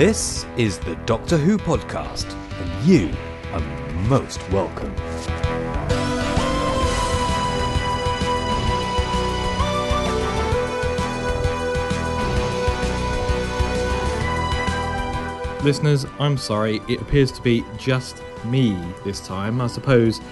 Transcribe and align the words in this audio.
This 0.00 0.46
is 0.56 0.78
the 0.78 0.96
Doctor 1.04 1.36
Who 1.36 1.58
podcast, 1.58 2.32
and 2.58 2.88
you 2.88 3.14
are 3.52 3.60
most 4.08 4.40
welcome. 4.50 4.96
Listeners, 15.62 16.06
I'm 16.18 16.38
sorry, 16.38 16.80
it 16.88 17.02
appears 17.02 17.30
to 17.32 17.42
be 17.42 17.62
just 17.76 18.22
me 18.46 18.82
this 19.04 19.20
time. 19.20 19.60
I 19.60 19.66
suppose 19.66 20.22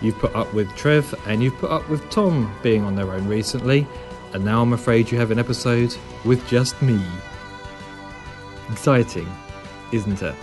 you've 0.00 0.18
put 0.18 0.34
up 0.34 0.50
with 0.54 0.74
Trev 0.74 1.14
and 1.26 1.42
you've 1.42 1.58
put 1.58 1.70
up 1.70 1.86
with 1.90 2.08
Tom 2.08 2.50
being 2.62 2.82
on 2.82 2.96
their 2.96 3.12
own 3.12 3.28
recently, 3.28 3.86
and 4.32 4.42
now 4.42 4.62
I'm 4.62 4.72
afraid 4.72 5.10
you 5.10 5.18
have 5.18 5.30
an 5.30 5.38
episode 5.38 5.94
with 6.24 6.48
just 6.48 6.80
me. 6.80 6.98
Exciting, 8.78 9.26
isn't 9.90 10.22
it? 10.22 10.36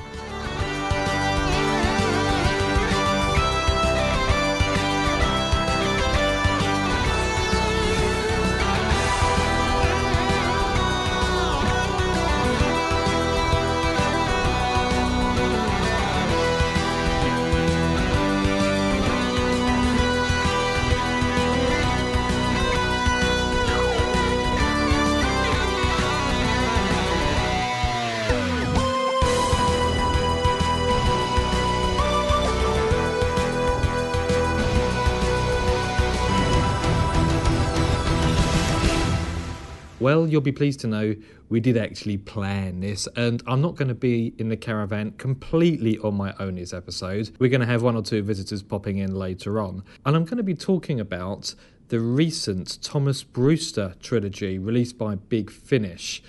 You'll 40.36 40.42
be 40.42 40.52
pleased 40.52 40.82
to 40.82 40.88
know 40.88 41.16
we 41.48 41.62
did 41.62 41.78
actually 41.78 42.18
plan 42.18 42.82
this, 42.82 43.08
and 43.16 43.42
I'm 43.48 43.62
not 43.62 43.76
going 43.76 43.88
to 43.88 43.96
be 43.96 44.34
in 44.38 44.50
the 44.50 44.58
caravan 44.58 45.12
completely 45.12 45.98
on 46.00 46.14
my 46.14 46.34
own 46.40 46.56
this 46.56 46.74
episode. 46.74 47.32
We're 47.40 47.50
going 47.50 47.62
to 47.62 47.68
have 47.68 47.84
one 47.84 47.96
or 47.96 48.02
two 48.02 48.22
visitors 48.22 48.62
popping 48.62 48.98
in 48.98 49.16
later 49.16 49.62
on, 49.62 49.82
and 50.06 50.14
I'm 50.14 50.26
going 50.26 50.36
to 50.36 50.44
be 50.44 50.54
talking 50.54 51.00
about 51.00 51.56
the 51.88 52.02
recent 52.02 52.82
Thomas 52.82 53.24
Brewster 53.24 53.96
trilogy 54.02 54.60
released 54.60 54.98
by 54.98 55.16
Big 55.16 55.50
Finish. 55.50 56.22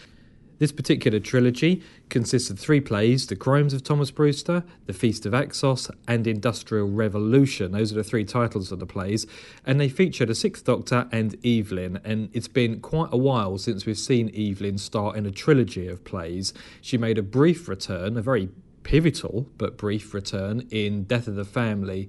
This 0.58 0.72
particular 0.72 1.20
trilogy 1.20 1.82
consists 2.08 2.48
of 2.48 2.58
three 2.58 2.80
plays 2.80 3.26
The 3.26 3.36
Crimes 3.36 3.74
of 3.74 3.82
Thomas 3.82 4.10
Brewster, 4.10 4.64
The 4.86 4.94
Feast 4.94 5.26
of 5.26 5.34
Axos, 5.34 5.90
and 6.08 6.26
Industrial 6.26 6.88
Revolution. 6.88 7.72
Those 7.72 7.92
are 7.92 7.96
the 7.96 8.04
three 8.04 8.24
titles 8.24 8.72
of 8.72 8.78
the 8.78 8.86
plays, 8.86 9.26
and 9.66 9.78
they 9.78 9.90
feature 9.90 10.24
the 10.24 10.34
Sixth 10.34 10.64
Doctor 10.64 11.08
and 11.12 11.36
Evelyn. 11.44 12.00
And 12.04 12.30
it's 12.32 12.48
been 12.48 12.80
quite 12.80 13.10
a 13.12 13.18
while 13.18 13.58
since 13.58 13.84
we've 13.84 13.98
seen 13.98 14.30
Evelyn 14.34 14.78
star 14.78 15.14
in 15.14 15.26
a 15.26 15.30
trilogy 15.30 15.88
of 15.88 16.04
plays. 16.04 16.54
She 16.80 16.96
made 16.96 17.18
a 17.18 17.22
brief 17.22 17.68
return, 17.68 18.16
a 18.16 18.22
very 18.22 18.48
pivotal 18.82 19.50
but 19.58 19.76
brief 19.76 20.14
return, 20.14 20.66
in 20.70 21.04
Death 21.04 21.28
of 21.28 21.34
the 21.34 21.44
Family 21.44 22.08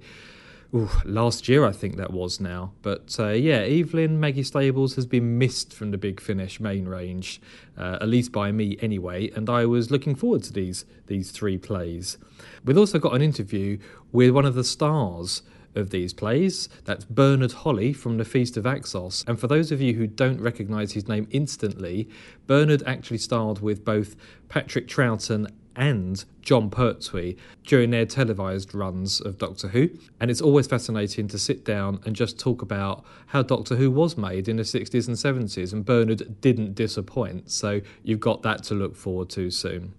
ooh, 0.74 0.90
last 1.04 1.48
year, 1.48 1.64
I 1.64 1.72
think 1.72 1.96
that 1.96 2.12
was 2.12 2.40
now. 2.40 2.72
But 2.82 3.16
uh, 3.18 3.28
yeah, 3.28 3.58
Evelyn 3.58 4.20
Maggie 4.20 4.42
Stables 4.42 4.94
has 4.96 5.06
been 5.06 5.38
missed 5.38 5.72
from 5.72 5.90
the 5.90 5.98
Big 5.98 6.20
Finish 6.20 6.60
main 6.60 6.86
range, 6.86 7.40
uh, 7.76 7.98
at 8.00 8.08
least 8.08 8.32
by 8.32 8.52
me 8.52 8.76
anyway. 8.80 9.30
And 9.30 9.48
I 9.48 9.66
was 9.66 9.90
looking 9.90 10.14
forward 10.14 10.42
to 10.44 10.52
these 10.52 10.84
these 11.06 11.30
three 11.30 11.58
plays. 11.58 12.18
We've 12.64 12.78
also 12.78 12.98
got 12.98 13.14
an 13.14 13.22
interview 13.22 13.78
with 14.12 14.30
one 14.30 14.44
of 14.44 14.54
the 14.54 14.64
stars 14.64 15.42
of 15.74 15.90
these 15.90 16.12
plays. 16.12 16.68
That's 16.84 17.04
Bernard 17.04 17.52
Holley 17.52 17.92
from 17.92 18.18
The 18.18 18.24
Feast 18.24 18.56
of 18.56 18.64
Axos. 18.64 19.26
And 19.26 19.38
for 19.38 19.46
those 19.46 19.70
of 19.70 19.80
you 19.80 19.94
who 19.94 20.06
don't 20.06 20.40
recognise 20.40 20.92
his 20.92 21.08
name 21.08 21.28
instantly, 21.30 22.08
Bernard 22.46 22.82
actually 22.86 23.18
starred 23.18 23.60
with 23.60 23.84
both 23.84 24.16
Patrick 24.48 24.88
Troughton 24.88 25.50
and 25.78 26.24
Jon 26.42 26.68
Pertwee 26.68 27.36
during 27.64 27.90
their 27.90 28.04
televised 28.04 28.74
runs 28.74 29.20
of 29.20 29.38
Doctor 29.38 29.68
Who. 29.68 29.88
And 30.20 30.30
it's 30.30 30.40
always 30.40 30.66
fascinating 30.66 31.28
to 31.28 31.38
sit 31.38 31.64
down 31.64 32.00
and 32.04 32.16
just 32.16 32.38
talk 32.38 32.60
about 32.60 33.04
how 33.28 33.42
Doctor 33.42 33.76
Who 33.76 33.90
was 33.90 34.18
made 34.18 34.48
in 34.48 34.56
the 34.56 34.64
60s 34.64 35.06
and 35.06 35.16
70s. 35.16 35.72
And 35.72 35.86
Bernard 35.86 36.40
didn't 36.40 36.74
disappoint. 36.74 37.50
So 37.50 37.80
you've 38.02 38.20
got 38.20 38.42
that 38.42 38.64
to 38.64 38.74
look 38.74 38.96
forward 38.96 39.30
to 39.30 39.50
soon. 39.50 39.94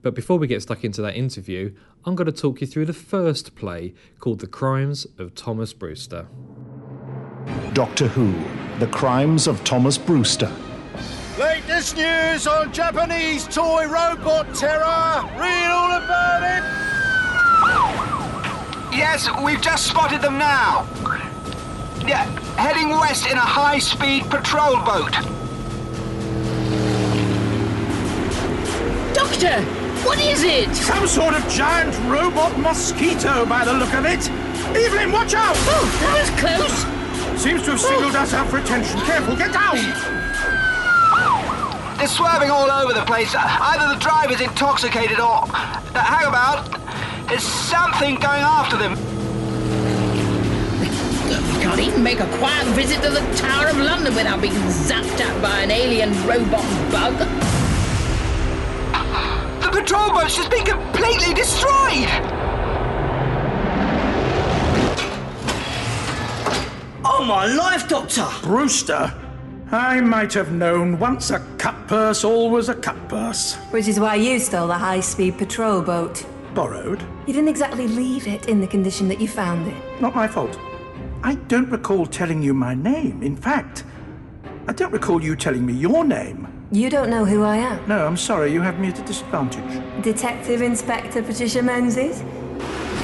But 0.00 0.14
before 0.14 0.38
we 0.38 0.46
get 0.46 0.62
stuck 0.62 0.82
into 0.82 1.02
that 1.02 1.14
interview, 1.14 1.74
I'm 2.06 2.14
going 2.14 2.26
to 2.26 2.32
talk 2.32 2.62
you 2.62 2.66
through 2.66 2.86
the 2.86 2.94
first 2.94 3.54
play 3.54 3.92
called 4.20 4.40
The 4.40 4.46
Crimes 4.46 5.06
of 5.18 5.34
Thomas 5.34 5.74
Brewster. 5.74 6.26
Doctor 7.74 8.08
Who 8.08 8.32
The 8.78 8.86
Crimes 8.86 9.46
of 9.46 9.62
Thomas 9.64 9.98
Brewster. 9.98 10.50
Latest 11.38 11.96
news 11.96 12.48
on 12.48 12.72
Japanese 12.72 13.46
toy 13.46 13.86
robot 13.86 14.52
terror. 14.56 15.22
Read 15.38 15.70
all 15.70 15.92
about 15.92 16.42
it. 16.42 16.64
Yes, 18.92 19.28
we've 19.44 19.60
just 19.60 19.86
spotted 19.86 20.20
them 20.20 20.36
now. 20.36 20.84
Yeah, 22.04 22.24
heading 22.56 22.88
west 22.88 23.30
in 23.30 23.36
a 23.36 23.40
high-speed 23.40 24.24
patrol 24.24 24.78
boat. 24.78 25.12
Doctor, 29.14 29.62
what 30.04 30.18
is 30.18 30.42
it? 30.42 30.74
Some 30.74 31.06
sort 31.06 31.34
of 31.34 31.48
giant 31.48 31.96
robot 32.10 32.58
mosquito 32.58 33.46
by 33.46 33.64
the 33.64 33.74
look 33.74 33.94
of 33.94 34.06
it. 34.06 34.28
Evelyn, 34.76 35.12
watch 35.12 35.34
out! 35.34 35.54
Oh, 35.56 35.86
that 36.00 36.18
was 36.18 36.30
close. 36.40 37.40
Seems 37.40 37.62
to 37.62 37.70
have 37.70 37.80
singled 37.80 38.16
oh. 38.16 38.22
us 38.22 38.34
out 38.34 38.48
for 38.50 38.58
attention. 38.58 38.98
Careful, 39.02 39.36
get 39.36 39.52
down! 39.52 40.27
They're 41.98 42.06
swerving 42.06 42.48
all 42.48 42.70
over 42.70 42.92
the 42.92 43.04
place. 43.04 43.34
Either 43.36 43.92
the 43.92 44.00
driver's 44.00 44.40
intoxicated 44.40 45.18
or... 45.18 45.42
Uh, 45.42 45.98
hang 45.98 46.28
about. 46.28 46.70
There's 47.28 47.42
something 47.42 48.14
going 48.14 48.40
after 48.40 48.76
them. 48.76 48.94
We 50.78 51.60
can't 51.60 51.80
even 51.80 52.02
make 52.04 52.20
a 52.20 52.38
quiet 52.38 52.66
visit 52.68 53.02
to 53.02 53.10
the 53.10 53.20
Tower 53.36 53.66
of 53.66 53.76
London 53.78 54.14
without 54.14 54.40
being 54.40 54.52
zapped 54.52 55.20
at 55.20 55.42
by 55.42 55.58
an 55.58 55.72
alien 55.72 56.10
robot 56.24 56.62
bug. 56.92 57.18
The 59.60 59.68
patrol 59.68 60.10
boat's 60.12 60.36
just 60.36 60.50
been 60.50 60.64
completely 60.64 61.34
destroyed. 61.34 62.08
Oh 67.04 67.24
my 67.26 67.46
life, 67.46 67.88
Doctor! 67.88 68.26
Brewster, 68.42 69.12
I 69.70 70.00
might 70.00 70.32
have 70.32 70.50
known 70.50 70.98
once 70.98 71.30
a 71.30 71.40
cut 71.58 71.88
purse, 71.88 72.24
always 72.24 72.70
a 72.70 72.74
cut 72.74 72.96
purse. 73.06 73.56
Which 73.70 73.86
is 73.86 74.00
why 74.00 74.14
you 74.14 74.38
stole 74.38 74.68
the 74.68 74.78
high 74.78 75.00
speed 75.00 75.36
patrol 75.36 75.82
boat. 75.82 76.24
Borrowed. 76.54 77.02
You 77.26 77.34
didn't 77.34 77.48
exactly 77.48 77.86
leave 77.86 78.26
it 78.26 78.48
in 78.48 78.62
the 78.62 78.66
condition 78.66 79.08
that 79.08 79.20
you 79.20 79.28
found 79.28 79.68
it. 79.68 80.00
Not 80.00 80.14
my 80.14 80.26
fault. 80.26 80.58
I 81.22 81.34
don't 81.48 81.68
recall 81.68 82.06
telling 82.06 82.42
you 82.42 82.54
my 82.54 82.72
name. 82.72 83.22
In 83.22 83.36
fact, 83.36 83.84
I 84.66 84.72
don't 84.72 84.90
recall 84.90 85.22
you 85.22 85.36
telling 85.36 85.66
me 85.66 85.74
your 85.74 86.02
name. 86.02 86.48
You 86.72 86.88
don't 86.88 87.10
know 87.10 87.26
who 87.26 87.42
I 87.42 87.56
am. 87.56 87.86
No, 87.86 88.06
I'm 88.06 88.16
sorry, 88.16 88.50
you 88.50 88.62
have 88.62 88.80
me 88.80 88.88
at 88.88 88.98
a 88.98 89.02
disadvantage. 89.02 90.02
Detective 90.02 90.62
Inspector 90.62 91.22
Patricia 91.22 91.62
Menzies? 91.62 92.22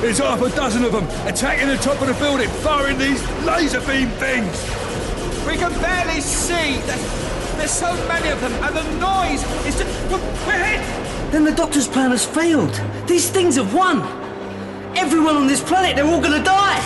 There's 0.00 0.18
half 0.18 0.40
a 0.40 0.48
dozen 0.48 0.84
of 0.84 0.92
them 0.92 1.04
attacking 1.28 1.68
the 1.68 1.76
top 1.76 2.00
of 2.00 2.08
the 2.08 2.14
building, 2.14 2.48
firing 2.48 2.96
these 2.96 3.22
laser 3.40 3.80
beam 3.80 4.08
things. 4.12 4.83
We 5.46 5.56
can 5.56 5.72
barely 5.80 6.20
see. 6.20 6.78
There's, 6.86 7.56
there's 7.56 7.70
so 7.70 7.92
many 8.08 8.28
of 8.28 8.40
them, 8.40 8.52
and 8.64 8.76
the 8.76 8.82
noise 8.98 9.42
is 9.66 9.78
just. 9.78 10.10
We're 10.46 10.64
hit! 10.64 10.80
Then 11.32 11.44
the 11.44 11.52
Doctor's 11.52 11.88
plan 11.88 12.10
has 12.10 12.24
failed. 12.24 12.80
These 13.06 13.30
things 13.30 13.56
have 13.56 13.74
won. 13.74 14.02
Everyone 14.96 15.36
on 15.36 15.46
this 15.46 15.62
planet, 15.62 15.96
they're 15.96 16.06
all 16.06 16.20
gonna 16.20 16.42
die. 16.42 16.80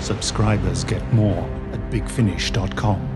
Subscribers 0.00 0.84
get 0.84 1.02
more 1.12 1.48
at 1.72 1.80
bigfinish.com. 1.90 3.09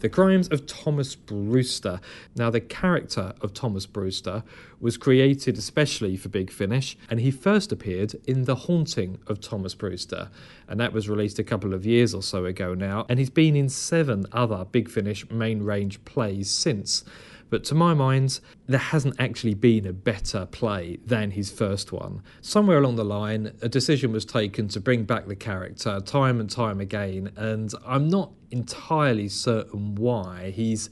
The 0.00 0.10
Crimes 0.10 0.48
of 0.48 0.66
Thomas 0.66 1.14
Brewster. 1.14 2.00
Now, 2.36 2.50
the 2.50 2.60
character 2.60 3.32
of 3.40 3.54
Thomas 3.54 3.86
Brewster 3.86 4.44
was 4.78 4.98
created 4.98 5.56
especially 5.56 6.18
for 6.18 6.28
Big 6.28 6.50
Finish, 6.50 6.98
and 7.08 7.18
he 7.18 7.30
first 7.30 7.72
appeared 7.72 8.14
in 8.26 8.44
The 8.44 8.54
Haunting 8.56 9.18
of 9.26 9.40
Thomas 9.40 9.74
Brewster, 9.74 10.28
and 10.68 10.78
that 10.80 10.92
was 10.92 11.08
released 11.08 11.38
a 11.38 11.44
couple 11.44 11.72
of 11.72 11.86
years 11.86 12.12
or 12.12 12.22
so 12.22 12.44
ago 12.44 12.74
now, 12.74 13.06
and 13.08 13.18
he's 13.18 13.30
been 13.30 13.56
in 13.56 13.70
seven 13.70 14.26
other 14.32 14.66
Big 14.66 14.90
Finish 14.90 15.30
main 15.30 15.62
range 15.62 16.04
plays 16.04 16.50
since. 16.50 17.02
But 17.48 17.64
to 17.64 17.74
my 17.74 17.94
mind, 17.94 18.40
there 18.66 18.78
hasn't 18.78 19.16
actually 19.18 19.54
been 19.54 19.86
a 19.86 19.92
better 19.92 20.46
play 20.46 20.98
than 21.06 21.30
his 21.30 21.50
first 21.50 21.92
one. 21.92 22.22
Somewhere 22.40 22.78
along 22.78 22.96
the 22.96 23.04
line, 23.04 23.52
a 23.62 23.68
decision 23.68 24.12
was 24.12 24.24
taken 24.24 24.68
to 24.68 24.80
bring 24.80 25.04
back 25.04 25.26
the 25.26 25.36
character 25.36 26.00
time 26.00 26.40
and 26.40 26.50
time 26.50 26.80
again, 26.80 27.30
and 27.36 27.72
I'm 27.86 28.08
not 28.08 28.32
entirely 28.50 29.28
certain 29.28 29.94
why. 29.94 30.50
He's 30.50 30.90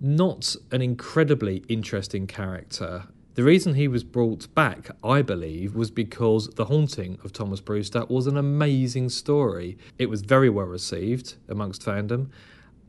not 0.00 0.56
an 0.70 0.80
incredibly 0.80 1.64
interesting 1.68 2.26
character. 2.26 3.04
The 3.34 3.44
reason 3.44 3.74
he 3.74 3.86
was 3.86 4.02
brought 4.02 4.52
back, 4.54 4.90
I 5.04 5.22
believe, 5.22 5.74
was 5.74 5.90
because 5.90 6.48
The 6.48 6.64
Haunting 6.64 7.18
of 7.22 7.32
Thomas 7.32 7.60
Brewster 7.60 8.04
was 8.06 8.26
an 8.26 8.36
amazing 8.36 9.08
story. 9.08 9.78
It 9.98 10.10
was 10.10 10.22
very 10.22 10.50
well 10.50 10.66
received 10.66 11.36
amongst 11.48 11.84
fandom, 11.84 12.30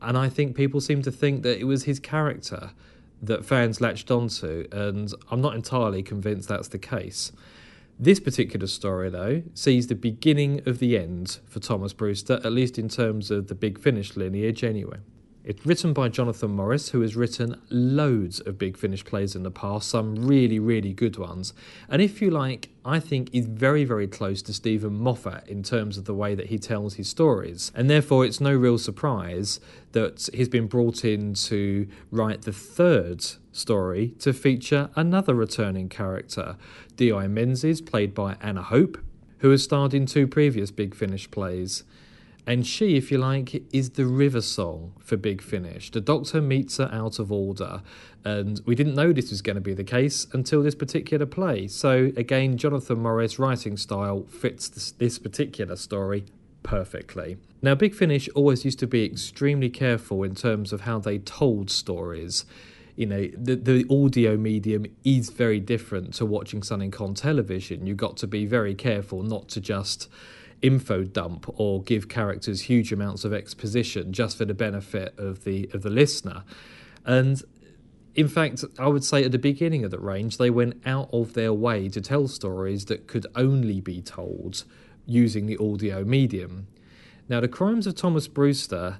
and 0.02 0.18
I 0.18 0.28
think 0.28 0.56
people 0.56 0.80
seem 0.80 1.02
to 1.02 1.10
think 1.10 1.42
that 1.42 1.58
it 1.58 1.64
was 1.64 1.84
his 1.84 1.98
character 1.98 2.70
that 3.22 3.44
fans 3.44 3.80
latched 3.80 4.10
onto, 4.10 4.66
and 4.72 5.12
I'm 5.30 5.40
not 5.40 5.54
entirely 5.54 6.02
convinced 6.02 6.48
that's 6.48 6.68
the 6.68 6.78
case. 6.78 7.32
This 7.98 8.18
particular 8.18 8.66
story, 8.66 9.10
though, 9.10 9.42
sees 9.54 9.86
the 9.86 9.94
beginning 9.94 10.60
of 10.66 10.80
the 10.80 10.98
end 10.98 11.38
for 11.46 11.60
Thomas 11.60 11.92
Brewster, 11.92 12.40
at 12.42 12.52
least 12.52 12.78
in 12.78 12.88
terms 12.88 13.30
of 13.30 13.46
the 13.46 13.54
Big 13.54 13.78
Finish 13.78 14.16
lineage, 14.16 14.64
anyway. 14.64 14.98
It's 15.44 15.66
written 15.66 15.92
by 15.92 16.08
Jonathan 16.08 16.52
Morris, 16.52 16.90
who 16.90 17.00
has 17.00 17.16
written 17.16 17.60
loads 17.68 18.38
of 18.38 18.58
Big 18.58 18.76
Finish 18.76 19.04
plays 19.04 19.34
in 19.34 19.42
the 19.42 19.50
past, 19.50 19.88
some 19.88 20.14
really, 20.14 20.60
really 20.60 20.92
good 20.92 21.18
ones. 21.18 21.52
And 21.88 22.00
if 22.00 22.22
you 22.22 22.30
like, 22.30 22.68
I 22.84 23.00
think 23.00 23.28
is 23.32 23.46
very, 23.46 23.82
very 23.84 24.06
close 24.06 24.40
to 24.42 24.52
Steven 24.52 24.94
Moffat 24.94 25.48
in 25.48 25.64
terms 25.64 25.98
of 25.98 26.04
the 26.04 26.14
way 26.14 26.36
that 26.36 26.46
he 26.46 26.60
tells 26.60 26.94
his 26.94 27.08
stories. 27.08 27.72
And 27.74 27.90
therefore, 27.90 28.24
it's 28.24 28.40
no 28.40 28.54
real 28.54 28.78
surprise 28.78 29.58
that 29.90 30.28
he's 30.32 30.48
been 30.48 30.68
brought 30.68 31.04
in 31.04 31.34
to 31.34 31.88
write 32.12 32.42
the 32.42 32.52
third 32.52 33.24
story 33.50 34.14
to 34.20 34.32
feature 34.32 34.90
another 34.94 35.34
returning 35.34 35.88
character, 35.88 36.56
D.I. 36.94 37.26
Menzies, 37.26 37.80
played 37.80 38.14
by 38.14 38.36
Anna 38.40 38.62
Hope, 38.62 38.96
who 39.38 39.50
has 39.50 39.64
starred 39.64 39.92
in 39.92 40.06
two 40.06 40.28
previous 40.28 40.70
Big 40.70 40.94
Finish 40.94 41.28
plays. 41.32 41.82
And 42.46 42.66
she, 42.66 42.96
if 42.96 43.12
you 43.12 43.18
like, 43.18 43.62
is 43.72 43.90
the 43.90 44.04
River 44.04 44.40
Song 44.40 44.94
for 44.98 45.16
Big 45.16 45.40
Finish. 45.40 45.92
The 45.92 46.00
doctor 46.00 46.42
meets 46.42 46.78
her 46.78 46.90
out 46.92 47.20
of 47.20 47.30
order, 47.30 47.82
and 48.24 48.60
we 48.66 48.74
didn't 48.74 48.96
know 48.96 49.12
this 49.12 49.30
was 49.30 49.42
going 49.42 49.54
to 49.54 49.60
be 49.60 49.74
the 49.74 49.84
case 49.84 50.26
until 50.32 50.62
this 50.62 50.74
particular 50.74 51.24
play. 51.24 51.68
So, 51.68 52.10
again, 52.16 52.56
Jonathan 52.56 52.98
Morris' 52.98 53.38
writing 53.38 53.76
style 53.76 54.24
fits 54.24 54.68
this, 54.68 54.90
this 54.90 55.18
particular 55.20 55.76
story 55.76 56.24
perfectly. 56.64 57.36
Now, 57.62 57.76
Big 57.76 57.94
Finish 57.94 58.28
always 58.34 58.64
used 58.64 58.80
to 58.80 58.88
be 58.88 59.04
extremely 59.04 59.70
careful 59.70 60.24
in 60.24 60.34
terms 60.34 60.72
of 60.72 60.80
how 60.80 60.98
they 60.98 61.18
told 61.18 61.70
stories 61.70 62.44
you 62.94 63.06
know 63.06 63.26
the 63.34 63.56
the 63.56 63.86
audio 63.88 64.36
medium 64.36 64.84
is 65.02 65.30
very 65.30 65.58
different 65.58 66.12
to 66.12 66.26
watching 66.26 66.62
something 66.62 66.94
on 67.00 67.14
television 67.14 67.86
you've 67.86 67.96
got 67.96 68.18
to 68.18 68.26
be 68.26 68.44
very 68.44 68.74
careful 68.74 69.22
not 69.22 69.48
to 69.48 69.62
just 69.62 70.10
info 70.62 71.04
dump 71.04 71.46
or 71.58 71.82
give 71.82 72.08
characters 72.08 72.62
huge 72.62 72.92
amounts 72.92 73.24
of 73.24 73.32
exposition 73.32 74.12
just 74.12 74.38
for 74.38 74.44
the 74.44 74.54
benefit 74.54 75.14
of 75.18 75.44
the 75.44 75.68
of 75.74 75.82
the 75.82 75.90
listener. 75.90 76.44
And 77.04 77.42
in 78.14 78.28
fact, 78.28 78.64
I 78.78 78.88
would 78.88 79.04
say 79.04 79.24
at 79.24 79.32
the 79.32 79.38
beginning 79.38 79.84
of 79.84 79.90
the 79.90 79.98
range, 79.98 80.38
they 80.38 80.50
went 80.50 80.80
out 80.84 81.08
of 81.12 81.32
their 81.34 81.52
way 81.52 81.88
to 81.88 82.00
tell 82.00 82.28
stories 82.28 82.84
that 82.86 83.06
could 83.06 83.26
only 83.34 83.80
be 83.80 84.02
told 84.02 84.64
using 85.06 85.46
the 85.46 85.56
audio 85.56 86.04
medium. 86.04 86.66
Now, 87.28 87.40
The 87.40 87.48
Crimes 87.48 87.86
of 87.86 87.94
Thomas 87.94 88.28
Brewster 88.28 88.98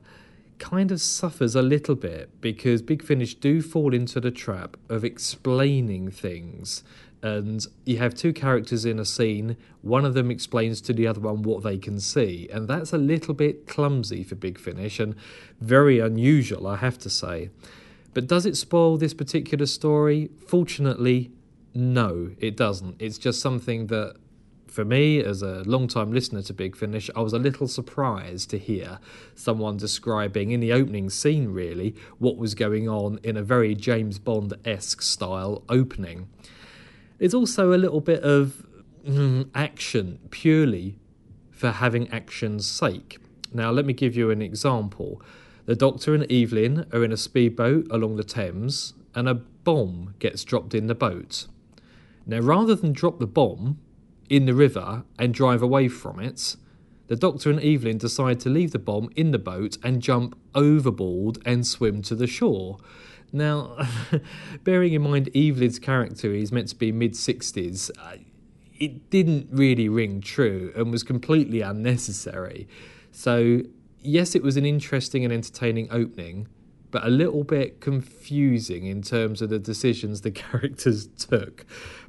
kind 0.58 0.90
of 0.90 1.00
suffers 1.00 1.54
a 1.54 1.62
little 1.62 1.94
bit 1.94 2.40
because 2.40 2.82
Big 2.82 3.02
Finish 3.02 3.34
do 3.34 3.60
fall 3.60 3.92
into 3.92 4.20
the 4.20 4.30
trap 4.30 4.76
of 4.88 5.04
explaining 5.04 6.10
things 6.10 6.82
and 7.22 7.64
you 7.84 7.98
have 7.98 8.14
two 8.14 8.32
characters 8.32 8.84
in 8.84 8.98
a 8.98 9.04
scene. 9.04 9.56
One 9.80 10.04
of 10.04 10.14
them 10.14 10.30
explains 10.30 10.80
to 10.82 10.92
the 10.92 11.06
other 11.06 11.20
one 11.20 11.42
what 11.42 11.62
they 11.62 11.78
can 11.78 12.00
see, 12.00 12.48
and 12.52 12.66
that's 12.66 12.92
a 12.92 12.98
little 12.98 13.34
bit 13.34 13.66
clumsy 13.66 14.24
for 14.24 14.34
Big 14.34 14.58
Finish 14.58 14.98
and 14.98 15.14
very 15.60 16.00
unusual, 16.00 16.66
I 16.66 16.76
have 16.76 16.98
to 16.98 17.10
say. 17.10 17.50
But 18.12 18.26
does 18.26 18.44
it 18.44 18.56
spoil 18.56 18.96
this 18.96 19.14
particular 19.14 19.66
story? 19.66 20.30
Fortunately, 20.46 21.30
no, 21.74 22.32
it 22.38 22.56
doesn't. 22.56 22.96
It's 22.98 23.18
just 23.18 23.40
something 23.40 23.86
that, 23.86 24.16
for 24.66 24.84
me, 24.84 25.22
as 25.22 25.42
a 25.42 25.62
long-time 25.64 26.12
listener 26.12 26.42
to 26.42 26.52
Big 26.52 26.76
Finish, 26.76 27.08
I 27.16 27.20
was 27.20 27.32
a 27.32 27.38
little 27.38 27.68
surprised 27.68 28.50
to 28.50 28.58
hear 28.58 28.98
someone 29.34 29.76
describing, 29.76 30.50
in 30.50 30.60
the 30.60 30.72
opening 30.72 31.08
scene 31.08 31.48
really, 31.48 31.94
what 32.18 32.36
was 32.36 32.54
going 32.54 32.88
on 32.88 33.20
in 33.22 33.36
a 33.36 33.42
very 33.42 33.74
James 33.74 34.18
Bond 34.18 34.54
esque 34.64 35.02
style 35.02 35.62
opening. 35.68 36.28
There's 37.22 37.34
also 37.34 37.72
a 37.72 37.78
little 37.78 38.00
bit 38.00 38.24
of 38.24 38.66
mm, 39.06 39.48
action 39.54 40.18
purely 40.32 40.98
for 41.52 41.70
having 41.70 42.08
action's 42.08 42.66
sake. 42.66 43.20
Now, 43.54 43.70
let 43.70 43.86
me 43.86 43.92
give 43.92 44.16
you 44.16 44.32
an 44.32 44.42
example. 44.42 45.22
The 45.66 45.76
Doctor 45.76 46.16
and 46.16 46.24
Evelyn 46.32 46.84
are 46.92 47.04
in 47.04 47.12
a 47.12 47.16
speedboat 47.16 47.86
along 47.92 48.16
the 48.16 48.24
Thames, 48.24 48.94
and 49.14 49.28
a 49.28 49.34
bomb 49.36 50.16
gets 50.18 50.42
dropped 50.42 50.74
in 50.74 50.88
the 50.88 50.96
boat. 50.96 51.46
Now, 52.26 52.40
rather 52.40 52.74
than 52.74 52.92
drop 52.92 53.20
the 53.20 53.28
bomb 53.28 53.78
in 54.28 54.46
the 54.46 54.54
river 54.54 55.04
and 55.16 55.32
drive 55.32 55.62
away 55.62 55.86
from 55.86 56.18
it, 56.18 56.56
the 57.06 57.14
Doctor 57.14 57.50
and 57.50 57.62
Evelyn 57.62 57.98
decide 57.98 58.40
to 58.40 58.48
leave 58.48 58.72
the 58.72 58.80
bomb 58.80 59.10
in 59.14 59.30
the 59.30 59.38
boat 59.38 59.78
and 59.84 60.02
jump 60.02 60.36
overboard 60.56 61.38
and 61.46 61.64
swim 61.64 62.02
to 62.02 62.16
the 62.16 62.26
shore. 62.26 62.78
Now, 63.32 63.86
bearing 64.64 64.92
in 64.92 65.02
mind 65.02 65.30
Evelyn's 65.34 65.78
character 65.78 66.32
is 66.32 66.52
meant 66.52 66.68
to 66.68 66.76
be 66.76 66.92
mid 66.92 67.12
60s, 67.12 67.90
uh, 67.98 68.18
it 68.78 69.10
didn't 69.10 69.48
really 69.50 69.88
ring 69.88 70.20
true 70.20 70.72
and 70.76 70.90
was 70.90 71.02
completely 71.02 71.60
unnecessary. 71.60 72.68
So, 73.10 73.60
yes, 74.00 74.34
it 74.34 74.42
was 74.42 74.56
an 74.56 74.66
interesting 74.66 75.24
and 75.24 75.32
entertaining 75.32 75.88
opening, 75.90 76.48
but 76.90 77.04
a 77.04 77.08
little 77.08 77.42
bit 77.44 77.80
confusing 77.80 78.86
in 78.86 79.00
terms 79.00 79.40
of 79.40 79.48
the 79.48 79.58
decisions 79.58 80.20
the 80.20 80.30
characters 80.32 81.06
took. 81.06 81.64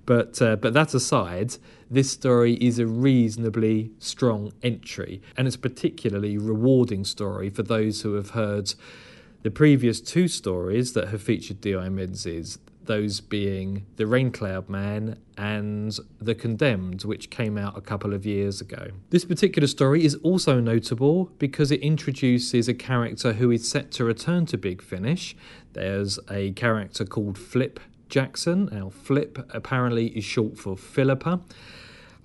But 0.05 0.41
uh, 0.41 0.57
but 0.57 0.73
that 0.73 0.93
aside, 0.93 1.55
this 1.89 2.11
story 2.11 2.55
is 2.55 2.79
a 2.79 2.85
reasonably 2.85 3.91
strong 3.99 4.51
entry, 4.61 5.21
and 5.37 5.47
it's 5.47 5.55
a 5.55 5.59
particularly 5.59 6.37
rewarding 6.37 7.05
story 7.05 7.49
for 7.49 7.63
those 7.63 8.01
who 8.01 8.15
have 8.15 8.31
heard 8.31 8.73
the 9.43 9.51
previous 9.51 9.99
two 9.99 10.27
stories 10.27 10.93
that 10.93 11.09
have 11.09 11.21
featured 11.21 11.59
D.I. 11.59 11.89
Menzies, 11.89 12.57
those 12.85 13.19
being 13.19 13.85
The 13.97 14.05
Raincloud 14.05 14.69
Man 14.69 15.17
and 15.37 15.97
The 16.19 16.33
Condemned, 16.33 17.03
which 17.03 17.29
came 17.29 17.57
out 17.57 17.77
a 17.77 17.81
couple 17.81 18.13
of 18.13 18.25
years 18.25 18.61
ago. 18.61 18.87
This 19.09 19.25
particular 19.25 19.67
story 19.67 20.05
is 20.05 20.15
also 20.15 20.59
notable 20.61 21.25
because 21.39 21.71
it 21.71 21.81
introduces 21.81 22.69
a 22.69 22.73
character 22.73 23.33
who 23.33 23.51
is 23.51 23.69
set 23.69 23.91
to 23.91 24.05
return 24.05 24.45
to 24.47 24.57
Big 24.57 24.81
Finish. 24.81 25.35
There's 25.73 26.19
a 26.31 26.51
character 26.53 27.03
called 27.03 27.37
Flip 27.37 27.81
Jackson. 28.07 28.69
Now, 28.71 28.89
Flip 28.89 29.45
apparently 29.53 30.07
is 30.07 30.23
short 30.23 30.57
for 30.57 30.77
Philippa. 30.77 31.41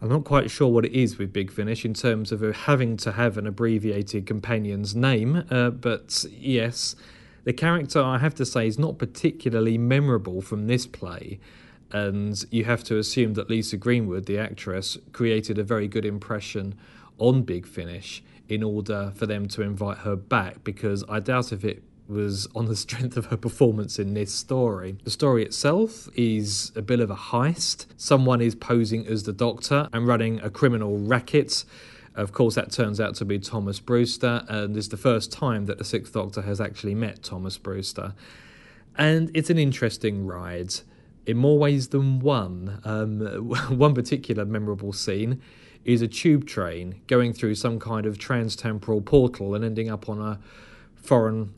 I'm 0.01 0.09
not 0.09 0.25
quite 0.25 0.49
sure 0.49 0.69
what 0.69 0.85
it 0.85 0.93
is 0.93 1.19
with 1.19 1.33
Big 1.33 1.51
Finish 1.51 1.85
in 1.85 1.93
terms 1.93 2.31
of 2.31 2.41
having 2.41 2.97
to 2.99 3.13
have 3.13 3.37
an 3.37 3.49
abbreviated 3.49 4.27
companion's 4.27 4.95
name, 4.95 5.45
uh, 5.51 5.71
but 5.71 6.25
yes, 6.31 6.95
the 7.43 7.53
character 7.53 8.01
I 8.01 8.19
have 8.19 8.35
to 8.37 8.47
say 8.47 8.69
is 8.69 8.79
not 8.79 8.99
particularly 8.99 9.77
memorable 9.77 10.41
from 10.41 10.69
this 10.69 10.87
play, 10.87 11.41
and 11.91 12.45
you 12.53 12.65
have 12.65 12.85
to 12.85 12.99
assume 12.99 13.35
that 13.35 13.51
Lisa 13.51 13.77
Greenwood, 13.77 14.27
the 14.27 14.39
actress, 14.39 14.99
created 15.13 15.59
a 15.59 15.65
very 15.65 15.89
good 15.89 16.05
impression 16.05 16.77
on 17.19 17.43
Big 17.43 17.67
Finish 17.67 18.23
in 18.49 18.63
order 18.63 19.13
for 19.17 19.27
them 19.27 19.49
to 19.49 19.63
invite 19.63 19.99
her 19.99 20.15
back 20.15 20.63
because 20.63 21.05
I 21.09 21.19
doubt 21.19 21.53
if 21.53 21.65
it 21.65 21.83
was 22.09 22.49
on 22.55 22.67
the 22.67 22.77
strength 22.77 23.17
of 23.17 23.27
her 23.27 23.37
performance 23.37 23.99
in 23.99 24.15
this 24.15 24.35
story. 24.35 24.97
The 25.05 25.11
story 25.11 25.45
itself 25.45 26.09
is 26.17 26.73
a 26.75 26.83
bit 26.83 27.01
of 27.01 27.11
a 27.11 27.17
heist. 27.17 27.87
Someone 27.97 28.41
is 28.41 28.55
posing 28.55 29.07
as 29.07 29.25
the 29.25 29.33
doctor 29.33 29.89
and 29.93 30.07
running 30.07 30.41
a 30.41 30.51
criminal 30.51 30.99
racket. 30.99 31.65
Of 32.15 32.33
course, 32.33 32.55
that 32.57 32.73
turns 32.73 33.01
out 33.01 33.15
to 33.17 33.25
be 33.25 33.39
Thomas 33.39 33.79
Brewster, 33.79 34.45
and 34.49 34.77
it's 34.77 34.89
the 34.89 34.97
first 34.97 35.31
time 35.31 35.67
that 35.67 35.79
the 35.79 35.85
Sixth 35.85 36.13
Doctor 36.13 36.43
has 36.43 36.61
actually 36.61 36.95
met 36.95 37.23
Thomas 37.23 37.59
Brewster. 37.59 38.15
And 38.97 39.31
it's 39.35 39.51
an 39.51 39.59
interesting 39.59 40.27
ride 40.27 40.75
in 41.27 41.37
more 41.37 41.59
ways 41.59 41.89
than 41.89 42.19
one. 42.19 42.81
Um, 42.85 43.21
one 43.79 43.95
particular 43.95 44.45
memorable 44.45 44.93
scene 44.93 45.41
is 45.85 46.03
a 46.03 46.09
tube 46.09 46.47
train 46.47 47.01
going 47.07 47.33
through 47.33 47.55
some 47.55 47.79
kind 47.79 48.05
of 48.07 48.19
trans-temporal 48.19 49.03
portal 49.03 49.55
and 49.55 49.65
ending 49.65 49.89
up 49.89 50.09
on 50.09 50.21
a 50.21 50.41
foreign 50.97 51.55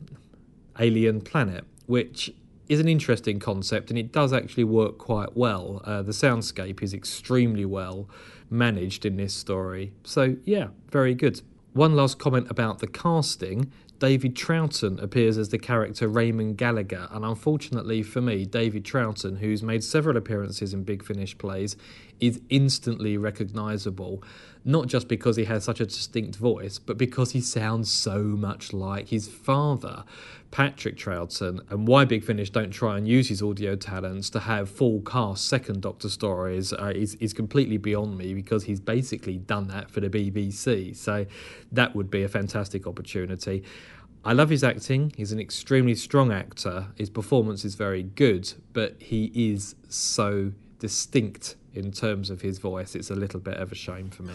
alien 0.79 1.21
planet, 1.21 1.65
which 1.85 2.33
is 2.69 2.79
an 2.79 2.87
interesting 2.87 3.37
concept 3.37 3.89
and 3.89 3.99
it 3.99 4.11
does 4.11 4.31
actually 4.31 4.63
work 4.63 4.97
quite 4.97 5.35
well. 5.35 5.81
Uh, 5.83 6.01
the 6.01 6.13
soundscape 6.13 6.81
is 6.81 6.93
extremely 6.93 7.65
well 7.65 8.09
managed 8.49 9.05
in 9.05 9.17
this 9.17 9.33
story. 9.33 9.91
So, 10.03 10.37
yeah, 10.45 10.67
very 10.89 11.13
good. 11.13 11.41
One 11.73 11.95
last 11.95 12.19
comment 12.19 12.47
about 12.49 12.79
the 12.79 12.87
casting. 12.87 13.71
David 13.99 14.35
Troughton 14.35 15.01
appears 15.01 15.37
as 15.37 15.49
the 15.49 15.59
character 15.59 16.07
Raymond 16.07 16.57
Gallagher, 16.57 17.07
and 17.11 17.23
unfortunately 17.23 18.01
for 18.01 18.19
me, 18.19 18.45
David 18.45 18.83
Troughton, 18.83 19.37
who's 19.37 19.61
made 19.61 19.83
several 19.83 20.17
appearances 20.17 20.73
in 20.73 20.83
Big 20.83 21.03
Finish 21.03 21.37
plays, 21.37 21.77
is 22.21 22.39
instantly 22.49 23.17
recognisable. 23.17 24.23
Not 24.63 24.85
just 24.85 25.07
because 25.07 25.37
he 25.37 25.45
has 25.45 25.63
such 25.63 25.81
a 25.81 25.85
distinct 25.87 26.35
voice, 26.35 26.77
but 26.77 26.95
because 26.95 27.31
he 27.31 27.41
sounds 27.41 27.91
so 27.91 28.19
much 28.19 28.73
like 28.73 29.07
his 29.07 29.27
father, 29.27 30.03
Patrick 30.51 30.97
Troughton, 30.97 31.59
and 31.71 31.87
why 31.87 32.05
Big 32.05 32.23
Finish 32.23 32.51
don't 32.51 32.69
try 32.69 32.95
and 32.95 33.07
use 33.07 33.27
his 33.29 33.41
audio 33.41 33.75
talents 33.75 34.29
to 34.29 34.41
have 34.41 34.69
full 34.69 35.01
cast 35.01 35.47
second 35.47 35.81
Doctor 35.81 36.09
stories 36.09 36.73
uh, 36.73 36.91
is, 36.93 37.15
is 37.15 37.33
completely 37.33 37.77
beyond 37.77 38.19
me 38.19 38.35
because 38.35 38.65
he's 38.65 38.79
basically 38.79 39.39
done 39.39 39.67
that 39.69 39.89
for 39.89 39.99
the 39.99 40.09
BBC. 40.09 40.95
So 40.95 41.25
that 41.71 41.95
would 41.95 42.11
be 42.11 42.21
a 42.21 42.29
fantastic 42.29 42.85
opportunity. 42.85 43.63
I 44.23 44.33
love 44.33 44.51
his 44.51 44.63
acting. 44.63 45.11
He's 45.17 45.31
an 45.31 45.39
extremely 45.39 45.95
strong 45.95 46.31
actor. 46.31 46.89
His 46.95 47.09
performance 47.09 47.65
is 47.65 47.73
very 47.73 48.03
good, 48.03 48.53
but 48.73 49.01
he 49.01 49.31
is 49.33 49.73
so 49.89 50.51
distinct 50.77 51.55
in 51.73 51.91
terms 51.91 52.29
of 52.29 52.41
his 52.41 52.57
voice. 52.59 52.95
It's 52.95 53.09
a 53.09 53.15
little 53.15 53.39
bit 53.39 53.57
of 53.57 53.71
a 53.71 53.75
shame 53.75 54.09
for 54.09 54.23
me. 54.23 54.33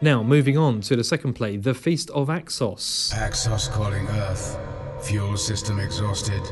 Now, 0.00 0.22
moving 0.22 0.56
on 0.56 0.80
to 0.82 0.94
the 0.94 1.02
second 1.02 1.32
play, 1.32 1.56
The 1.56 1.74
Feast 1.74 2.08
of 2.10 2.28
Axos. 2.28 3.12
Axos 3.14 3.68
calling 3.68 4.06
Earth. 4.06 4.56
Fuel 5.02 5.36
system 5.36 5.80
exhausted. 5.80 6.42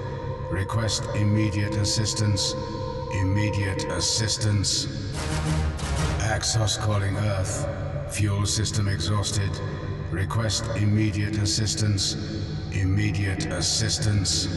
Request 0.51 1.05
immediate 1.15 1.77
assistance. 1.77 2.55
Immediate 3.21 3.85
assistance. 3.85 4.87
Axos 6.19 6.77
calling 6.77 7.17
Earth. 7.17 7.69
Fuel 8.17 8.47
system 8.47 8.89
exhausted. 8.89 9.51
Request 10.17 10.65
immediate 10.77 11.37
assistance. 11.37 12.17
Immediate 12.73 13.45
assistance. 13.53 14.49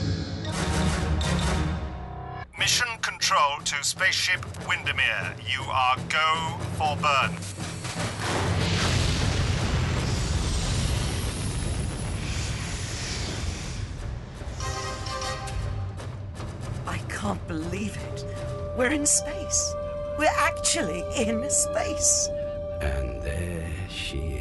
Mission 2.57 2.87
control 3.01 3.59
to 3.65 3.75
spaceship 3.83 4.39
Windermere. 4.69 5.35
You 5.45 5.61
are 5.69 5.97
go 6.07 6.57
for 6.77 6.95
burn. 6.95 7.35
I 16.87 16.99
can't 17.09 17.45
believe 17.49 17.97
it. 17.97 18.25
We're 18.77 18.93
in 18.93 19.05
space. 19.05 19.73
We're 20.17 20.37
actually 20.37 21.03
in 21.17 21.49
space. 21.49 22.29
And 22.79 23.21
there 23.21 23.69
she 23.89 24.19
is. 24.19 24.38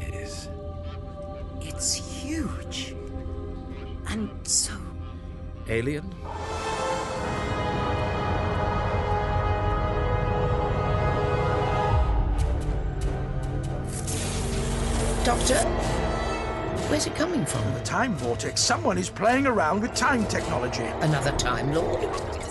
It's 2.38 2.86
huge. 2.86 2.94
And 4.08 4.30
so. 4.46 4.72
Alien? 5.68 6.08
Doctor, 15.24 15.58
where's 16.88 17.06
it 17.06 17.16
coming 17.16 17.44
from? 17.44 17.74
The 17.74 17.80
time 17.80 18.14
vortex. 18.14 18.60
Someone 18.60 18.98
is 18.98 19.10
playing 19.10 19.46
around 19.46 19.82
with 19.82 19.94
time 19.94 20.24
technology. 20.26 20.84
Another 21.00 21.32
Time 21.32 21.72
Lord? 21.72 22.47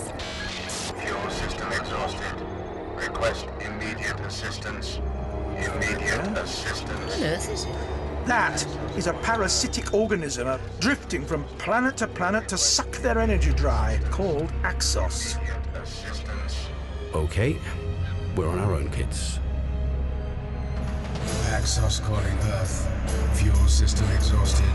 Is 8.98 9.06
a 9.06 9.12
parasitic 9.12 9.94
organism 9.94 10.48
uh, 10.48 10.58
drifting 10.80 11.24
from 11.24 11.44
planet 11.58 11.96
to 11.96 12.08
planet 12.08 12.48
to 12.48 12.58
suck 12.58 12.90
their 12.96 13.16
energy 13.20 13.52
dry, 13.52 13.96
called 14.10 14.48
Axos. 14.62 15.38
Okay, 17.14 17.56
we're 18.34 18.48
on 18.48 18.58
our 18.58 18.74
own, 18.74 18.90
kids. 18.90 19.38
Axos 21.54 22.02
calling 22.02 22.38
Earth. 22.58 22.90
Fuel 23.38 23.68
system 23.68 24.10
exhausted. 24.16 24.66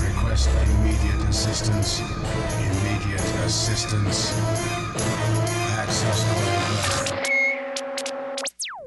Request 0.00 0.50
immediate 0.80 1.28
assistance. 1.28 2.00
Immediate 2.00 3.20
assistance. 3.46 4.32
Axos 5.78 6.34
calling 6.34 6.48
Earth. 6.48 6.61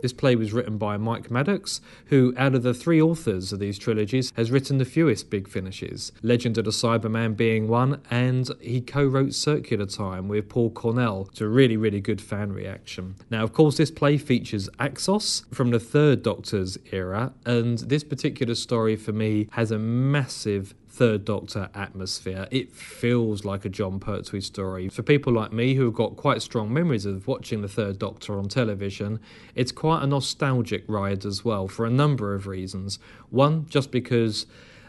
This 0.05 0.13
play 0.13 0.35
was 0.35 0.53
written 0.53 0.77
by 0.77 0.97
Mike 0.97 1.31
Maddox, 1.31 1.81
who, 2.09 2.31
out 2.37 2.53
of 2.53 2.61
the 2.61 2.75
three 2.75 3.01
authors 3.01 3.51
of 3.51 3.57
these 3.57 3.79
trilogies, 3.79 4.31
has 4.35 4.51
written 4.51 4.77
the 4.77 4.85
fewest 4.85 5.31
big 5.31 5.47
finishes. 5.47 6.11
Legend 6.21 6.59
of 6.59 6.65
the 6.65 6.69
Cybermen 6.69 7.35
being 7.35 7.67
one, 7.67 8.03
and 8.11 8.51
he 8.61 8.81
co 8.81 9.03
wrote 9.03 9.33
Circular 9.33 9.87
Time 9.87 10.27
with 10.27 10.47
Paul 10.47 10.69
Cornell 10.69 11.25
to 11.33 11.47
really, 11.47 11.75
really 11.75 12.01
good 12.01 12.21
fan 12.21 12.53
reaction. 12.53 13.15
Now, 13.31 13.43
of 13.43 13.51
course, 13.51 13.77
this 13.77 13.89
play 13.89 14.19
features 14.19 14.69
Axos 14.79 15.51
from 15.51 15.71
the 15.71 15.79
Third 15.79 16.21
Doctor's 16.21 16.77
era, 16.91 17.33
and 17.43 17.79
this 17.79 18.03
particular 18.03 18.53
story 18.53 18.95
for 18.95 19.11
me 19.11 19.47
has 19.53 19.71
a 19.71 19.79
massive 19.79 20.75
Third 20.95 21.25
Doctor 21.25 21.69
atmosphere. 21.75 22.47
It 22.51 22.73
feels 22.73 23.43
like 23.43 23.65
a 23.65 23.69
Jon 23.69 23.99
Pertwee 23.99 24.39
story. 24.39 24.87
For 24.87 25.03
people 25.03 25.33
like 25.33 25.51
me 25.51 25.75
who 25.75 25.83
have 25.83 25.93
got 25.93 26.15
quite 26.15 26.41
strong 26.41 26.73
memories 26.73 27.05
of 27.05 27.27
watching 27.27 27.61
the 27.61 27.67
Third 27.67 27.99
Doctor 27.99 28.37
on 28.37 28.47
television, 28.47 29.19
it's 29.55 29.73
quite 29.73 30.03
a 30.03 30.07
nostalgic 30.07 30.85
ride 30.87 31.25
as 31.25 31.43
well 31.43 31.67
for 31.67 31.85
a 31.85 31.89
number 31.89 32.33
of 32.33 32.47
reasons. 32.47 32.97
One, 33.29 33.65
just 33.67 33.91
because 33.91 34.45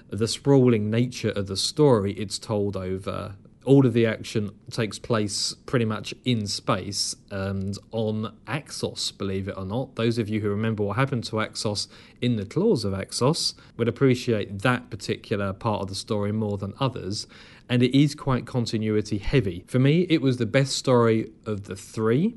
the 0.08 0.28
sprawling 0.28 0.90
nature 0.90 1.30
of 1.30 1.48
the 1.48 1.56
story 1.56 2.12
it's 2.12 2.38
told 2.38 2.76
over 2.76 3.34
all 3.66 3.84
of 3.84 3.92
the 3.92 4.06
action 4.06 4.52
takes 4.70 4.98
place 4.98 5.54
pretty 5.66 5.84
much 5.84 6.14
in 6.24 6.46
space 6.46 7.16
and 7.30 7.76
on 7.90 8.32
Axos, 8.46 9.16
believe 9.18 9.48
it 9.48 9.56
or 9.56 9.64
not. 9.64 9.96
Those 9.96 10.18
of 10.18 10.28
you 10.28 10.40
who 10.40 10.48
remember 10.48 10.84
what 10.84 10.96
happened 10.96 11.24
to 11.24 11.36
Axos 11.36 11.88
in 12.20 12.36
the 12.36 12.46
claws 12.46 12.84
of 12.84 12.92
Axos 12.92 13.54
would 13.76 13.88
appreciate 13.88 14.60
that 14.60 14.88
particular 14.88 15.52
part 15.52 15.82
of 15.82 15.88
the 15.88 15.96
story 15.96 16.30
more 16.30 16.56
than 16.56 16.74
others. 16.78 17.26
And 17.68 17.82
it 17.82 17.98
is 17.98 18.14
quite 18.14 18.46
continuity 18.46 19.18
heavy. 19.18 19.64
For 19.66 19.80
me, 19.80 20.06
it 20.08 20.22
was 20.22 20.36
the 20.36 20.46
best 20.46 20.76
story 20.76 21.32
of 21.44 21.64
the 21.64 21.74
three. 21.74 22.36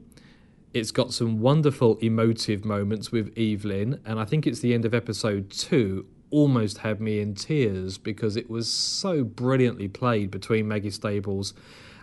It's 0.73 0.91
got 0.91 1.13
some 1.13 1.39
wonderful 1.39 1.97
emotive 1.97 2.65
moments 2.65 3.11
with 3.11 3.31
Evelyn, 3.37 4.01
and 4.03 4.19
I 4.19 4.25
think 4.25 4.47
it's 4.47 4.59
the 4.59 4.73
end 4.73 4.85
of 4.85 4.93
episode 4.95 5.51
two 5.51 6.07
almost 6.31 6.79
had 6.79 6.99
me 7.01 7.19
in 7.19 7.35
tears 7.35 7.97
because 7.97 8.35
it 8.35 8.49
was 8.49 8.71
so 8.71 9.23
brilliantly 9.23 9.87
played 9.87 10.31
between 10.31 10.67
Maggie 10.67 10.91
Stables 10.91 11.53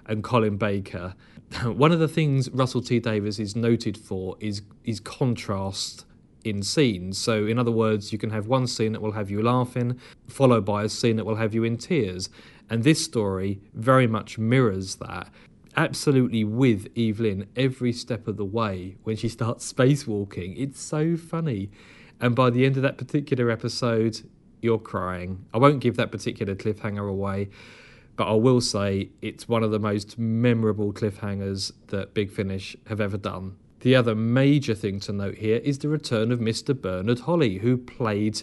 and 0.07 0.23
Colin 0.23 0.57
Baker. 0.57 1.15
One 1.65 1.93
of 1.93 1.99
the 1.99 2.09
things 2.09 2.51
Russell 2.51 2.83
T 2.83 2.99
Davies 3.01 3.39
is 3.39 3.55
noted 3.57 3.97
for 3.97 4.37
is 4.41 4.63
is 4.85 5.01
contrast 5.01 6.05
in 6.45 6.63
scenes. 6.63 7.19
So 7.19 7.47
in 7.47 7.59
other 7.59 7.73
words, 7.73 8.13
you 8.13 8.19
can 8.19 8.31
have 8.31 8.47
one 8.47 8.69
scene 8.69 8.93
that 8.93 9.03
will 9.03 9.13
have 9.13 9.31
you 9.31 9.43
laughing 9.43 9.99
followed 10.29 10.65
by 10.65 10.85
a 10.85 10.89
scene 10.89 11.17
that 11.17 11.25
will 11.25 11.37
have 11.37 11.55
you 11.55 11.65
in 11.65 11.77
tears. 11.77 12.29
And 12.71 12.85
this 12.85 13.05
story 13.05 13.61
very 13.75 14.07
much 14.07 14.39
mirrors 14.39 14.97
that 14.97 15.29
absolutely 15.77 16.43
with 16.43 16.89
Evelyn 16.97 17.47
every 17.55 17.93
step 17.93 18.27
of 18.27 18.37
the 18.37 18.45
way 18.45 18.97
when 19.03 19.17
she 19.17 19.29
starts 19.29 19.71
spacewalking. 19.73 20.55
It's 20.57 20.81
so 20.81 21.17
funny. 21.17 21.71
And 22.21 22.35
by 22.35 22.51
the 22.51 22.65
end 22.65 22.77
of 22.77 22.83
that 22.83 22.99
particular 22.99 23.51
episode, 23.51 24.23
you're 24.63 24.79
crying. 24.79 25.45
I 25.53 25.59
won't 25.59 25.81
give 25.81 25.97
that 25.97 26.11
particular 26.11 26.55
cliffhanger 26.55 27.09
away, 27.09 27.51
but 28.17 28.29
I 28.29 28.35
will 28.35 28.61
say 28.61 29.11
it's 29.21 29.49
one 29.49 29.63
of 29.63 29.71
the 29.71 29.79
most 29.79 30.19
memorable 30.19 30.93
cliffhangers 30.93 31.73
that 31.89 32.15
Big 32.15 32.31
Finish 32.31 32.77
have 32.87 33.01
ever 33.01 33.19
done. 33.19 33.57
The 33.81 33.95
other 33.95 34.15
major 34.15 34.75
thing 34.75 35.01
to 35.01 35.13
note 35.13 35.37
here 35.37 35.59
is 35.59 35.79
the 35.79 35.89
return 35.89 36.33
of 36.33 36.41
Mr. 36.41 36.75
Bernard 36.75 37.21
Holley, 37.21 37.59
who 37.59 37.77
played, 37.77 38.43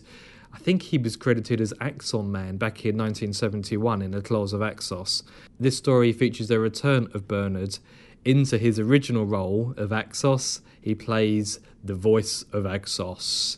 I 0.54 0.60
think 0.60 0.84
he 0.84 1.00
was 1.00 1.16
credited 1.16 1.60
as 1.60 1.74
Axon 1.82 2.32
Man 2.32 2.58
back 2.58 2.86
in 2.86 2.96
1971 2.96 4.04
in 4.04 4.12
The 4.12 4.22
Claws 4.22 4.54
of 4.54 4.62
Axos. 4.62 5.24
This 5.60 5.76
story 5.76 6.14
features 6.14 6.48
the 6.48 6.60
return 6.60 7.08
of 7.14 7.28
Bernard 7.28 7.80
into 8.24 8.60
his 8.60 8.80
original 8.80 9.26
role 9.26 9.74
of 9.76 9.90
Axos. 9.90 10.62
He 10.80 10.94
plays 10.94 11.60
the 11.84 11.96
voice 11.96 12.44
of 12.54 12.64
Axos. 12.64 13.58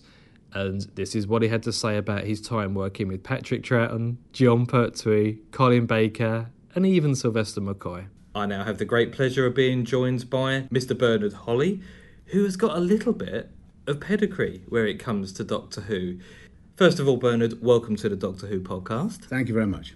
And 0.55 0.81
this 0.95 1.15
is 1.15 1.27
what 1.27 1.41
he 1.41 1.49
had 1.49 1.63
to 1.63 1.73
say 1.73 1.97
about 1.97 2.23
his 2.23 2.39
time 2.39 2.73
working 2.73 3.09
with 3.09 3.23
Patrick 3.23 3.61
Troughton, 3.61 4.15
Jon 4.31 4.65
Pertwee, 4.65 5.39
Colin 5.51 5.85
Baker, 5.85 6.49
and 6.73 6.85
even 6.85 7.13
Sylvester 7.13 7.59
McCoy. 7.59 8.07
I 8.33 8.45
now 8.45 8.63
have 8.63 8.77
the 8.77 8.85
great 8.85 9.11
pleasure 9.11 9.45
of 9.45 9.53
being 9.53 9.83
joined 9.83 10.29
by 10.29 10.61
Mr. 10.71 10.97
Bernard 10.97 11.33
Holley, 11.33 11.81
who 12.27 12.45
has 12.45 12.55
got 12.55 12.77
a 12.77 12.79
little 12.79 13.11
bit 13.11 13.51
of 13.85 13.99
pedigree 13.99 14.63
where 14.69 14.87
it 14.87 14.97
comes 14.97 15.33
to 15.33 15.43
Doctor 15.43 15.81
Who. 15.81 16.19
First 16.77 16.99
of 16.99 17.07
all, 17.07 17.17
Bernard, 17.17 17.61
welcome 17.61 17.97
to 17.97 18.07
the 18.07 18.15
Doctor 18.15 18.47
Who 18.47 18.61
podcast. 18.61 19.25
Thank 19.25 19.49
you 19.49 19.53
very 19.53 19.67
much. 19.67 19.95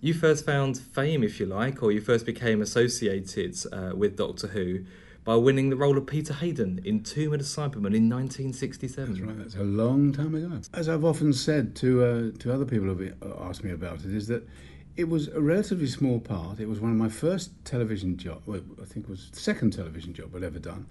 You 0.00 0.12
first 0.12 0.44
found 0.44 0.76
fame, 0.76 1.22
if 1.22 1.38
you 1.38 1.46
like, 1.46 1.84
or 1.84 1.92
you 1.92 2.00
first 2.00 2.26
became 2.26 2.60
associated 2.60 3.56
uh, 3.72 3.92
with 3.94 4.16
Doctor 4.16 4.48
Who 4.48 4.80
by 5.24 5.36
winning 5.36 5.70
the 5.70 5.76
role 5.76 5.98
of 5.98 6.06
Peter 6.06 6.32
Haydon 6.32 6.80
in 6.84 7.02
Tomb 7.02 7.32
of 7.32 7.38
the 7.38 7.44
Cybermen 7.44 7.94
in 7.94 8.08
1967. 8.08 9.14
That's 9.14 9.20
right. 9.20 9.38
That's 9.38 9.54
a 9.56 9.62
long 9.62 10.12
time 10.12 10.34
ago. 10.34 10.60
As 10.72 10.88
I've 10.88 11.04
often 11.04 11.32
said 11.32 11.76
to 11.76 12.04
uh, 12.04 12.38
to 12.38 12.52
other 12.52 12.64
people 12.64 12.86
who've 12.86 13.14
asked 13.40 13.64
me 13.64 13.70
about 13.70 14.00
it, 14.00 14.14
is 14.14 14.26
that 14.28 14.48
it 14.96 15.08
was 15.08 15.28
a 15.28 15.40
relatively 15.40 15.86
small 15.86 16.20
part. 16.20 16.60
It 16.60 16.68
was 16.68 16.80
one 16.80 16.90
of 16.90 16.96
my 16.96 17.08
first 17.08 17.50
television 17.64 18.16
job. 18.16 18.42
Well, 18.46 18.62
I 18.80 18.84
think 18.84 19.06
it 19.06 19.10
was 19.10 19.30
the 19.30 19.40
second 19.40 19.72
television 19.72 20.14
job 20.14 20.34
I'd 20.34 20.42
ever 20.42 20.58
done, 20.58 20.86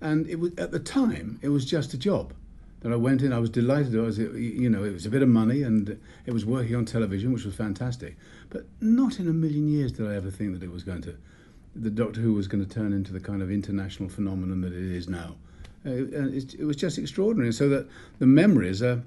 and 0.00 0.26
it 0.28 0.40
was 0.40 0.52
at 0.58 0.70
the 0.70 0.80
time 0.80 1.38
it 1.42 1.48
was 1.50 1.64
just 1.64 1.94
a 1.94 1.98
job 1.98 2.32
that 2.84 2.92
I 2.92 2.96
went 2.96 3.22
in. 3.22 3.32
I 3.32 3.38
was 3.38 3.50
delighted. 3.50 3.98
I 3.98 4.02
was, 4.02 4.18
you 4.18 4.68
know, 4.68 4.84
it 4.84 4.92
was 4.92 5.06
a 5.06 5.10
bit 5.10 5.22
of 5.22 5.28
money, 5.28 5.62
and 5.62 5.98
it 6.26 6.32
was 6.32 6.44
working 6.44 6.76
on 6.76 6.84
television, 6.84 7.32
which 7.32 7.44
was 7.44 7.54
fantastic. 7.54 8.16
But 8.50 8.66
not 8.80 9.18
in 9.18 9.26
a 9.28 9.32
million 9.32 9.68
years 9.68 9.92
did 9.92 10.06
I 10.06 10.14
ever 10.14 10.30
think 10.30 10.52
that 10.52 10.62
it 10.62 10.70
was 10.70 10.84
going 10.84 11.02
to, 11.02 11.16
the 11.76 11.90
Doctor 11.90 12.20
Who 12.20 12.32
was 12.34 12.48
going 12.48 12.64
to 12.64 12.70
turn 12.70 12.92
into 12.92 13.12
the 13.12 13.20
kind 13.20 13.42
of 13.42 13.50
international 13.50 14.08
phenomenon 14.08 14.60
that 14.62 14.72
it 14.72 14.92
is 14.92 15.08
now. 15.08 15.36
Uh, 15.86 15.90
it, 15.92 16.54
it 16.54 16.64
was 16.64 16.76
just 16.76 16.98
extraordinary. 16.98 17.52
So 17.52 17.68
that 17.68 17.86
the 18.18 18.26
memories 18.26 18.82
are, 18.82 19.02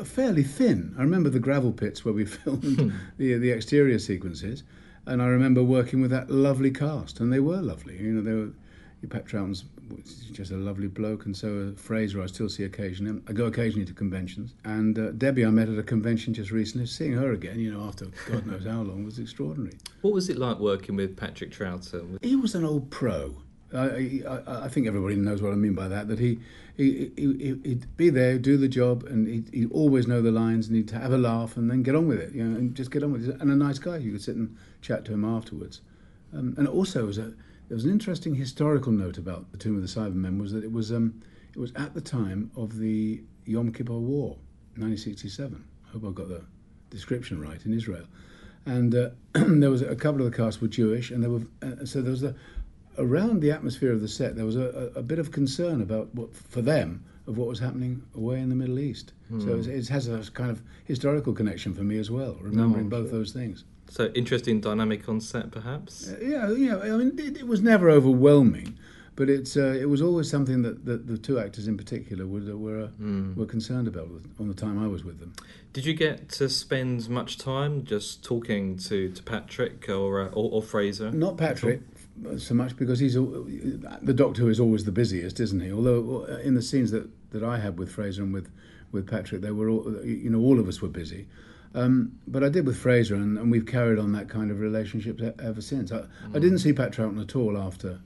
are 0.00 0.04
fairly 0.04 0.42
thin. 0.42 0.94
I 0.98 1.02
remember 1.02 1.28
the 1.28 1.38
gravel 1.38 1.72
pits 1.72 2.04
where 2.04 2.14
we 2.14 2.24
filmed 2.26 2.92
the 3.18 3.36
the 3.36 3.50
exterior 3.50 3.98
sequences, 3.98 4.62
and 5.06 5.20
I 5.20 5.26
remember 5.26 5.62
working 5.62 6.00
with 6.00 6.10
that 6.10 6.30
lovely 6.30 6.70
cast, 6.70 7.20
and 7.20 7.32
they 7.32 7.40
were 7.40 7.60
lovely. 7.60 7.98
You 7.98 8.12
know, 8.12 8.22
they 8.22 8.32
were. 8.32 8.50
Pat 9.10 9.26
Troughton's 9.26 9.64
just 10.32 10.50
a 10.50 10.56
lovely 10.56 10.88
bloke, 10.88 11.26
and 11.26 11.36
so 11.36 11.72
Frazer 11.76 12.22
I 12.22 12.26
still 12.26 12.48
see 12.48 12.64
occasionally. 12.64 13.20
I 13.28 13.32
go 13.32 13.46
occasionally 13.46 13.86
to 13.86 13.92
conventions, 13.92 14.54
and 14.64 14.98
uh, 14.98 15.10
Debbie 15.12 15.44
I 15.44 15.50
met 15.50 15.68
at 15.68 15.78
a 15.78 15.82
convention 15.82 16.34
just 16.34 16.50
recently. 16.50 16.86
Seeing 16.86 17.12
her 17.12 17.32
again, 17.32 17.58
you 17.58 17.72
know, 17.72 17.82
after 17.86 18.06
God 18.30 18.46
knows 18.46 18.64
how 18.64 18.82
long, 18.82 19.04
was 19.04 19.18
extraordinary. 19.18 19.76
What 20.00 20.14
was 20.14 20.28
it 20.28 20.38
like 20.38 20.58
working 20.58 20.96
with 20.96 21.16
Patrick 21.16 21.50
Troughton? 21.50 22.18
He 22.22 22.36
was 22.36 22.54
an 22.54 22.64
old 22.64 22.90
pro. 22.90 23.36
I, 23.74 24.22
I, 24.28 24.64
I, 24.64 24.68
think 24.68 24.86
everybody 24.86 25.16
knows 25.16 25.40
what 25.40 25.52
I 25.52 25.56
mean 25.56 25.74
by 25.74 25.88
that. 25.88 26.08
That 26.08 26.18
he, 26.18 26.38
he, 26.76 27.10
he, 27.16 27.58
he'd 27.64 27.96
be 27.96 28.10
there, 28.10 28.38
do 28.38 28.58
the 28.58 28.68
job, 28.68 29.04
and 29.04 29.26
he'd, 29.26 29.48
he'd, 29.52 29.72
always 29.72 30.06
know 30.06 30.20
the 30.20 30.30
lines, 30.30 30.68
and 30.68 30.76
he'd 30.76 30.90
have 30.90 31.12
a 31.12 31.18
laugh, 31.18 31.56
and 31.56 31.70
then 31.70 31.82
get 31.82 31.94
on 31.94 32.06
with 32.06 32.20
it, 32.20 32.34
you 32.34 32.44
know, 32.44 32.58
and 32.58 32.74
just 32.74 32.90
get 32.90 33.02
on 33.02 33.12
with 33.12 33.28
it. 33.28 33.40
And 33.40 33.50
a 33.50 33.56
nice 33.56 33.78
guy, 33.78 33.96
you 33.96 34.12
could 34.12 34.22
sit 34.22 34.36
and 34.36 34.56
chat 34.82 35.06
to 35.06 35.14
him 35.14 35.24
afterwards. 35.24 35.80
Um, 36.34 36.54
and 36.58 36.68
also, 36.68 37.06
was 37.06 37.16
a 37.16 37.32
there 37.72 37.76
was 37.76 37.86
an 37.86 37.90
interesting 37.90 38.34
historical 38.34 38.92
note 38.92 39.16
about 39.16 39.50
the 39.50 39.56
Tomb 39.56 39.76
of 39.76 39.80
the 39.80 39.88
Cybermen 39.88 40.38
was 40.38 40.52
that 40.52 40.62
it 40.62 40.70
was 40.70 40.92
um, 40.92 41.22
it 41.54 41.58
was 41.58 41.72
at 41.74 41.94
the 41.94 42.02
time 42.02 42.50
of 42.54 42.76
the 42.76 43.22
Yom 43.46 43.72
Kippur 43.72 43.94
War, 43.94 44.36
1967. 44.76 45.64
I 45.86 45.90
hope 45.90 46.04
I 46.04 46.10
got 46.10 46.28
the 46.28 46.44
description 46.90 47.40
right 47.40 47.64
in 47.64 47.72
Israel, 47.72 48.04
and 48.66 48.94
uh, 48.94 49.08
there 49.32 49.70
was 49.70 49.80
a 49.80 49.96
couple 49.96 50.20
of 50.20 50.30
the 50.30 50.36
cast 50.36 50.60
were 50.60 50.68
Jewish, 50.68 51.10
and 51.10 51.22
there 51.22 51.30
were 51.30 51.46
uh, 51.62 51.86
so 51.86 52.02
there 52.02 52.10
was 52.10 52.24
a 52.24 52.34
around 52.98 53.40
the 53.40 53.50
atmosphere 53.50 53.94
of 53.94 54.02
the 54.02 54.08
set 54.08 54.36
there 54.36 54.44
was 54.44 54.56
a, 54.56 54.92
a, 54.94 54.98
a, 54.98 55.02
bit 55.02 55.18
of 55.18 55.32
concern 55.32 55.80
about 55.80 56.14
what 56.14 56.36
for 56.36 56.60
them 56.60 57.02
of 57.26 57.38
what 57.38 57.48
was 57.48 57.58
happening 57.58 58.02
away 58.14 58.38
in 58.38 58.50
the 58.50 58.54
Middle 58.54 58.80
East. 58.80 59.14
Mm. 59.32 59.42
So 59.42 59.70
it, 59.70 59.88
has 59.88 60.08
a 60.08 60.30
kind 60.32 60.50
of 60.50 60.60
historical 60.84 61.32
connection 61.32 61.72
for 61.72 61.84
me 61.84 61.96
as 61.96 62.10
well, 62.10 62.36
remembering 62.42 62.90
no, 62.90 62.98
both 62.98 63.08
sure. 63.08 63.18
those 63.18 63.32
things. 63.32 63.64
So 63.92 64.06
interesting 64.14 64.62
dynamic 64.62 65.06
on 65.06 65.20
set, 65.20 65.50
perhaps. 65.50 66.08
Uh, 66.08 66.16
yeah, 66.22 66.50
yeah. 66.52 66.78
I 66.78 66.96
mean, 66.96 67.12
it, 67.18 67.36
it, 67.36 67.46
was 67.46 67.60
never 67.60 67.90
overwhelming, 67.90 68.78
but 69.16 69.28
it's 69.28 69.54
uh, 69.54 69.76
it 69.78 69.84
was 69.84 70.00
always 70.00 70.30
something 70.30 70.62
that, 70.62 70.86
that 70.86 71.06
the 71.06 71.18
two 71.18 71.38
actors 71.38 71.68
in 71.68 71.76
particular 71.76 72.26
were 72.26 72.56
were, 72.56 72.88
mm. 72.98 73.36
were 73.36 73.44
concerned 73.44 73.86
about 73.86 74.08
on 74.40 74.48
the 74.48 74.54
time 74.54 74.82
I 74.82 74.86
was 74.86 75.04
with 75.04 75.20
them. 75.20 75.34
Did 75.74 75.84
you 75.84 75.92
get 75.92 76.30
to 76.30 76.48
spend 76.48 77.10
much 77.10 77.36
time 77.36 77.84
just 77.84 78.24
talking 78.24 78.78
to, 78.78 79.10
to 79.10 79.22
Patrick 79.22 79.86
or, 79.90 80.22
uh, 80.22 80.28
or, 80.28 80.52
or 80.52 80.62
Frazer? 80.62 81.10
Not 81.10 81.36
Patrick 81.36 81.82
so 82.38 82.54
much 82.54 82.74
because 82.78 82.98
he's 82.98 83.12
the 83.12 84.14
Doctor 84.14 84.48
is 84.48 84.58
always 84.58 84.86
the 84.86 84.92
busiest, 84.92 85.38
isn't 85.38 85.60
he? 85.60 85.70
Although 85.70 86.26
uh, 86.30 86.36
in 86.38 86.54
the 86.54 86.62
scenes 86.62 86.92
that, 86.92 87.10
that 87.32 87.44
I 87.44 87.58
had 87.58 87.78
with 87.78 87.92
Frazer 87.92 88.22
and 88.22 88.32
with 88.32 88.50
with 88.90 89.06
Patrick, 89.06 89.42
they 89.42 89.50
were 89.50 89.68
all 89.68 90.02
you 90.02 90.30
know 90.30 90.40
all 90.40 90.58
of 90.58 90.66
us 90.66 90.80
were 90.80 90.88
busy. 90.88 91.26
Um, 91.74 92.18
but 92.26 92.44
I 92.44 92.48
did 92.48 92.66
with 92.66 92.76
Frazer, 92.76 93.14
and, 93.14 93.38
and, 93.38 93.50
we've 93.50 93.64
carried 93.64 93.98
on 93.98 94.12
that 94.12 94.28
kind 94.28 94.50
of 94.50 94.60
relationship 94.60 95.20
ever 95.40 95.62
since. 95.62 95.90
I, 95.90 96.00
mm. 96.00 96.08
I 96.34 96.38
didn't 96.38 96.58
see 96.58 96.72
Pat 96.72 96.92
Troughton 96.92 97.20
at 97.20 97.34
all 97.34 97.56
after 97.56 98.00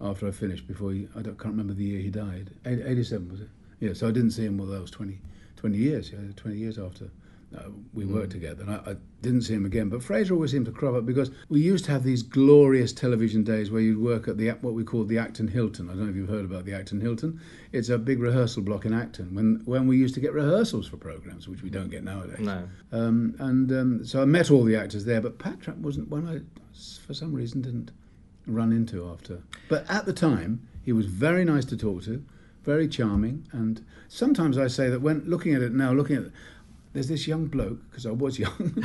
after 0.00 0.28
I 0.28 0.30
finished. 0.30 0.68
Before 0.68 0.92
he, 0.92 1.08
I 1.16 1.22
can't 1.22 1.44
remember 1.44 1.72
the 1.72 1.84
year 1.84 2.00
he 2.00 2.10
died. 2.10 2.50
87 2.66 3.30
was 3.30 3.40
it? 3.40 3.48
Yeah. 3.80 3.94
So 3.94 4.08
I 4.08 4.10
didn't 4.10 4.32
see 4.32 4.44
him. 4.44 4.58
Well, 4.58 4.68
that 4.68 4.80
was 4.80 4.90
20, 4.90 5.18
20 5.56 5.76
years. 5.78 6.12
Yeah, 6.12 6.18
20 6.36 6.58
years 6.58 6.78
after 6.78 7.10
uh, 7.54 7.68
we 7.94 8.04
mm. 8.04 8.12
worked 8.12 8.32
together. 8.32 8.62
And 8.62 8.70
I, 8.72 8.92
I, 8.92 8.96
didn't 9.22 9.42
see 9.42 9.54
him 9.54 9.66
again. 9.66 9.88
But 9.88 10.04
Frazer 10.04 10.34
always 10.34 10.52
seemed 10.52 10.66
to 10.66 10.72
crop 10.72 10.94
up 10.94 11.04
because 11.04 11.32
we 11.48 11.60
used 11.60 11.84
to 11.86 11.90
have 11.90 12.04
these 12.04 12.22
glorious 12.22 12.92
television 12.92 13.42
days 13.42 13.72
where 13.72 13.80
you'd 13.80 13.98
work 13.98 14.28
at 14.28 14.38
the 14.38 14.50
what 14.60 14.74
we 14.74 14.84
called 14.84 15.08
the 15.08 15.18
Acton 15.18 15.48
Hilton. 15.48 15.88
I 15.88 15.94
don't 15.94 16.04
know 16.04 16.10
if 16.10 16.14
you've 16.14 16.28
heard 16.28 16.44
about 16.44 16.64
the 16.64 16.74
Acton 16.74 17.00
Hilton. 17.00 17.40
It's 17.72 17.88
a 17.88 17.98
big 17.98 18.20
rehearsal 18.20 18.62
block 18.62 18.84
in 18.84 18.92
Acton 18.92 19.34
when 19.34 19.62
when 19.64 19.88
we 19.88 19.96
used 19.96 20.14
to 20.14 20.20
get 20.20 20.32
rehearsals 20.32 20.86
for 20.86 20.96
programs, 20.96 21.48
which 21.48 21.62
we 21.62 21.70
don't 21.70 21.90
get 21.90 22.04
nowadays. 22.04 22.38
No. 22.38 22.68
Um, 22.92 23.34
and 23.40 23.72
um, 23.72 24.04
so 24.04 24.22
I 24.22 24.26
met 24.26 24.50
all 24.50 24.62
the 24.62 24.76
actors 24.76 25.04
there, 25.04 25.20
but 25.20 25.38
Pat 25.38 25.60
Trapp 25.60 25.78
wasn't 25.78 26.08
one 26.08 26.28
I, 26.28 26.40
for 27.04 27.14
some 27.14 27.32
reason, 27.32 27.62
didn't 27.62 27.90
run 28.46 28.70
into 28.70 29.08
after. 29.08 29.42
But 29.68 29.90
at 29.90 30.06
the 30.06 30.12
time, 30.12 30.68
he 30.84 30.92
was 30.92 31.06
very 31.06 31.44
nice 31.44 31.64
to 31.64 31.76
talk 31.76 32.04
to 32.04 32.22
very 32.66 32.88
charming. 32.88 33.46
And 33.52 33.82
sometimes 34.08 34.58
I 34.58 34.66
say 34.66 34.90
that 34.90 35.00
when 35.00 35.22
looking 35.24 35.54
at 35.54 35.62
it 35.62 35.72
now, 35.72 35.92
looking 35.92 36.16
at 36.16 36.24
there's 36.96 37.08
this 37.08 37.26
young 37.26 37.46
bloke, 37.46 37.78
because 37.90 38.06
I 38.06 38.10
was 38.10 38.38
young, 38.46 38.84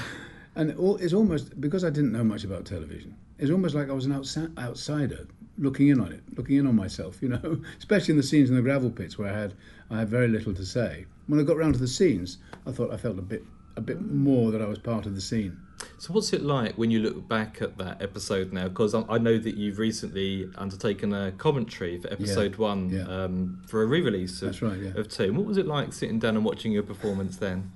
and 0.55 0.71
it's 0.99 1.13
almost, 1.13 1.59
because 1.59 1.83
I 1.83 1.89
didn't 1.89 2.11
know 2.11 2.23
much 2.23 2.43
about 2.43 2.65
television, 2.65 3.15
it's 3.39 3.51
almost 3.51 3.75
like 3.75 3.89
I 3.89 3.93
was 3.93 4.05
an 4.05 4.13
outsi- 4.13 4.57
outsider 4.57 5.27
looking 5.57 5.89
in 5.89 5.99
on 5.99 6.11
it, 6.11 6.21
looking 6.35 6.57
in 6.57 6.67
on 6.67 6.75
myself, 6.75 7.21
you 7.21 7.29
know, 7.29 7.61
especially 7.77 8.13
in 8.13 8.17
the 8.17 8.23
scenes 8.23 8.49
in 8.49 8.55
the 8.55 8.61
gravel 8.61 8.89
pits 8.89 9.17
where 9.17 9.31
I 9.31 9.37
had, 9.37 9.53
I 9.89 9.99
had 9.99 10.09
very 10.09 10.27
little 10.27 10.53
to 10.53 10.65
say. 10.65 11.05
When 11.27 11.39
I 11.39 11.43
got 11.43 11.57
round 11.57 11.75
to 11.75 11.79
the 11.79 11.87
scenes, 11.87 12.37
I 12.65 12.71
thought 12.71 12.91
I 12.91 12.97
felt 12.97 13.17
a 13.19 13.21
bit, 13.21 13.43
a 13.77 13.81
bit 13.81 14.01
more 14.01 14.51
that 14.51 14.61
I 14.61 14.65
was 14.65 14.79
part 14.79 15.05
of 15.05 15.15
the 15.15 15.21
scene. 15.21 15.57
So, 15.97 16.13
what's 16.13 16.31
it 16.33 16.43
like 16.43 16.75
when 16.75 16.91
you 16.91 16.99
look 16.99 17.27
back 17.27 17.61
at 17.61 17.77
that 17.79 18.01
episode 18.01 18.53
now? 18.53 18.67
Because 18.67 18.93
I 18.93 19.17
know 19.17 19.37
that 19.39 19.55
you've 19.55 19.79
recently 19.79 20.47
undertaken 20.55 21.13
a 21.13 21.31
commentary 21.31 21.97
for 21.99 22.11
episode 22.11 22.53
yeah, 22.53 22.57
one 22.57 22.89
yeah. 22.89 23.03
Um, 23.03 23.63
for 23.67 23.81
a 23.81 23.85
re 23.85 24.01
release 24.01 24.41
of, 24.43 24.61
right, 24.61 24.77
yeah. 24.77 24.91
of 24.99 25.09
two. 25.09 25.33
What 25.33 25.45
was 25.45 25.57
it 25.57 25.65
like 25.65 25.93
sitting 25.93 26.19
down 26.19 26.35
and 26.35 26.45
watching 26.45 26.71
your 26.71 26.83
performance 26.83 27.37
then? 27.37 27.71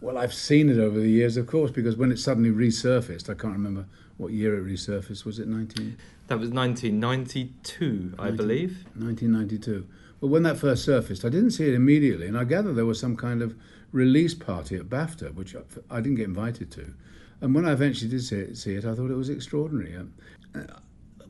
Well, 0.00 0.18
I've 0.18 0.34
seen 0.34 0.68
it 0.68 0.78
over 0.78 0.98
the 0.98 1.08
years, 1.08 1.36
of 1.36 1.46
course, 1.46 1.70
because 1.70 1.96
when 1.96 2.12
it 2.12 2.18
suddenly 2.18 2.50
resurfaced, 2.50 3.30
I 3.30 3.34
can't 3.34 3.54
remember 3.54 3.86
what 4.16 4.32
year 4.32 4.56
it 4.56 4.66
resurfaced. 4.66 5.24
Was 5.24 5.38
it 5.38 5.48
19? 5.48 5.96
That 6.28 6.38
was 6.38 6.50
1992, 6.50 8.14
I 8.18 8.30
believe. 8.30 8.84
1992. 8.94 9.86
Well, 10.20 10.30
when 10.30 10.42
that 10.44 10.58
first 10.58 10.84
surfaced, 10.84 11.24
I 11.24 11.28
didn't 11.28 11.50
see 11.50 11.68
it 11.68 11.74
immediately, 11.74 12.26
and 12.26 12.38
I 12.38 12.44
gather 12.44 12.72
there 12.72 12.86
was 12.86 13.00
some 13.00 13.16
kind 13.16 13.42
of 13.42 13.54
release 13.92 14.34
party 14.34 14.76
at 14.76 14.88
BAFTA, 14.88 15.34
which 15.34 15.54
I 15.90 16.00
didn't 16.00 16.16
get 16.16 16.26
invited 16.26 16.70
to. 16.72 16.94
And 17.40 17.54
when 17.54 17.66
I 17.66 17.72
eventually 17.72 18.10
did 18.10 18.22
see 18.22 18.36
it, 18.36 18.56
see 18.56 18.74
it 18.74 18.84
I 18.84 18.94
thought 18.94 19.10
it 19.10 19.16
was 19.16 19.28
extraordinary. 19.28 19.96
Um, 19.96 20.14
uh, 20.54 20.60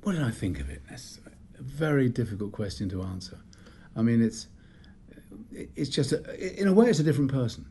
what 0.02 0.12
did 0.12 0.22
I 0.22 0.30
think 0.30 0.60
of 0.60 0.70
it? 0.70 0.82
That's 0.88 1.18
a 1.58 1.62
very 1.62 2.08
difficult 2.08 2.52
question 2.52 2.88
to 2.90 3.02
answer. 3.02 3.38
I 3.96 4.02
mean, 4.02 4.22
it's 4.22 4.48
it's 5.52 5.90
just 5.90 6.12
a, 6.12 6.60
in 6.60 6.68
a 6.68 6.72
way, 6.72 6.88
it's 6.88 7.00
a 7.00 7.04
different 7.04 7.32
person 7.32 7.66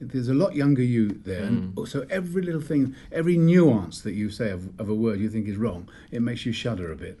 there's 0.00 0.28
a 0.28 0.34
lot 0.34 0.54
younger 0.54 0.82
you 0.82 1.08
there, 1.08 1.48
mm. 1.48 1.88
so 1.88 2.06
every 2.10 2.42
little 2.42 2.60
thing, 2.60 2.94
every 3.10 3.36
nuance 3.36 4.02
that 4.02 4.12
you 4.12 4.30
say 4.30 4.50
of, 4.50 4.78
of, 4.78 4.88
a 4.88 4.94
word 4.94 5.18
you 5.18 5.30
think 5.30 5.48
is 5.48 5.56
wrong, 5.56 5.88
it 6.10 6.20
makes 6.20 6.44
you 6.44 6.52
shudder 6.52 6.92
a 6.92 6.96
bit. 6.96 7.18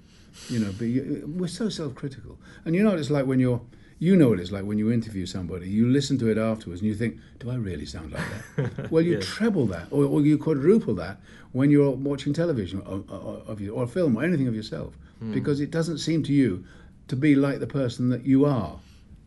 You 0.50 0.58
know, 0.58 0.74
but 0.76 0.84
you, 0.84 1.24
we're 1.26 1.48
so 1.48 1.70
self-critical, 1.70 2.38
and 2.64 2.74
you 2.74 2.82
know 2.82 2.90
what 2.90 2.98
it's 2.98 3.10
like 3.10 3.24
when 3.24 3.40
you're, 3.40 3.62
you 3.98 4.14
know 4.16 4.28
what 4.28 4.40
it's 4.40 4.52
like 4.52 4.64
when 4.64 4.76
you 4.76 4.92
interview 4.92 5.24
somebody. 5.24 5.70
You 5.70 5.88
listen 5.88 6.18
to 6.18 6.28
it 6.28 6.36
afterwards, 6.36 6.82
and 6.82 6.90
you 6.90 6.94
think, 6.94 7.18
"Do 7.38 7.50
I 7.50 7.54
really 7.54 7.86
sound 7.86 8.12
like 8.12 8.24
that?" 8.56 8.90
well, 8.90 9.02
you 9.02 9.14
yes. 9.14 9.24
treble 9.24 9.66
that, 9.68 9.86
or, 9.90 10.04
or, 10.04 10.20
you 10.20 10.36
quadruple 10.36 10.94
that 10.96 11.18
when 11.52 11.70
you're 11.70 11.90
watching 11.90 12.34
television 12.34 12.82
of, 12.82 13.08
of 13.10 13.60
you, 13.62 13.72
or 13.72 13.86
film 13.86 14.18
or 14.18 14.24
anything 14.24 14.48
of 14.48 14.54
yourself, 14.54 14.92
mm. 15.22 15.32
because 15.32 15.60
it 15.60 15.70
doesn't 15.70 15.98
seem 15.98 16.22
to 16.24 16.32
you 16.34 16.62
to 17.08 17.16
be 17.16 17.34
like 17.34 17.60
the 17.60 17.66
person 17.66 18.10
that 18.10 18.26
you 18.26 18.44
are. 18.44 18.78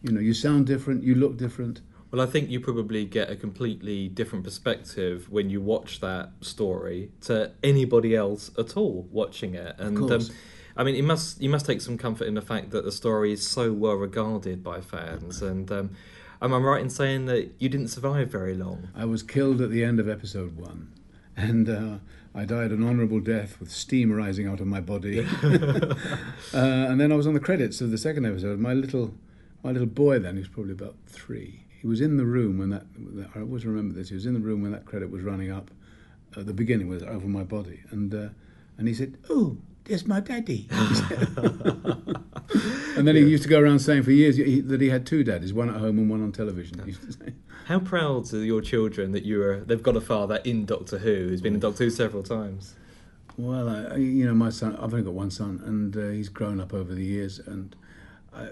You 0.03 0.12
know, 0.12 0.21
you 0.21 0.35
sound 0.35 0.67
different, 0.67 1.03
you 1.03 1.15
look 1.15 1.38
different 1.38 1.81
well, 2.11 2.21
I 2.21 2.25
think 2.25 2.49
you 2.49 2.59
probably 2.59 3.05
get 3.05 3.29
a 3.29 3.35
completely 3.35 4.07
different 4.07 4.43
perspective 4.43 5.29
when 5.29 5.49
you 5.49 5.61
watch 5.61 5.99
that 5.99 6.31
story 6.41 7.11
to 7.21 7.51
anybody 7.61 8.15
else 8.15 8.49
at 8.57 8.75
all 8.75 9.07
watching 9.11 9.53
it. 9.53 9.75
And 9.77 10.11
um, 10.11 10.21
I 10.75 10.83
mean, 10.83 10.95
you 10.95 11.03
must 11.03 11.39
you 11.39 11.49
must 11.49 11.67
take 11.67 11.81
some 11.81 11.97
comfort 11.97 12.25
in 12.25 12.33
the 12.33 12.41
fact 12.41 12.71
that 12.71 12.83
the 12.83 12.91
story 12.91 13.31
is 13.31 13.47
so 13.47 13.71
well 13.71 13.93
regarded 13.93 14.63
by 14.63 14.81
fans. 14.81 15.43
And 15.43 15.71
um, 15.71 15.91
am 16.41 16.53
I 16.53 16.57
right 16.57 16.81
in 16.81 16.89
saying 16.89 17.27
that 17.27 17.51
you 17.59 17.69
didn't 17.69 17.89
survive 17.89 18.31
very 18.31 18.55
long? 18.55 18.89
I 18.95 19.05
was 19.05 19.21
killed 19.21 19.61
at 19.61 19.69
the 19.69 19.83
end 19.83 19.99
of 19.99 20.09
episode 20.09 20.57
one, 20.57 20.91
and. 21.37 21.69
Uh, 21.69 21.97
I 22.35 22.45
died 22.45 22.69
an 22.69 22.87
honourable 22.87 23.21
death 23.21 23.59
with 23.59 23.71
steam 23.71 24.11
rising 24.11 24.47
out 24.47 24.59
of 24.59 24.67
my 24.67 24.79
body, 24.79 25.19
uh, 25.43 25.95
and 26.53 27.01
then 27.01 27.11
I 27.11 27.15
was 27.15 27.25
on 27.25 27.33
the 27.33 27.39
credits 27.39 27.81
of 27.81 27.89
the 27.89 27.97
second 27.97 28.27
episode. 28.27 28.59
My 28.59 28.73
little, 28.73 29.15
my 29.63 29.71
little 29.71 29.87
boy 29.87 30.19
then, 30.19 30.35
he 30.35 30.41
was 30.41 30.47
probably 30.47 30.73
about 30.73 30.95
three 31.07 31.63
he 31.81 31.87
was 31.87 32.01
in 32.01 32.17
the 32.17 32.25
room 32.25 32.57
when 32.57 32.69
that, 32.69 32.85
I 33.35 33.39
always 33.39 33.65
remember 33.65 33.93
this, 33.93 34.09
he 34.09 34.15
was 34.15 34.25
in 34.25 34.33
the 34.33 34.39
room 34.39 34.61
when 34.61 34.71
that 34.71 34.85
credit 34.85 35.09
was 35.09 35.23
running 35.23 35.51
up 35.51 35.71
at 36.37 36.45
the 36.45 36.53
beginning 36.53 36.87
with 36.87 37.03
over 37.03 37.27
my 37.27 37.43
body. 37.43 37.79
And, 37.91 38.13
uh, 38.13 38.29
and 38.77 38.87
he 38.87 38.93
said, 38.93 39.17
Oh, 39.29 39.57
there's 39.85 40.05
my 40.05 40.19
daddy. 40.19 40.67
and 42.97 43.07
then 43.07 43.15
he 43.15 43.21
used 43.23 43.43
to 43.43 43.49
go 43.49 43.59
around 43.59 43.79
saying 43.79 44.03
for 44.03 44.11
years 44.11 44.37
he, 44.37 44.61
that 44.61 44.81
he 44.81 44.89
had 44.89 45.05
two 45.05 45.23
daddies, 45.23 45.53
one 45.53 45.69
at 45.69 45.75
home 45.77 45.97
and 45.97 46.09
one 46.09 46.21
on 46.21 46.31
television. 46.31 46.79
He 46.79 46.87
used 46.91 47.01
to 47.03 47.11
say. 47.13 47.33
How 47.65 47.79
proud 47.79 48.31
are 48.33 48.43
your 48.43 48.61
children 48.61 49.11
that 49.13 49.23
you 49.23 49.41
are? 49.43 49.59
They've 49.59 49.81
got 49.81 49.95
a 49.95 50.01
father 50.01 50.39
in 50.43 50.65
Doctor 50.65 50.97
Who 50.97 51.27
who's 51.29 51.41
been 51.41 51.53
in 51.53 51.59
Doctor 51.59 51.85
Who 51.85 51.89
several 51.89 52.23
times. 52.23 52.75
Well, 53.37 53.69
I- 53.69 53.95
you 53.95 54.25
know, 54.25 54.33
my 54.33 54.49
son. 54.49 54.75
I've 54.75 54.93
only 54.93 55.03
got 55.03 55.13
one 55.13 55.31
son, 55.31 55.61
and 55.65 55.95
uh, 55.95 56.09
he's 56.09 56.29
grown 56.29 56.59
up 56.59 56.73
over 56.73 56.93
the 56.93 57.03
years. 57.05 57.39
And 57.39 57.75
I, 58.33 58.49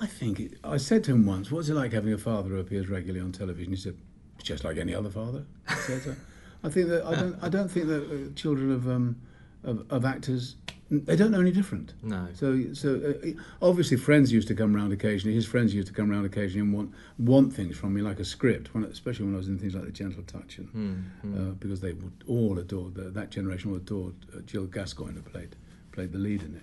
I- 0.00 0.06
think 0.06 0.40
it, 0.40 0.54
I 0.64 0.76
said 0.76 1.04
to 1.04 1.12
him 1.12 1.26
once, 1.26 1.50
"What's 1.50 1.68
it 1.68 1.74
like 1.74 1.92
having 1.92 2.12
a 2.12 2.18
father 2.18 2.50
who 2.50 2.58
appears 2.58 2.88
regularly 2.88 3.20
on 3.24 3.32
television?" 3.32 3.72
He 3.72 3.76
said, 3.78 3.96
"It's 4.38 4.44
just 4.48 4.64
like 4.64 4.76
any 4.76 4.94
other 4.94 5.10
father." 5.10 5.44
I 5.68 5.74
said, 5.76 6.02
so. 6.02 6.16
I 6.64 6.68
think 6.70 6.88
that 6.88 7.04
I 7.04 7.14
don't. 7.14 7.36
I 7.42 7.48
don't 7.48 7.70
think 7.70 7.86
that 7.88 8.04
uh, 8.04 8.34
children 8.34 8.70
of 8.72 8.88
um, 8.88 9.16
of, 9.64 9.84
of 9.90 10.04
actors 10.04 10.56
they 10.88 11.16
don't 11.16 11.32
know 11.32 11.40
any 11.40 11.50
different. 11.50 11.94
No. 12.02 12.28
So, 12.32 12.72
so 12.72 13.14
uh, 13.24 13.30
obviously, 13.60 13.96
friends 13.96 14.32
used 14.32 14.46
to 14.48 14.54
come 14.54 14.74
round 14.74 14.92
occasionally. 14.92 15.34
His 15.34 15.44
friends 15.44 15.74
used 15.74 15.88
to 15.88 15.92
come 15.94 16.08
round 16.08 16.24
occasionally 16.26 16.60
and 16.66 16.72
want 16.72 16.92
want 17.18 17.52
things 17.52 17.76
from 17.76 17.92
me, 17.94 18.02
like 18.02 18.20
a 18.20 18.24
script. 18.24 18.72
When, 18.72 18.84
especially 18.84 19.26
when 19.26 19.34
I 19.34 19.38
was 19.38 19.48
in 19.48 19.58
things 19.58 19.74
like 19.74 19.84
The 19.84 19.90
Gentle 19.90 20.22
Touch, 20.22 20.58
and 20.58 20.68
Hmm, 20.68 21.34
uh, 21.36 21.50
because 21.52 21.80
they 21.80 21.92
would 21.92 22.12
all 22.28 22.58
adored 22.58 22.94
the, 22.94 23.10
that 23.10 23.30
generation 23.30 23.70
all 23.72 23.76
adored 23.76 24.14
uh, 24.34 24.40
Jill 24.42 24.66
Gascoigne, 24.66 25.14
who 25.14 25.22
played 25.22 25.56
played 25.90 26.12
the 26.12 26.18
lead 26.18 26.42
in 26.42 26.54
it. 26.54 26.62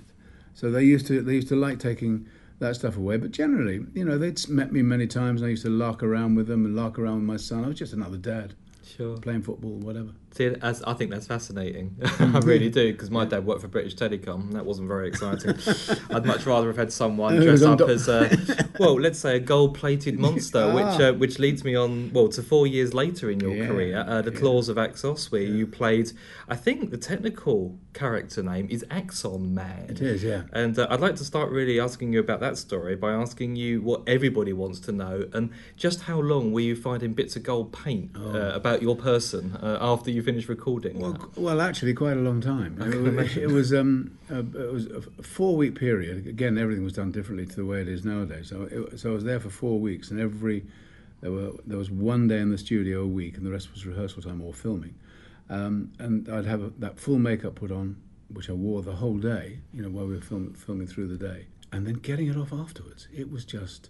So 0.54 0.71
they 0.71 0.84
used 0.84 1.06
to 1.08 1.21
they 1.21 1.36
used 1.36 1.49
to 1.49 1.56
like 1.58 1.80
taking 1.80 2.26
that 2.63 2.76
stuff 2.76 2.97
away. 2.97 3.17
But 3.17 3.32
generally, 3.32 3.86
you 3.93 4.04
know, 4.04 4.17
they'd 4.17 4.49
met 4.49 4.71
me 4.73 4.82
many 4.82 5.06
times, 5.08 5.41
and 5.41 5.47
I 5.47 5.52
used 5.52 5.63
to 5.65 5.69
lark 5.69 6.02
around 6.04 6.36
with 6.36 6.47
them 6.47 6.65
and 6.65 6.76
lark 6.76 6.97
around 6.97 7.15
with 7.17 7.26
my 7.26 7.38
son. 7.38 7.63
I 7.63 7.67
was 7.67 7.78
just 7.78 7.93
another 7.93 8.17
dad, 8.17 8.56
Sure. 8.84 9.17
playing 9.17 9.43
football, 9.43 9.78
whatever. 9.78 10.10
See, 10.34 10.46
as, 10.63 10.82
I 10.84 10.93
think 10.93 11.12
that's 11.12 11.28
fascinating. 11.28 11.96
I 12.19 12.39
really 12.39 12.69
do, 12.69 12.91
because 12.91 13.12
my 13.12 13.24
dad 13.24 13.46
worked 13.46 13.62
for 13.62 13.67
British 13.67 13.96
Telecom. 13.96 14.52
That 14.54 14.65
wasn't 14.65 14.88
very 14.88 15.08
exciting. 15.08 15.56
I'd 16.10 16.26
much 16.26 16.48
rather 16.48 16.67
have 16.67 16.78
had 16.78 16.91
someone 16.91 17.36
dress 17.39 17.62
up 17.62 17.82
as, 17.82 18.08
a, 18.08 18.36
well, 18.80 18.96
let's 19.00 19.19
say 19.19 19.36
a 19.36 19.39
gold-plated 19.39 20.17
monster, 20.17 20.74
which 20.74 20.86
Ah. 20.86 21.10
uh, 21.10 21.13
which 21.13 21.38
leads 21.38 21.63
me 21.63 21.76
on, 21.76 22.10
well, 22.13 22.30
to 22.30 22.41
four 22.41 22.65
years 22.65 22.96
later 22.96 23.30
in 23.30 23.39
your 23.41 23.54
Yeah, 23.56 23.67
career, 23.67 24.06
uh, 24.08 24.24
The 24.24 24.32
Claws 24.32 24.69
of 24.69 24.78
Axos, 24.78 25.32
where 25.32 25.43
you 25.43 25.67
played, 25.67 26.12
I 26.50 26.56
think 26.56 26.89
the 26.89 26.98
technical 26.98 27.78
character 27.93 28.41
name 28.41 28.65
is 28.72 28.84
Axon 28.89 29.54
Man. 29.54 29.86
It 29.89 30.02
is, 30.02 30.24
yeah. 30.24 30.43
And 30.52 30.80
uh, 30.80 30.88
I'd 30.89 31.00
like 31.00 31.15
to 31.17 31.24
start 31.26 31.52
really 31.52 31.80
asking 31.80 32.12
you 32.12 32.19
about 32.19 32.39
that 32.39 32.58
story 32.58 32.96
by 32.96 33.12
asking 33.12 33.56
you 33.56 33.82
what 33.84 34.02
everybody 34.08 34.52
wants 34.54 34.80
to 34.82 34.91
know 34.91 35.28
and 35.34 35.52
just 35.78 36.02
how 36.02 36.19
long 36.19 36.52
were 36.54 36.62
you 36.62 36.76
finding 36.76 37.13
bits 37.13 37.36
of 37.36 37.43
gold 37.43 37.72
paint 37.72 38.10
Oh. 38.15 38.32
uh, 38.36 38.52
about 38.56 38.82
your 38.82 38.96
person 38.96 39.56
uh, 39.62 39.78
after 39.80 40.10
you 40.10 40.22
finished 40.23 40.49
recording? 40.49 40.99
Well, 40.99 41.13
that? 41.13 41.38
well, 41.38 41.62
actually, 41.62 41.93
quite 41.93 42.17
a 42.17 42.21
long 42.21 42.41
time. 42.41 42.81
It 42.81 43.15
was, 43.15 43.38
it 43.38 43.49
was 43.49 43.73
um, 43.73 44.17
a, 44.29 44.39
it 44.39 44.73
was 44.73 44.88
a 44.88 45.01
four-week 45.21 45.75
period. 45.75 46.27
Again, 46.27 46.57
everything 46.57 46.83
was 46.83 46.93
done 46.93 47.12
differently 47.12 47.45
to 47.45 47.55
the 47.55 47.65
way 47.65 47.81
it 47.81 47.88
is 47.88 48.03
nowadays. 48.03 48.49
So, 48.49 48.67
it, 48.71 48.99
so 48.99 49.12
I 49.12 49.13
was 49.13 49.23
there 49.23 49.39
for 49.39 49.49
four 49.49 49.79
weeks, 49.79 50.12
and 50.12 50.19
every 50.19 50.65
there 51.21 51.31
were 51.31 51.51
there 51.65 51.77
was 51.77 51.89
one 51.89 52.27
day 52.27 52.39
in 52.39 52.49
the 52.49 52.57
studio 52.57 53.01
a 53.01 53.07
week, 53.07 53.38
and 53.38 53.45
the 53.45 53.51
rest 53.51 53.71
was 53.71 53.86
rehearsal 53.86 54.21
time 54.21 54.41
or 54.41 54.53
filming. 54.53 54.95
Um, 55.49 55.91
and 55.99 56.27
I'd 56.29 56.45
have 56.45 56.63
a, 56.63 56.71
that 56.79 56.99
full 56.99 57.19
makeup 57.19 57.55
put 57.55 57.71
on, 57.71 57.97
which 58.29 58.49
I 58.49 58.53
wore 58.53 58.81
the 58.81 58.95
whole 58.95 59.17
day. 59.17 59.59
You 59.73 59.83
know, 59.83 59.89
while 59.89 60.05
we 60.05 60.15
were 60.15 60.21
film, 60.21 60.53
filming 60.53 60.88
through 60.88 61.07
the 61.07 61.17
day, 61.17 61.47
and 61.71 61.86
then 61.86 61.95
getting 61.95 62.27
it 62.27 62.38
off 62.38 62.53
afterwards. 62.53 63.07
It 63.13 63.31
was 63.31 63.45
just 63.45 63.89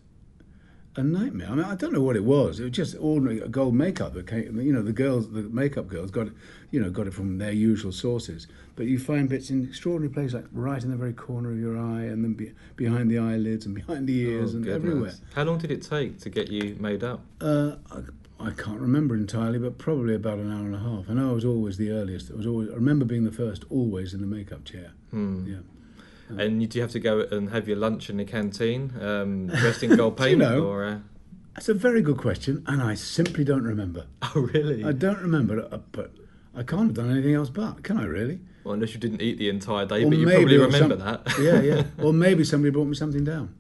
a 0.95 1.03
nightmare. 1.03 1.47
I 1.49 1.55
mean, 1.55 1.65
I 1.65 1.75
don't 1.75 1.91
know 1.93 2.01
what 2.01 2.15
it 2.15 2.23
was. 2.23 2.59
It 2.59 2.63
was 2.63 2.71
just 2.71 2.95
ordinary 2.99 3.39
gold 3.49 3.73
makeup 3.73 4.13
that 4.13 4.27
came. 4.27 4.59
You 4.61 4.71
know, 4.73 4.81
the 4.83 4.93
girls, 4.93 5.29
the 5.31 5.41
makeup 5.43 5.87
girls, 5.87 6.11
got 6.11 6.27
it. 6.27 6.33
You 6.71 6.79
know, 6.81 6.89
got 6.89 7.07
it 7.07 7.13
from 7.13 7.37
their 7.37 7.51
usual 7.51 7.91
sources. 7.91 8.47
But 8.75 8.85
you 8.87 8.97
find 8.99 9.27
bits 9.29 9.49
in 9.49 9.63
extraordinary 9.65 10.13
places, 10.13 10.33
like 10.35 10.45
right 10.51 10.83
in 10.83 10.89
the 10.91 10.97
very 10.97 11.13
corner 11.13 11.51
of 11.51 11.59
your 11.59 11.77
eye, 11.77 12.03
and 12.03 12.23
then 12.23 12.33
be, 12.33 12.51
behind 12.75 13.09
the 13.11 13.19
eyelids, 13.19 13.65
and 13.65 13.75
behind 13.75 14.07
the 14.07 14.17
ears, 14.19 14.53
Oh, 14.53 14.57
and 14.57 14.65
goodness. 14.65 14.83
everywhere. 14.89 15.13
How 15.35 15.43
long 15.43 15.57
did 15.59 15.71
it 15.71 15.81
take 15.83 16.19
to 16.21 16.29
get 16.29 16.49
you 16.51 16.75
made 16.79 17.03
up? 17.03 17.21
Uh, 17.41 17.75
I, 17.91 17.99
I 18.39 18.49
can't 18.51 18.79
remember 18.79 19.15
entirely, 19.15 19.59
but 19.59 19.77
probably 19.77 20.15
about 20.15 20.39
an 20.39 20.51
hour 20.51 20.65
and 20.65 20.75
a 20.75 20.79
half. 20.79 21.09
I 21.09 21.13
know 21.13 21.29
I 21.29 21.33
was 21.33 21.45
always 21.45 21.77
the 21.77 21.91
earliest. 21.91 22.31
I 22.31 22.35
was 22.35 22.47
always. 22.47 22.69
I 22.69 22.73
remember 22.75 23.05
being 23.05 23.23
the 23.23 23.31
first, 23.31 23.63
always 23.69 24.13
in 24.13 24.21
the 24.21 24.27
makeup 24.27 24.65
chair. 24.65 24.91
Hmm. 25.11 25.45
Yeah. 25.47 25.57
And 26.29 26.61
you- 26.61 26.67
do 26.67 26.77
you 26.79 26.81
have 26.81 26.91
to 26.91 26.99
go 26.99 27.21
and 27.31 27.49
have 27.49 27.67
your 27.67 27.77
lunch 27.77 28.09
in 28.09 28.17
the 28.17 28.25
canteen, 28.25 28.93
um, 29.01 29.47
dressed 29.47 29.83
in 29.83 29.95
gold 29.95 30.17
Do 30.17 30.23
you 30.23 30.29
paint, 30.29 30.39
know- 30.39 30.65
or? 30.65 30.83
Uh... 30.85 30.97
That's 31.55 31.69
a 31.69 31.73
very 31.75 32.01
good 32.01 32.17
question, 32.17 32.63
and 32.65 32.81
I 32.81 32.95
simply 32.95 33.43
don't 33.43 33.63
remember. 33.63 34.05
Oh, 34.35 34.39
really? 34.53 34.83
I 34.83 34.91
don't 34.93 35.19
remember, 35.21 35.67
uh, 35.71 35.77
but 35.91 36.11
I 36.55 36.63
can't 36.63 36.85
have 36.87 36.93
done 36.95 37.11
anything 37.11 37.35
else 37.35 37.49
but. 37.51 37.83
Can 37.83 37.97
I 37.97 38.05
really? 38.05 38.39
Well, 38.63 38.73
unless 38.73 38.93
you 38.95 38.99
didn't 38.99 39.21
eat 39.21 39.37
the 39.37 39.49
entire 39.49 39.85
day, 39.85 40.03
Or 40.03 40.09
but 40.09 40.17
you 40.17 40.25
probably 40.27 40.57
remember 40.57 40.97
some- 40.97 41.05
that. 41.05 41.37
yeah, 41.39 41.61
yeah. 41.61 41.83
Or 42.03 42.11
maybe 42.13 42.43
somebody 42.43 42.71
brought 42.71 42.85
me 42.87 42.95
something 42.95 43.23
down. 43.23 43.53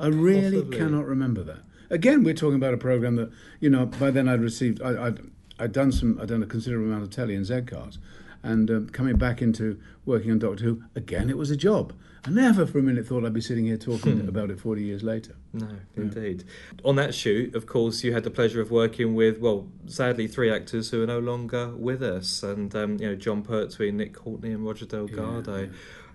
I 0.00 0.08
really 0.08 0.58
Possibly. 0.58 0.78
cannot 0.78 1.06
remember 1.06 1.42
that. 1.44 1.58
Again, 1.90 2.24
we're 2.24 2.34
talking 2.34 2.56
about 2.56 2.74
a 2.74 2.78
program 2.78 3.14
that 3.16 3.30
you 3.60 3.70
know. 3.70 3.86
By 3.86 4.10
then, 4.10 4.28
I'd 4.28 4.40
received. 4.40 4.82
I, 4.82 5.06
I'd 5.06 5.20
I'd 5.60 5.72
done 5.72 5.92
some. 5.92 6.18
I'd 6.20 6.28
done 6.28 6.42
a 6.42 6.46
considerable 6.46 6.86
amount 6.88 7.04
of 7.04 7.10
telly 7.10 7.36
and 7.36 7.46
Z 7.46 7.62
cars, 7.62 7.98
and 8.42 8.68
um, 8.70 8.88
coming 8.88 9.16
back 9.16 9.40
into 9.40 9.78
working 10.04 10.32
on 10.32 10.38
Doctor 10.40 10.64
Who 10.64 10.82
again, 10.96 11.30
it 11.30 11.38
was 11.38 11.50
a 11.52 11.56
job. 11.56 11.92
I 12.26 12.30
never 12.30 12.66
for 12.66 12.78
a 12.78 12.82
minute 12.82 13.06
thought 13.06 13.24
I'd 13.24 13.32
be 13.32 13.40
sitting 13.40 13.66
here 13.66 13.76
talking 13.76 14.20
Hmm. 14.20 14.28
about 14.28 14.50
it 14.50 14.58
forty 14.60 14.82
years 14.82 15.02
later. 15.02 15.36
No, 15.52 15.68
indeed. 15.96 16.44
On 16.84 16.96
that 16.96 17.14
shoot, 17.14 17.54
of 17.54 17.66
course, 17.66 18.02
you 18.02 18.12
had 18.12 18.24
the 18.24 18.30
pleasure 18.30 18.60
of 18.60 18.70
working 18.70 19.14
with, 19.14 19.38
well, 19.38 19.68
sadly, 19.86 20.26
three 20.26 20.50
actors 20.50 20.90
who 20.90 21.02
are 21.02 21.06
no 21.06 21.18
longer 21.20 21.68
with 21.76 22.02
us, 22.02 22.42
and 22.42 22.74
um, 22.74 22.98
you 23.00 23.08
know, 23.08 23.14
Jon 23.14 23.42
Pertwee, 23.42 23.92
Nick 23.92 24.12
Courtney, 24.14 24.50
and 24.52 24.64
Roger 24.66 24.86
Delgado. 24.86 25.68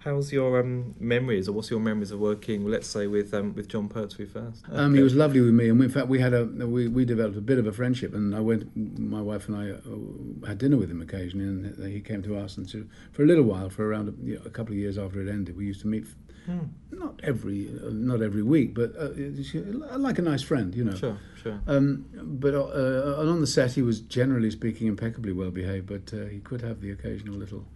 How's 0.03 0.33
your 0.33 0.59
um, 0.59 0.95
memories, 0.99 1.47
or 1.47 1.51
what's 1.51 1.69
your 1.69 1.79
memories 1.79 2.09
of 2.09 2.19
working, 2.19 2.65
let's 2.65 2.87
say, 2.87 3.05
with 3.05 3.35
um, 3.35 3.53
with 3.53 3.67
Jon 3.67 3.87
Pertwee 3.87 4.25
first? 4.25 4.65
Um, 4.71 4.95
he 4.95 5.01
was 5.03 5.13
lovely 5.13 5.41
with 5.41 5.53
me, 5.53 5.69
and 5.69 5.77
we, 5.77 5.85
in 5.85 5.91
fact, 5.91 6.07
we 6.07 6.19
had 6.19 6.33
a 6.33 6.45
we, 6.45 6.87
we 6.87 7.05
developed 7.05 7.37
a 7.37 7.41
bit 7.41 7.59
of 7.59 7.67
a 7.67 7.71
friendship. 7.71 8.15
And 8.15 8.35
I 8.35 8.39
went, 8.39 8.75
my 8.75 9.21
wife 9.21 9.47
and 9.47 9.55
I 9.55 9.69
uh, 9.69 10.47
had 10.47 10.57
dinner 10.57 10.77
with 10.77 10.89
him 10.89 11.03
occasionally, 11.03 11.45
and 11.45 11.93
he 11.93 12.01
came 12.01 12.23
to 12.23 12.35
us. 12.35 12.57
And 12.57 12.67
so 12.67 12.83
for 13.11 13.21
a 13.21 13.27
little 13.27 13.43
while, 13.43 13.69
for 13.69 13.87
around 13.87 14.09
a, 14.09 14.25
you 14.25 14.35
know, 14.35 14.41
a 14.43 14.49
couple 14.49 14.73
of 14.73 14.79
years 14.79 14.97
after 14.97 15.21
it 15.21 15.29
ended, 15.29 15.55
we 15.55 15.65
used 15.65 15.81
to 15.81 15.87
meet. 15.87 16.07
Hmm. 16.47 16.59
Not 16.89 17.19
every, 17.23 17.69
uh, 17.69 17.91
not 17.91 18.23
every 18.23 18.41
week, 18.41 18.73
but 18.73 18.95
uh, 18.97 19.09
uh, 19.09 19.97
like 19.99 20.17
a 20.17 20.23
nice 20.23 20.41
friend, 20.41 20.73
you 20.73 20.83
know. 20.83 20.95
Sure, 20.95 21.17
sure. 21.39 21.61
Um, 21.67 22.07
but 22.11 22.55
uh, 22.55 23.19
and 23.19 23.29
on 23.29 23.41
the 23.41 23.45
set, 23.45 23.73
he 23.73 23.83
was 23.83 23.99
generally 24.01 24.49
speaking 24.49 24.87
impeccably 24.87 25.33
well 25.33 25.51
behaved, 25.51 25.85
but 25.85 26.11
uh, 26.19 26.25
he 26.25 26.39
could 26.39 26.61
have 26.61 26.81
the 26.81 26.89
occasional 26.89 27.35
little 27.35 27.67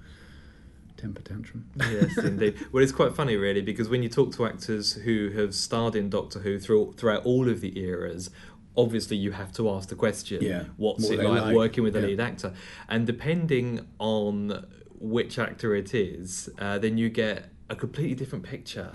temper 0.98 1.22
tantrum. 1.22 1.70
yes, 1.78 2.18
indeed. 2.24 2.56
Well, 2.72 2.84
it's 2.84 2.92
quite 2.92 3.16
funny, 3.16 3.36
really, 3.36 3.62
because 3.62 3.90
when 3.90 4.04
you 4.04 4.10
talk 4.10 4.34
to 4.36 4.46
actors 4.46 4.94
who 4.94 5.30
have 5.32 5.54
starred 5.54 5.96
in 5.96 6.10
Doctor 6.10 6.40
Who 6.40 6.60
through, 6.60 6.94
throughout 6.94 7.26
all 7.26 7.50
of 7.50 7.62
the 7.62 7.78
eras, 7.80 8.30
obviously 8.78 9.18
you 9.18 9.32
have 9.32 9.52
to 9.54 9.70
ask 9.70 9.90
the 9.90 9.96
question: 9.96 10.42
Yeah. 10.42 10.66
What's 10.78 11.08
What 11.08 11.20
it 11.20 11.24
like, 11.24 11.42
like, 11.44 11.56
working 11.56 11.84
with 11.84 11.96
a 11.96 12.02
yeah. 12.02 12.08
lead 12.08 12.20
actor? 12.20 12.54
And 12.90 13.06
depending 13.06 13.88
on 14.00 14.66
which 15.00 15.38
actor 15.40 15.76
it 15.76 15.94
is, 15.94 16.50
uh, 16.60 16.80
then 16.80 16.98
you 16.98 17.10
get 17.10 17.50
a 17.70 17.76
completely 17.76 18.16
different 18.16 18.44
picture 18.44 18.92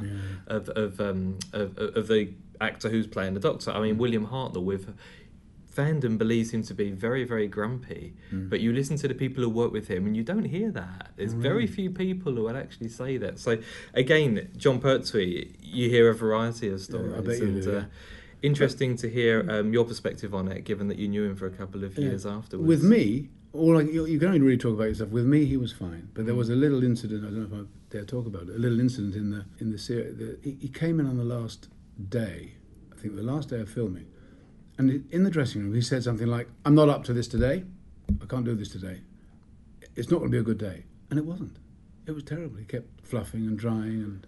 of 0.46 0.68
of, 0.70 1.00
um, 1.00 1.38
of 1.52 1.76
of 1.78 2.08
the 2.08 2.32
actor 2.60 2.88
who's 2.88 3.06
playing 3.06 3.34
the 3.34 3.40
Doctor. 3.40 3.70
I 3.70 3.80
mean, 3.80 3.98
William 3.98 4.26
Hartnell 4.26 4.64
with. 4.64 4.94
Fandom 5.80 6.18
believes 6.18 6.50
him 6.54 6.62
to 6.64 6.74
be 6.74 6.90
very, 6.90 7.24
very 7.24 7.48
grumpy, 7.48 8.14
Mm. 8.32 8.50
but 8.50 8.60
you 8.60 8.72
listen 8.72 8.96
to 8.98 9.08
the 9.08 9.14
people 9.14 9.42
who 9.44 9.50
work 9.50 9.72
with 9.72 9.88
him 9.88 10.06
and 10.06 10.16
you 10.16 10.22
don't 10.22 10.44
hear 10.56 10.70
that. 10.72 11.12
There's 11.16 11.32
very 11.50 11.66
few 11.66 11.90
people 11.90 12.32
who 12.36 12.42
will 12.44 12.56
actually 12.64 12.88
say 12.88 13.16
that. 13.18 13.38
So, 13.38 13.58
again, 13.94 14.48
Jon 14.56 14.78
Pertwee, 14.80 15.54
you 15.62 15.88
hear 15.88 16.08
a 16.10 16.14
variety 16.14 16.68
of 16.68 16.80
stories. 16.80 17.38
You 17.40 17.46
and, 17.46 17.62
do, 17.62 17.70
uh, 17.70 17.74
yeah. 17.80 17.84
interesting 18.42 18.96
to 18.96 19.08
hear 19.08 19.34
um, 19.50 19.72
your 19.72 19.84
perspective 19.84 20.34
on 20.34 20.48
it, 20.48 20.64
given 20.64 20.88
that 20.88 20.98
you 20.98 21.08
knew 21.08 21.24
him 21.24 21.36
for 21.36 21.46
a 21.46 21.50
couple 21.60 21.84
of 21.84 21.96
Yeah. 21.96 22.06
years 22.08 22.24
afterwards. 22.26 22.68
With 22.68 22.82
me, 22.82 23.30
all 23.52 23.78
I, 23.78 23.82
you, 23.82 24.06
you 24.06 24.18
can 24.18 24.28
only 24.28 24.40
really 24.40 24.56
talk 24.58 24.74
about 24.74 24.84
yourself. 24.92 25.10
With 25.10 25.26
me, 25.26 25.44
he 25.44 25.56
was 25.56 25.72
fine, 25.72 26.08
but 26.14 26.24
there 26.26 26.34
was 26.36 26.48
a 26.50 26.54
little 26.64 26.82
incident. 26.84 27.24
I 27.24 27.30
don't 27.30 27.50
know 27.50 27.56
if 27.58 27.64
I 27.64 27.66
dare 27.90 28.04
talk 28.04 28.26
about 28.26 28.44
it. 28.48 28.54
A 28.54 28.58
little 28.58 28.80
incident 28.80 29.14
in 29.16 29.30
the 29.30 29.44
in 29.58 29.70
the 29.70 29.78
series. 29.78 30.16
The, 30.16 30.38
he, 30.42 30.52
he 30.60 30.68
came 30.68 31.00
in 31.00 31.06
on 31.06 31.16
the 31.16 31.24
last 31.24 31.68
day, 32.08 32.54
I 32.92 32.96
think 33.00 33.16
the 33.16 33.22
last 33.22 33.48
day 33.50 33.60
of 33.60 33.68
filming, 33.68 34.06
and 34.80 35.12
in 35.12 35.24
the 35.24 35.30
dressing 35.30 35.62
room 35.62 35.74
he 35.74 35.82
said 35.82 36.02
something 36.02 36.26
like, 36.26 36.48
"I'm 36.64 36.74
not 36.74 36.88
up 36.88 37.04
to 37.04 37.12
this 37.12 37.28
today. 37.28 37.64
I 38.22 38.26
can't 38.26 38.44
do 38.44 38.54
this 38.54 38.70
today. 38.70 39.02
It's 39.94 40.10
not 40.10 40.18
going 40.18 40.30
to 40.30 40.34
be 40.34 40.40
a 40.40 40.42
good 40.42 40.58
day." 40.58 40.84
And 41.10 41.18
it 41.18 41.26
wasn't. 41.26 41.56
It 42.06 42.12
was 42.12 42.24
terrible. 42.24 42.56
He 42.56 42.64
kept 42.64 43.06
fluffing 43.06 43.46
and 43.46 43.58
drying, 43.58 44.00
and 44.02 44.26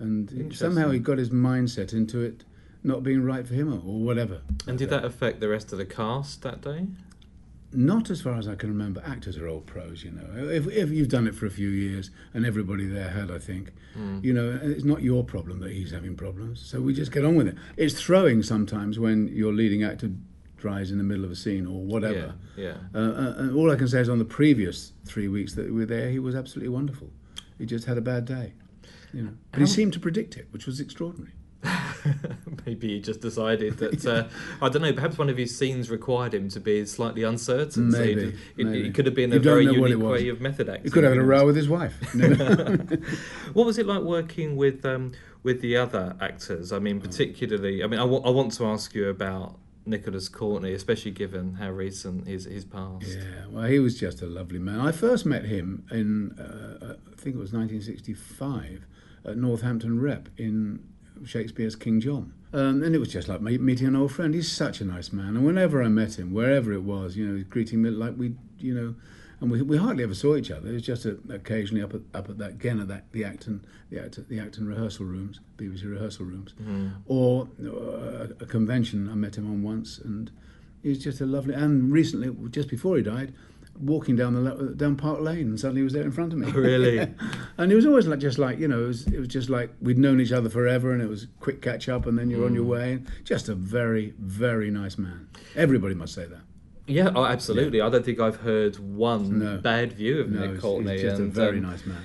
and 0.00 0.54
somehow 0.54 0.90
he 0.90 0.98
got 0.98 1.18
his 1.18 1.30
mindset 1.30 1.92
into 1.92 2.20
it 2.20 2.44
not 2.82 3.02
being 3.02 3.22
right 3.24 3.46
for 3.46 3.54
him 3.54 3.72
or, 3.72 3.76
or 3.78 4.00
whatever. 4.00 4.42
and 4.66 4.76
did 4.78 4.90
that 4.90 5.04
affect 5.04 5.40
the 5.40 5.48
rest 5.48 5.72
of 5.72 5.78
the 5.78 5.86
cast 5.86 6.42
that 6.42 6.60
day? 6.60 6.86
Not 7.74 8.10
as 8.10 8.20
far 8.22 8.34
as 8.38 8.46
I 8.48 8.54
can 8.54 8.68
remember. 8.68 9.02
Actors 9.04 9.36
are 9.36 9.48
all 9.48 9.60
pros, 9.60 10.04
you 10.04 10.10
know. 10.12 10.48
If, 10.48 10.66
if 10.68 10.90
you've 10.90 11.08
done 11.08 11.26
it 11.26 11.34
for 11.34 11.46
a 11.46 11.50
few 11.50 11.68
years, 11.68 12.10
and 12.32 12.46
everybody 12.46 12.86
there 12.86 13.10
had, 13.10 13.30
I 13.30 13.38
think, 13.38 13.72
Mm. 13.98 14.24
you 14.24 14.32
know, 14.32 14.58
it's 14.60 14.82
not 14.84 15.02
your 15.02 15.22
problem 15.22 15.60
that 15.60 15.70
he's 15.70 15.92
having 15.92 16.16
problems. 16.16 16.60
So 16.60 16.80
we 16.80 16.92
just 16.94 17.12
get 17.12 17.24
on 17.24 17.36
with 17.36 17.46
it. 17.46 17.54
It's 17.76 18.00
throwing 18.00 18.42
sometimes 18.42 18.98
when 18.98 19.28
your 19.28 19.52
leading 19.52 19.84
actor 19.84 20.10
dries 20.56 20.90
in 20.90 20.98
the 20.98 21.04
middle 21.04 21.24
of 21.24 21.30
a 21.30 21.36
scene 21.36 21.64
or 21.66 21.84
whatever. 21.84 22.34
Yeah, 22.56 22.74
Uh, 22.94 22.98
uh, 22.98 23.34
and 23.38 23.54
all 23.54 23.70
I 23.70 23.76
can 23.76 23.86
say 23.86 24.00
is 24.00 24.08
on 24.08 24.18
the 24.18 24.24
previous 24.24 24.92
three 25.04 25.28
weeks 25.28 25.54
that 25.54 25.66
we 25.66 25.72
were 25.72 25.86
there, 25.86 26.10
he 26.10 26.18
was 26.18 26.34
absolutely 26.34 26.70
wonderful. 26.70 27.10
he 27.56 27.66
just 27.66 27.84
had 27.86 27.96
a 27.96 28.00
bad 28.00 28.24
day. 28.24 28.52
You 29.12 29.22
know, 29.22 29.34
but 29.52 29.60
he 29.60 29.66
seemed 29.66 29.92
to 29.92 30.00
predict 30.00 30.36
it, 30.36 30.48
which 30.50 30.66
was 30.66 30.80
extraordinary. 30.80 31.33
Maybe 32.66 32.88
he 32.88 33.00
just 33.00 33.20
decided 33.20 33.78
that 33.78 34.06
uh, 34.06 34.28
I 34.60 34.68
don't 34.68 34.82
know. 34.82 34.92
Perhaps 34.92 35.18
one 35.18 35.28
of 35.28 35.36
his 35.36 35.56
scenes 35.56 35.90
required 35.90 36.34
him 36.34 36.48
to 36.50 36.60
be 36.60 36.84
slightly 36.86 37.22
uncertain. 37.22 37.90
so 37.92 38.02
he 38.02 38.14
Maybe, 38.14 38.20
did- 38.32 38.38
it, 38.56 38.66
maybe. 38.66 38.88
it 38.88 38.94
could 38.94 39.06
have 39.06 39.14
been 39.14 39.32
a 39.32 39.38
very 39.38 39.64
unique 39.64 39.98
way 39.98 40.28
of 40.28 40.40
method 40.40 40.68
acting. 40.68 40.84
He 40.84 40.90
could 40.90 41.04
have 41.04 41.12
had 41.12 41.22
a 41.22 41.26
row 41.26 41.46
with 41.46 41.56
his 41.56 41.68
wife. 41.68 42.14
know. 42.14 42.78
What 43.52 43.66
was 43.66 43.78
it 43.78 43.86
like 43.86 44.02
working 44.02 44.56
with 44.56 44.84
um, 44.84 45.12
with 45.42 45.60
the 45.60 45.76
other 45.76 46.16
actors? 46.20 46.72
I 46.72 46.78
mean, 46.78 47.00
particularly. 47.00 47.84
I 47.84 47.86
mean, 47.86 48.00
I 48.00 48.04
want 48.04 48.52
to 48.54 48.66
ask 48.66 48.94
you 48.94 49.08
about 49.08 49.58
Nicholas 49.86 50.28
Courtney, 50.28 50.72
especially 50.72 51.10
given 51.12 51.54
how 51.54 51.70
recent 51.70 52.26
his 52.26 52.44
his 52.46 52.64
past. 52.64 53.06
Yeah, 53.06 53.46
well, 53.50 53.64
he 53.64 53.78
was 53.78 53.98
just 53.98 54.22
a 54.22 54.26
lovely 54.26 54.58
man. 54.58 54.80
I 54.80 54.92
first 54.92 55.26
met 55.26 55.44
him 55.44 55.86
in, 55.90 56.32
uh, 56.38 56.94
I 56.94 57.16
think 57.16 57.36
it 57.36 57.38
was 57.38 57.52
1965, 57.52 58.86
at 59.26 59.36
Northampton 59.36 60.00
Rep 60.00 60.28
in 60.36 60.80
Shakespeare's 61.24 61.76
King 61.76 62.00
John. 62.00 62.32
Um, 62.52 62.82
and 62.82 62.94
it 62.94 62.98
was 62.98 63.08
just 63.08 63.28
like 63.28 63.40
meeting 63.40 63.86
an 63.88 63.96
old 63.96 64.12
friend. 64.12 64.34
He's 64.34 64.50
such 64.50 64.80
a 64.80 64.84
nice 64.84 65.12
man. 65.12 65.36
And 65.36 65.44
whenever 65.44 65.82
I 65.82 65.88
met 65.88 66.18
him, 66.18 66.32
wherever 66.32 66.72
it 66.72 66.82
was, 66.82 67.16
you 67.16 67.26
know, 67.26 67.34
he's 67.34 67.44
greeting 67.44 67.82
me 67.82 67.90
like 67.90 68.14
we, 68.16 68.34
you 68.58 68.74
know, 68.74 68.94
and 69.40 69.50
we, 69.50 69.60
we 69.62 69.76
hardly 69.76 70.04
ever 70.04 70.14
saw 70.14 70.36
each 70.36 70.50
other. 70.52 70.68
It 70.68 70.74
was 70.74 70.82
just 70.82 71.04
a, 71.04 71.18
occasionally 71.30 71.82
up 71.82 71.94
at, 71.94 72.00
up 72.14 72.30
at 72.30 72.38
that, 72.38 72.50
again, 72.50 72.78
at 72.80 72.88
that, 72.88 73.10
the 73.12 73.24
Acton, 73.24 73.64
the 73.90 73.98
Acton, 74.00 74.26
the 74.28 74.38
Acton 74.38 74.66
rehearsal 74.68 75.04
rooms, 75.06 75.40
BBC 75.56 75.90
rehearsal 75.90 76.26
rooms, 76.26 76.54
Mhm. 76.62 76.92
or 77.06 77.48
uh, 77.64 78.28
a 78.40 78.46
convention. 78.46 79.08
I 79.10 79.14
met 79.14 79.36
him 79.36 79.46
on 79.50 79.62
once, 79.64 79.98
and 79.98 80.30
he's 80.82 81.02
just 81.02 81.20
a 81.20 81.26
lovely. 81.26 81.54
And 81.54 81.92
recently, 81.92 82.30
just 82.50 82.68
before 82.68 82.96
he 82.96 83.02
died, 83.02 83.34
walking 83.80 84.16
down 84.16 84.34
the 84.44 84.74
down 84.76 84.96
Park 84.96 85.20
Lane, 85.20 85.48
and 85.48 85.58
suddenly 85.60 85.80
he 85.80 85.84
was 85.84 85.92
there 85.92 86.02
in 86.04 86.12
front 86.12 86.32
of 86.32 86.38
me. 86.38 86.50
Really? 86.52 86.98
and 87.58 87.72
it 87.72 87.74
was 87.74 87.86
always 87.86 88.06
like 88.06 88.18
just 88.20 88.38
like 88.38 88.58
you 88.58 88.68
know, 88.68 88.84
it 88.84 88.86
was, 88.86 89.06
it 89.08 89.18
was 89.18 89.28
just 89.28 89.48
like 89.50 89.70
we'd 89.82 89.98
known 89.98 90.20
each 90.20 90.32
other 90.32 90.48
forever, 90.48 90.92
and 90.92 91.02
it 91.02 91.08
was 91.08 91.26
quick 91.40 91.60
catch 91.62 91.88
up, 91.88 92.06
and 92.06 92.18
then 92.18 92.30
you're 92.30 92.44
on 92.46 92.54
your 92.54 92.64
Mm. 92.64 92.68
way. 92.68 92.98
Just 93.24 93.48
a 93.48 93.54
very, 93.54 94.14
very 94.18 94.70
nice 94.70 94.96
man. 94.98 95.28
Everybody 95.56 95.94
must 95.94 96.14
say 96.14 96.26
that. 96.26 96.40
Yeah, 96.86 97.10
oh, 97.14 97.24
absolutely. 97.24 97.80
I 97.80 97.88
don't 97.88 98.04
think 98.04 98.20
I've 98.20 98.36
heard 98.36 98.76
one 98.78 99.38
No. 99.38 99.56
bad 99.56 99.94
view 99.94 100.20
of 100.20 100.30
No, 100.30 100.46
Nick 100.46 100.60
Courtney. 100.60 100.92
he's 100.92 101.02
just 101.02 101.20
a 101.20 101.24
very 101.24 101.56
um, 101.58 101.64
nice 101.64 101.86
man. 101.86 101.96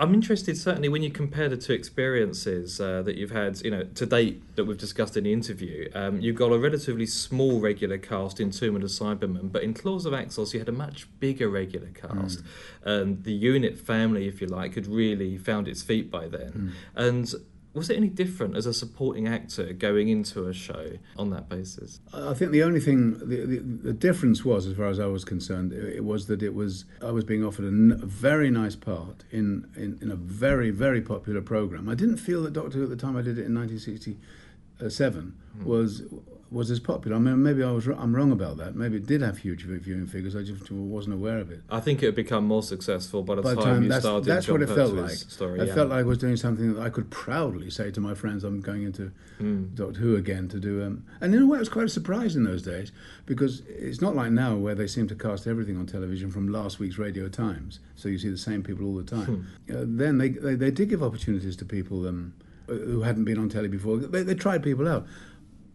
I'm 0.00 0.14
interested, 0.14 0.56
certainly, 0.56 0.88
when 0.88 1.02
you 1.02 1.10
compare 1.10 1.50
the 1.50 1.58
two 1.58 1.74
experiences 1.74 2.80
uh, 2.80 3.02
that 3.02 3.16
you've 3.16 3.32
had, 3.32 3.60
you 3.62 3.70
know, 3.70 3.84
to 3.84 4.06
date 4.06 4.56
that 4.56 4.64
we've 4.64 4.78
discussed 4.78 5.14
in 5.18 5.24
the 5.24 5.32
interview. 5.32 5.90
Um, 5.94 6.18
you've 6.22 6.36
got 6.36 6.52
a 6.52 6.58
relatively 6.58 7.04
small 7.04 7.60
regular 7.60 7.98
cast 7.98 8.40
in 8.40 8.50
Tomb 8.50 8.76
of 8.76 8.80
the 8.80 8.88
Cybermen, 8.88 9.52
but 9.52 9.62
in 9.62 9.74
Claws 9.74 10.06
of 10.06 10.14
Axos, 10.14 10.54
you 10.54 10.58
had 10.58 10.70
a 10.70 10.72
much 10.72 11.06
bigger 11.20 11.50
regular 11.50 11.88
cast. 11.88 12.40
And 12.82 13.24
the 13.24 13.32
unit 13.32 13.78
family, 13.78 14.26
if 14.26 14.40
you 14.40 14.46
like, 14.46 14.74
had 14.74 14.86
really 14.86 15.36
found 15.36 15.68
its 15.68 15.82
feet 15.82 16.10
by 16.10 16.28
then. 16.28 16.74
And 16.94 17.30
was 17.72 17.88
it 17.88 17.96
any 17.96 18.08
different 18.08 18.56
as 18.56 18.66
a 18.66 18.74
supporting 18.74 19.28
actor 19.28 19.72
going 19.72 20.08
into 20.08 20.46
a 20.48 20.52
show 20.52 20.98
on 21.16 21.30
that 21.30 21.48
basis? 21.48 22.00
I 22.12 22.34
think 22.34 22.50
the 22.50 22.62
only 22.62 22.80
thing, 22.80 23.18
the, 23.18 23.46
the, 23.46 23.58
the 23.58 23.92
difference 23.92 24.44
was, 24.44 24.66
as 24.66 24.76
far 24.76 24.88
as 24.88 24.98
I 24.98 25.06
was 25.06 25.24
concerned, 25.24 25.72
it, 25.72 25.96
it 25.96 26.04
was 26.04 26.26
that 26.26 26.42
it 26.42 26.54
was 26.54 26.84
I 27.00 27.12
was 27.12 27.24
being 27.24 27.44
offered 27.44 27.64
a, 27.64 27.68
n- 27.68 28.00
a 28.02 28.06
very 28.06 28.50
nice 28.50 28.74
part 28.74 29.24
in, 29.30 29.70
in, 29.76 29.98
in 30.02 30.10
a 30.10 30.16
very 30.16 30.70
very 30.70 31.00
popular 31.00 31.40
program. 31.40 31.88
I 31.88 31.94
didn't 31.94 32.16
feel 32.16 32.42
that 32.42 32.52
Doctor 32.52 32.78
Who 32.78 32.84
at 32.84 32.90
the 32.90 32.96
time 32.96 33.16
I 33.16 33.22
did 33.22 33.38
it 33.38 33.46
in 33.46 33.54
1967 33.54 35.38
hmm. 35.58 35.64
was 35.64 36.02
was 36.50 36.68
as 36.70 36.80
popular. 36.80 37.16
I 37.16 37.20
mean, 37.20 37.42
maybe 37.42 37.62
I 37.62 37.70
was 37.70 37.86
I'm 37.86 38.14
wrong 38.16 38.32
about 38.32 38.56
that. 38.56 38.74
Maybe 38.74 38.96
it 38.96 39.06
did 39.06 39.20
have 39.22 39.38
huge 39.38 39.62
viewing 39.62 40.06
figures. 40.08 40.34
I 40.34 40.42
just 40.42 40.68
wasn't 40.70 41.14
aware 41.14 41.38
of 41.38 41.50
it. 41.52 41.60
I 41.70 41.78
think 41.78 42.02
it 42.02 42.06
had 42.06 42.14
become 42.16 42.44
more 42.44 42.62
successful 42.64 43.22
by 43.22 43.36
the 43.36 43.42
By 43.42 43.54
time, 43.54 43.64
time 43.64 43.82
you 43.84 43.88
that's, 43.88 44.02
started. 44.04 44.24
that's 44.26 44.46
John 44.46 44.54
what 44.60 44.62
it 44.68 44.74
felt 44.74 44.94
like. 44.94 45.10
Story, 45.12 45.60
I 45.60 45.64
yeah. 45.64 45.74
felt 45.74 45.90
like 45.90 46.00
I 46.00 46.02
was 46.02 46.18
doing 46.18 46.36
something 46.36 46.74
that 46.74 46.82
I 46.82 46.90
could 46.90 47.08
proudly 47.10 47.70
say 47.70 47.90
to 47.92 48.00
my 48.00 48.14
friends, 48.14 48.42
"I'm 48.44 48.60
going 48.60 48.82
into 48.82 49.12
Mm. 49.40 49.74
Doctor 49.74 50.00
Who 50.00 50.16
again 50.16 50.48
to 50.48 50.58
do." 50.58 50.82
Um, 50.82 51.04
and 51.20 51.34
in 51.34 51.42
a 51.42 51.46
way, 51.46 51.56
it 51.56 51.60
was 51.60 51.68
quite 51.68 51.86
a 51.86 51.88
surprise 51.88 52.34
in 52.36 52.42
those 52.44 52.62
days 52.62 52.90
because 53.26 53.62
it's 53.68 54.00
not 54.00 54.16
like 54.16 54.32
now 54.32 54.56
where 54.56 54.74
they 54.74 54.86
seem 54.88 55.06
to 55.08 55.14
cast 55.14 55.46
everything 55.46 55.76
on 55.78 55.86
television 55.86 56.30
from 56.30 56.48
last 56.48 56.78
week's 56.80 56.98
Radio 56.98 57.28
Times, 57.28 57.78
so 57.94 58.08
you 58.08 58.18
see 58.18 58.28
the 58.28 58.36
same 58.36 58.62
people 58.62 58.84
all 58.86 58.96
the 58.96 59.04
time. 59.04 59.46
Uh, 59.70 59.84
then 59.86 60.18
they, 60.18 60.30
they 60.30 60.56
they 60.56 60.70
did 60.72 60.88
give 60.88 61.02
opportunities 61.02 61.54
to 61.56 61.64
people 61.64 62.06
um, 62.08 62.34
who 62.66 63.02
hadn't 63.02 63.24
been 63.24 63.38
on 63.38 63.48
telly 63.48 63.68
before. 63.68 63.96
They, 63.98 64.22
they 64.24 64.34
tried 64.34 64.62
people 64.62 64.86
out, 64.88 65.06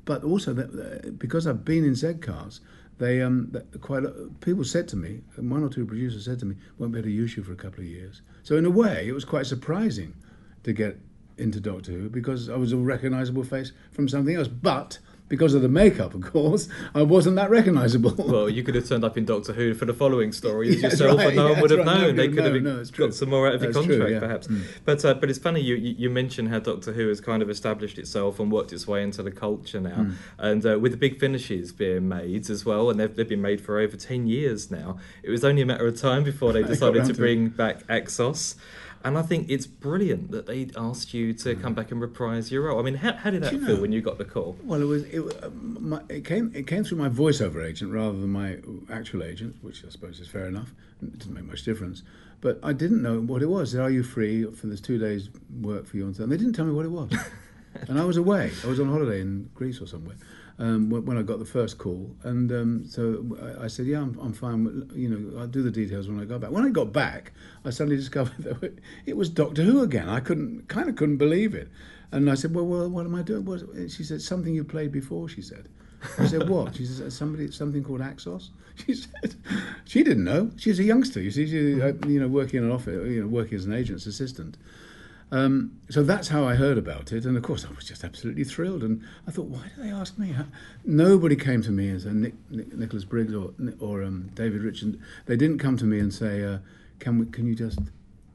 but 0.06 0.24
also 0.24 0.54
that, 0.54 1.20
because 1.20 1.48
I've 1.48 1.66
been 1.66 1.84
in 1.84 1.96
Z 1.96 2.16
cars. 2.16 2.62
They 2.98 3.22
um 3.22 3.54
quite 3.82 4.04
people 4.40 4.64
said 4.64 4.88
to 4.90 4.96
me, 4.96 5.22
one 5.36 5.64
or 5.64 5.70
two 5.70 5.86
producers 5.86 6.24
said 6.26 6.40
to 6.40 6.46
me, 6.46 6.56
"Won't 6.78 6.94
be 6.94 7.00
able 7.00 7.10
to 7.10 7.14
use 7.14 7.36
you 7.36 7.44
for 7.44 7.52
a 7.52 7.58
couple 7.58 7.82
of 7.82 7.88
years." 7.88 8.22
So 8.44 8.56
in 8.56 8.66
a 8.66 8.70
way, 8.70 9.08
it 9.08 9.12
was 9.12 9.26
quite 9.26 9.48
surprising 9.48 10.14
to 10.64 10.72
get 10.72 10.98
into 11.38 11.60
Doctor 11.60 11.92
Who 11.92 12.10
because 12.10 12.48
I 12.48 12.56
was 12.56 12.72
a 12.72 12.78
recognisable 12.78 13.44
face 13.44 13.74
from 13.92 14.08
something 14.08 14.36
else. 14.36 14.48
But 14.48 15.00
because 15.28 15.54
of 15.56 15.62
the 15.64 15.70
makeup, 15.70 16.14
of 16.14 16.22
course, 16.22 16.68
I 16.94 17.02
wasn't 17.02 17.36
that 17.38 17.50
recognisable. 17.50 18.14
Well, 18.18 18.50
you 18.50 18.62
could 18.64 18.76
have 18.76 18.88
turned 18.88 19.04
up 19.04 19.18
in 19.18 19.26
Doctor 19.26 19.54
Who 19.54 19.74
for 19.74 19.86
the 19.86 19.94
following 19.94 20.32
story 20.32 20.70
Yeah, 20.76 20.90
yourself, 20.90 21.18
right, 21.18 21.28
and 21.28 21.36
no 21.36 21.46
yeah, 21.48 21.52
one 21.54 21.62
would 21.62 21.72
have 21.72 21.80
right, 21.80 21.86
known. 21.86 22.06
one 22.08 22.16
they 22.16 22.28
could 22.28 22.44
have 22.46 22.54
have 22.54 22.64
no, 22.64 22.84
true. 22.86 23.08
got 23.08 23.14
some 23.16 23.30
more 23.30 23.48
out 23.48 23.56
of 23.56 23.64
your 23.64 23.72
That's 23.72 23.86
true, 23.86 23.98
contract, 23.98 24.14
yeah. 24.14 24.20
perhaps. 24.20 24.48
Mm. 24.48 24.62
But 24.86 25.04
uh, 25.06 25.14
but 25.16 25.30
it's 25.30 25.40
funny 25.40 25.62
you, 25.62 25.76
you 25.76 25.96
you 25.98 26.10
mentioned 26.10 26.50
how 26.50 26.60
Doctor 26.60 26.94
Who 26.94 27.08
has 27.08 27.22
kind 27.22 27.42
of 27.42 27.50
established 27.50 27.98
itself 27.98 28.40
and 28.40 28.52
worked 28.52 28.72
its 28.72 28.88
way 28.88 29.02
into 29.04 29.24
the 29.24 29.32
culture 29.32 29.80
now, 29.82 29.96
Mm. 29.96 30.14
and 30.38 30.66
uh, 30.66 30.78
with 30.80 30.92
the 30.92 30.98
big 30.98 31.20
finishes 31.20 31.72
being 31.72 32.08
made 32.08 32.50
as 32.50 32.66
well, 32.66 32.90
and 32.90 33.00
they've, 33.00 33.16
they've 33.16 33.28
been 33.30 33.42
made 33.42 33.62
for 33.62 33.80
over 33.80 33.98
ten 33.98 34.28
years 34.28 34.70
now. 34.70 34.98
It 35.24 35.30
was 35.32 35.44
only 35.44 35.62
a 35.62 35.66
matter 35.66 35.88
of 35.88 36.00
time 36.00 36.24
before 36.24 36.54
they 36.54 36.64
decided 36.74 37.04
to 37.06 37.14
to 37.14 37.18
bring 37.18 37.50
back 37.50 37.86
Axos. 37.88 38.56
And 39.06 39.20
I 39.20 39.22
think 39.22 39.52
it's 39.52 39.68
brilliant 39.68 40.32
that 40.32 40.48
they 40.48 40.68
asked 40.76 41.14
you 41.14 41.32
to 41.34 41.56
come 41.56 41.76
back 41.76 41.92
and 41.92 42.02
reprise 42.02 42.52
your 42.52 42.64
role. 42.64 42.80
I 42.80 42.82
mean, 42.82 42.96
how, 42.96 43.14
how 43.14 43.30
did 43.30 43.44
that 43.44 43.52
feel 43.52 43.60
know- 43.60 43.76
when 43.82 43.92
you 43.92 44.02
got 44.02 44.18
the 44.18 44.26
call? 44.26 44.58
Well, 44.64 44.82
it 44.82 44.86
was 44.86 45.04
it, 45.04 45.20
uh, 45.44 45.50
my, 45.52 46.02
it 46.10 46.26
came 46.26 46.52
it 46.56 46.66
came 46.66 46.84
through 46.84 46.98
my 46.98 47.08
voiceover 47.08 47.64
agent 47.64 47.94
rather 47.94 48.18
than 48.18 48.32
my 48.32 48.58
actual 48.92 49.22
agent, 49.24 49.58
which 49.62 49.86
I 49.86 49.90
suppose 49.90 50.20
is 50.20 50.28
fair 50.28 50.48
enough. 50.48 50.74
It 51.04 51.20
didn't 51.20 51.36
make 51.36 51.44
much 51.46 51.62
difference, 51.62 52.02
but 52.42 52.60
I 52.64 52.74
didn't 52.74 53.04
know 53.04 53.20
what 53.22 53.44
it 53.44 53.46
was. 53.48 53.72
Said, 53.72 53.82
Are 53.82 53.92
you 53.92 54.02
free 54.02 54.44
for 54.52 54.66
this 54.66 54.82
two 54.82 54.98
days 54.98 55.30
work 55.62 55.86
for 55.86 55.98
you? 55.98 56.08
And 56.08 56.16
they 56.16 56.38
didn't 56.38 56.54
tell 56.54 56.66
me 56.66 56.74
what 56.74 56.86
it 56.86 56.92
was, 56.92 57.12
and 57.88 58.00
I 58.00 58.06
was 58.06 58.18
away. 58.18 58.52
I 58.64 58.68
was 58.68 58.80
on 58.80 58.90
holiday 58.90 59.22
in 59.22 59.52
Greece 59.54 59.80
or 59.82 59.86
somewhere. 59.86 60.16
Um, 60.58 60.90
when 60.90 61.18
I 61.18 61.22
got 61.22 61.40
the 61.40 61.46
first 61.46 61.78
call, 61.78 62.16
and 62.24 62.50
um, 62.50 62.86
so 62.88 63.26
I- 63.62 63.68
said, 63.68 63.88
"Yeah, 63.88 64.02
I'm, 64.02 64.18
I'm 64.20 64.32
fine. 64.32 64.90
You 64.96 65.10
know, 65.10 65.40
I'll 65.40 65.48
do 65.48 65.62
the 65.62 65.70
details 65.70 66.08
when 66.08 66.18
I 66.18 66.24
go 66.24 66.40
back." 66.40 66.52
When 66.52 66.64
I 66.64 66.70
got 66.70 66.94
back, 66.94 67.34
I 67.66 67.72
suddenly 67.72 67.98
discovered 68.04 68.38
that 68.40 68.80
it 69.06 69.18
was 69.18 69.28
Doctor 69.30 69.64
Who 69.64 69.82
again. 69.84 70.08
I 70.08 70.22
couldn't, 70.22 70.70
kind 70.70 70.88
of 70.88 70.96
couldn't 70.96 71.18
believe 71.18 71.54
it, 71.56 71.68
and 72.14 72.30
I 72.32 72.36
said, 72.36 72.56
"Well, 72.56 72.66
well 72.66 72.90
what 72.90 73.06
am 73.06 73.16
I 73.16 73.22
doing?" 73.22 73.44
What? 73.44 73.64
She 73.92 74.04
said, 74.06 74.22
"Something 74.22 74.56
you 74.56 74.64
played 74.64 74.94
before." 74.94 75.28
She 75.28 75.42
said. 75.42 75.68
I 76.18 76.28
said, 76.28 76.48
"What?" 76.54 76.76
She 76.76 76.86
said, 76.86 77.12
"Somebody, 77.12 77.52
something 77.52 77.84
called 77.84 78.00
Axos." 78.02 78.50
She 78.86 78.94
said, 78.94 79.36
"She 79.84 80.04
didn't 80.04 80.24
know. 80.24 80.52
She's 80.56 80.80
a 80.80 80.84
youngster. 80.84 81.22
You 81.22 81.32
see, 81.32 81.48
she, 81.48 81.82
uh, 81.82 81.94
you 82.08 82.20
know, 82.20 82.28
working 82.30 82.60
in 82.60 82.66
an 82.66 82.72
office, 82.72 83.10
you 83.10 83.22
know, 83.22 83.28
working 83.28 83.58
as 83.58 83.66
an 83.66 83.74
agent's 83.74 84.06
assistant." 84.06 84.58
Um, 85.36 85.82
so 85.90 86.02
that's 86.02 86.30
how 86.30 86.46
I 86.46 86.56
heard 86.56 86.78
about 86.78 87.12
it, 87.12 87.26
and 87.26 87.36
of 87.36 87.44
course 87.44 87.66
I 87.66 87.74
was 87.76 87.84
just 87.84 88.06
absolutely 88.06 88.46
thrilled. 88.46 88.84
And 88.84 89.04
I 89.28 89.32
thought, 89.32 89.48
why 89.48 89.64
did 89.64 89.86
they 89.86 89.92
ask 89.92 90.18
me? 90.18 90.34
Nobody 90.86 91.36
came 91.36 91.62
to 91.64 91.72
me 91.72 91.90
and 91.90 92.02
said 92.02 92.16
Nick, 92.16 92.34
Nick, 92.50 92.74
Nicholas 92.74 93.04
Briggs 93.04 93.34
or 93.34 93.52
or 93.80 94.02
um, 94.02 94.32
David 94.34 94.64
Richard. 94.64 94.98
They 95.26 95.36
didn't 95.36 95.60
come 95.60 95.76
to 95.78 95.86
me 95.86 96.00
and 96.00 96.14
say, 96.14 96.42
uh, 96.44 96.60
"Can 97.00 97.20
we? 97.20 97.26
Can 97.26 97.48
you 97.48 97.56
just 97.56 97.80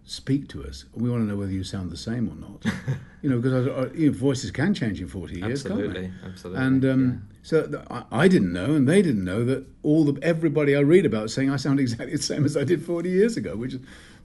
speak 0.05 0.49
to 0.49 0.63
us? 0.65 0.85
We 0.93 1.09
want 1.09 1.23
to 1.23 1.27
know 1.27 1.37
whether 1.37 1.53
you 1.53 1.65
sound 1.65 1.91
the 1.91 1.97
same 1.97 2.29
or 2.29 2.35
not." 2.35 2.67
you 3.23 3.31
know, 3.31 3.39
because 3.39 3.67
I, 3.67 3.71
I, 3.71 3.93
you 3.95 4.11
know, 4.11 4.19
voices 4.19 4.51
can 4.51 4.75
change 4.75 5.01
in 5.01 5.09
forty 5.09 5.39
years, 5.39 5.63
can't 5.63 5.81
Absolutely, 5.81 6.09
they? 6.09 6.29
absolutely, 6.29 6.63
And 6.63 6.85
um, 6.85 7.29
so 7.43 7.67
th- 7.67 7.83
I, 7.91 8.05
I 8.13 8.29
didn't 8.29 8.53
know, 8.53 8.75
and 8.75 8.87
they 8.87 9.01
didn't 9.01 9.25
know 9.25 9.43
that 9.47 9.65
all 9.83 10.05
the 10.05 10.23
everybody 10.23 10.77
I 10.77 10.81
read 10.81 11.07
about 11.07 11.31
saying 11.31 11.49
I 11.51 11.57
sound 11.57 11.81
exactly 11.81 12.13
the 12.17 12.23
same 12.23 12.45
as 12.45 12.59
I 12.59 12.65
did 12.65 12.85
forty 12.85 13.09
years 13.09 13.39
ago, 13.39 13.57
which 13.57 13.73
is 13.73 13.81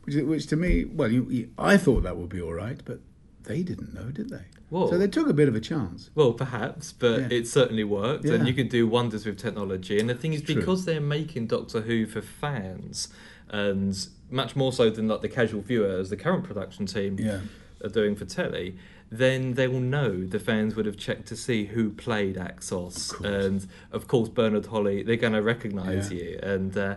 which, 0.06 0.16
which 0.16 0.48
to 0.48 0.56
me, 0.56 0.86
well, 0.86 1.12
you, 1.12 1.28
you, 1.30 1.50
I 1.58 1.78
thought 1.78 2.04
that 2.04 2.18
would 2.18 2.30
be 2.30 2.42
all 2.42 2.54
right, 2.54 2.80
but 2.86 3.00
they 3.44 3.62
didn't 3.64 3.94
know, 3.94 4.06
did 4.12 4.30
they? 4.30 4.46
Well- 4.70 4.90
so 4.90 4.98
they 4.98 5.08
took 5.08 5.28
a 5.30 5.34
bit 5.34 5.48
of 5.48 5.56
a 5.56 5.60
chance. 5.60 6.10
Well, 6.16 6.34
perhaps, 6.34 6.92
but 6.94 7.22
Yeah. 7.22 7.28
it 7.40 7.48
certainly 7.48 7.84
worked, 7.84 8.26
and 8.26 8.48
you 8.48 8.54
can 8.54 8.68
do 8.68 8.88
wonders 8.88 9.26
with 9.26 9.38
technology. 9.38 10.00
And 10.00 10.10
the 10.10 10.16
thing 10.16 10.34
is, 10.34 10.42
True. 10.42 10.56
because 10.56 10.86
they're 10.86 11.00
making 11.02 11.48
Doctor 11.48 11.82
Who 11.82 12.06
for 12.08 12.22
fans, 12.22 13.10
and 13.50 14.08
much 14.32 14.56
more 14.56 14.74
so 14.74 14.90
than 14.90 15.08
like 15.08 15.22
the 15.22 15.30
casual 15.30 15.62
viewer, 15.62 15.98
as 16.00 16.10
the 16.10 16.18
current 16.18 16.44
production 16.44 16.86
team 16.88 17.18
Yeah. 17.20 17.42
are 17.84 17.90
doing 17.90 18.16
for 18.16 18.26
telly, 18.26 18.76
then 19.12 19.54
they 19.54 19.68
will 19.68 19.80
know 19.80 20.26
the 20.26 20.40
fans 20.40 20.76
would 20.76 20.88
have 20.88 20.98
checked 20.98 21.28
to 21.28 21.36
see 21.36 21.66
who 21.66 21.92
played 21.92 22.36
Axos, 22.38 23.14
and 23.24 23.68
of 23.92 24.08
course 24.08 24.30
Bernard 24.30 24.66
Holley. 24.66 25.04
They're 25.04 25.16
going 25.16 25.34
to 25.34 25.44
recognise 25.44 26.12
Yeah. 26.12 26.20
you, 26.24 26.40
and. 26.42 26.76
Uh, 26.76 26.96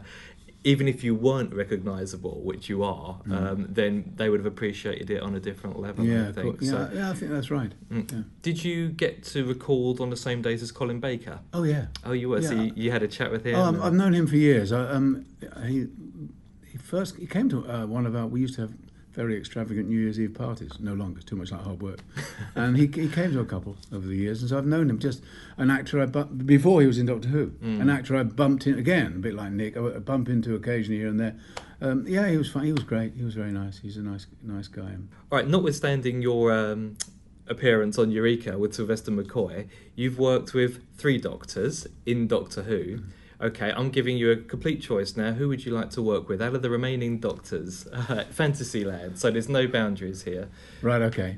even 0.64 0.88
if 0.88 1.04
you 1.04 1.14
weren't 1.14 1.54
recognisable, 1.54 2.40
which 2.42 2.68
you 2.68 2.82
are, 2.82 3.20
Mm. 3.26 3.32
um, 3.32 3.66
then 3.70 4.12
they 4.16 4.28
would 4.28 4.40
have 4.40 4.46
appreciated 4.46 5.08
it 5.10 5.22
on 5.22 5.34
a 5.34 5.40
different 5.40 5.78
level. 5.78 6.04
Yeah, 6.04 6.28
I 6.28 6.32
think. 6.32 6.60
yeah, 6.60 6.70
So- 6.70 6.90
yeah, 6.94 7.10
I 7.10 7.14
think 7.14 7.30
that's 7.30 7.50
right. 7.50 7.72
Mm. 7.92 8.12
Yeah. 8.12 8.22
Did 8.42 8.64
you 8.64 8.88
get 8.88 9.22
to 9.24 9.44
record 9.44 10.00
on 10.00 10.10
the 10.10 10.16
same 10.16 10.42
days 10.42 10.62
as 10.62 10.72
Colin 10.72 10.98
Baker? 11.00 11.38
Oh 11.54 11.62
yeah. 11.62 11.86
Oh, 12.04 12.12
you 12.12 12.28
were. 12.28 12.42
So 12.42 12.54
you, 12.54 12.72
you 12.74 12.90
had 12.90 13.02
a 13.02 13.08
chat 13.08 13.30
with 13.30 13.44
him. 13.44 13.54
Oh, 13.54 13.80
I've 13.82 13.94
known 13.94 14.14
him 14.14 14.26
for 14.26 14.36
years. 14.36 14.72
I, 14.72 14.88
um, 14.90 15.24
he, 15.66 15.86
he 16.66 16.76
first 16.78 17.16
he 17.16 17.26
came 17.26 17.48
to 17.50 17.58
uh, 17.70 17.86
one 17.86 18.04
of 18.06 18.16
our. 18.16 18.26
We 18.26 18.40
used 18.40 18.56
to 18.56 18.62
have 18.62 18.72
very 19.18 19.36
extravagant 19.36 19.88
New 19.88 19.98
Year's 19.98 20.20
Eve 20.20 20.32
parties. 20.34 20.70
No 20.78 20.94
longer, 20.94 21.20
too 21.20 21.34
much 21.34 21.50
like 21.50 21.60
hard 21.62 21.82
work. 21.82 21.98
and 22.54 22.76
he, 22.76 22.86
he 22.86 23.08
came 23.08 23.32
to 23.32 23.40
a 23.40 23.44
couple 23.44 23.76
over 23.92 24.06
the 24.06 24.14
years, 24.14 24.40
and 24.42 24.48
so 24.48 24.56
I've 24.58 24.64
known 24.66 24.88
him. 24.88 25.00
Just 25.00 25.24
an 25.56 25.70
actor 25.70 26.00
I 26.00 26.06
bu- 26.06 26.26
before 26.26 26.80
he 26.80 26.86
was 26.86 26.98
in 26.98 27.06
Doctor 27.06 27.28
Who, 27.28 27.48
Mm. 27.48 27.80
an 27.80 27.90
actor 27.90 28.16
I 28.16 28.22
bumped 28.22 28.68
in 28.68 28.78
again, 28.78 29.14
a 29.16 29.18
bit 29.18 29.34
like 29.34 29.50
Nick. 29.50 29.76
I 29.76 29.98
bump 29.98 30.28
into 30.28 30.54
occasionally 30.54 31.00
here 31.00 31.08
and 31.08 31.18
there. 31.18 31.34
Um, 31.80 32.06
yeah, 32.06 32.28
he 32.28 32.36
was 32.36 32.48
fine. 32.50 32.66
He 32.66 32.72
was 32.72 32.84
great. 32.84 33.14
He 33.16 33.24
was 33.24 33.34
very 33.34 33.50
nice. 33.50 33.78
He's 33.80 33.96
a 33.96 34.02
nice, 34.02 34.26
nice 34.42 34.68
guy. 34.68 34.94
All 35.32 35.38
right, 35.38 35.48
notwithstanding 35.48 36.22
your 36.22 36.52
um, 36.52 36.96
appearance 37.48 37.98
on 37.98 38.12
Eureka 38.12 38.56
with 38.56 38.74
Sylvester 38.74 39.10
McCoy, 39.10 39.66
you've 39.96 40.18
worked 40.18 40.54
with 40.54 40.80
three 40.96 41.18
doctors 41.18 41.86
in 42.06 42.28
Doctor 42.28 42.62
Who. 42.62 43.00
Okay, 43.40 43.70
I'm 43.70 43.90
giving 43.90 44.16
you 44.16 44.32
a 44.32 44.36
complete 44.36 44.82
choice 44.82 45.16
now. 45.16 45.32
Who 45.32 45.48
would 45.48 45.64
you 45.64 45.72
like 45.72 45.90
to 45.90 46.02
work 46.02 46.28
with 46.28 46.42
out 46.42 46.56
of 46.56 46.62
the 46.62 46.70
remaining 46.70 47.18
doctors? 47.18 47.86
Uh, 48.08 48.24
Fantasyland, 48.30 49.18
so 49.18 49.30
there's 49.30 49.48
no 49.50 49.66
boundaries 49.66 50.22
here. 50.22 50.48
Right. 50.80 51.02
Okay. 51.02 51.36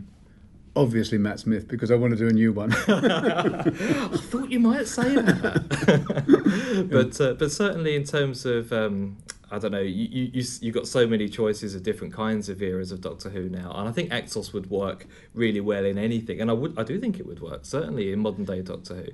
Obviously 0.76 1.18
Matt 1.18 1.40
Smith 1.40 1.66
because 1.66 1.90
I 1.90 1.96
want 1.96 2.12
to 2.12 2.16
do 2.16 2.28
a 2.28 2.32
new 2.32 2.52
one. 2.52 2.72
I 2.88 4.16
thought 4.16 4.50
you 4.50 4.60
might 4.60 4.86
say 4.86 5.16
that. 5.16 6.88
but 6.90 7.20
uh, 7.20 7.34
but 7.34 7.50
certainly 7.50 7.96
in 7.96 8.04
terms 8.04 8.46
of 8.46 8.72
um, 8.72 9.16
I 9.50 9.58
don't 9.58 9.72
know, 9.72 9.80
you, 9.80 10.08
you 10.10 10.30
you 10.32 10.44
you 10.60 10.72
got 10.72 10.86
so 10.86 11.06
many 11.06 11.28
choices 11.28 11.74
of 11.74 11.82
different 11.82 12.12
kinds 12.14 12.48
of 12.48 12.62
eras 12.62 12.92
of 12.92 13.00
Doctor 13.00 13.30
Who 13.30 13.48
now, 13.48 13.72
and 13.74 13.88
I 13.88 13.92
think 13.92 14.10
Axos 14.10 14.52
would 14.52 14.70
work 14.70 15.06
really 15.34 15.60
well 15.60 15.84
in 15.84 15.98
anything, 15.98 16.40
and 16.40 16.50
I 16.50 16.54
would 16.54 16.78
I 16.78 16.84
do 16.84 16.98
think 17.00 17.18
it 17.18 17.26
would 17.26 17.40
work 17.40 17.64
certainly 17.64 18.12
in 18.12 18.20
modern 18.20 18.44
day 18.44 18.62
Doctor 18.62 18.94
Who. 18.94 19.06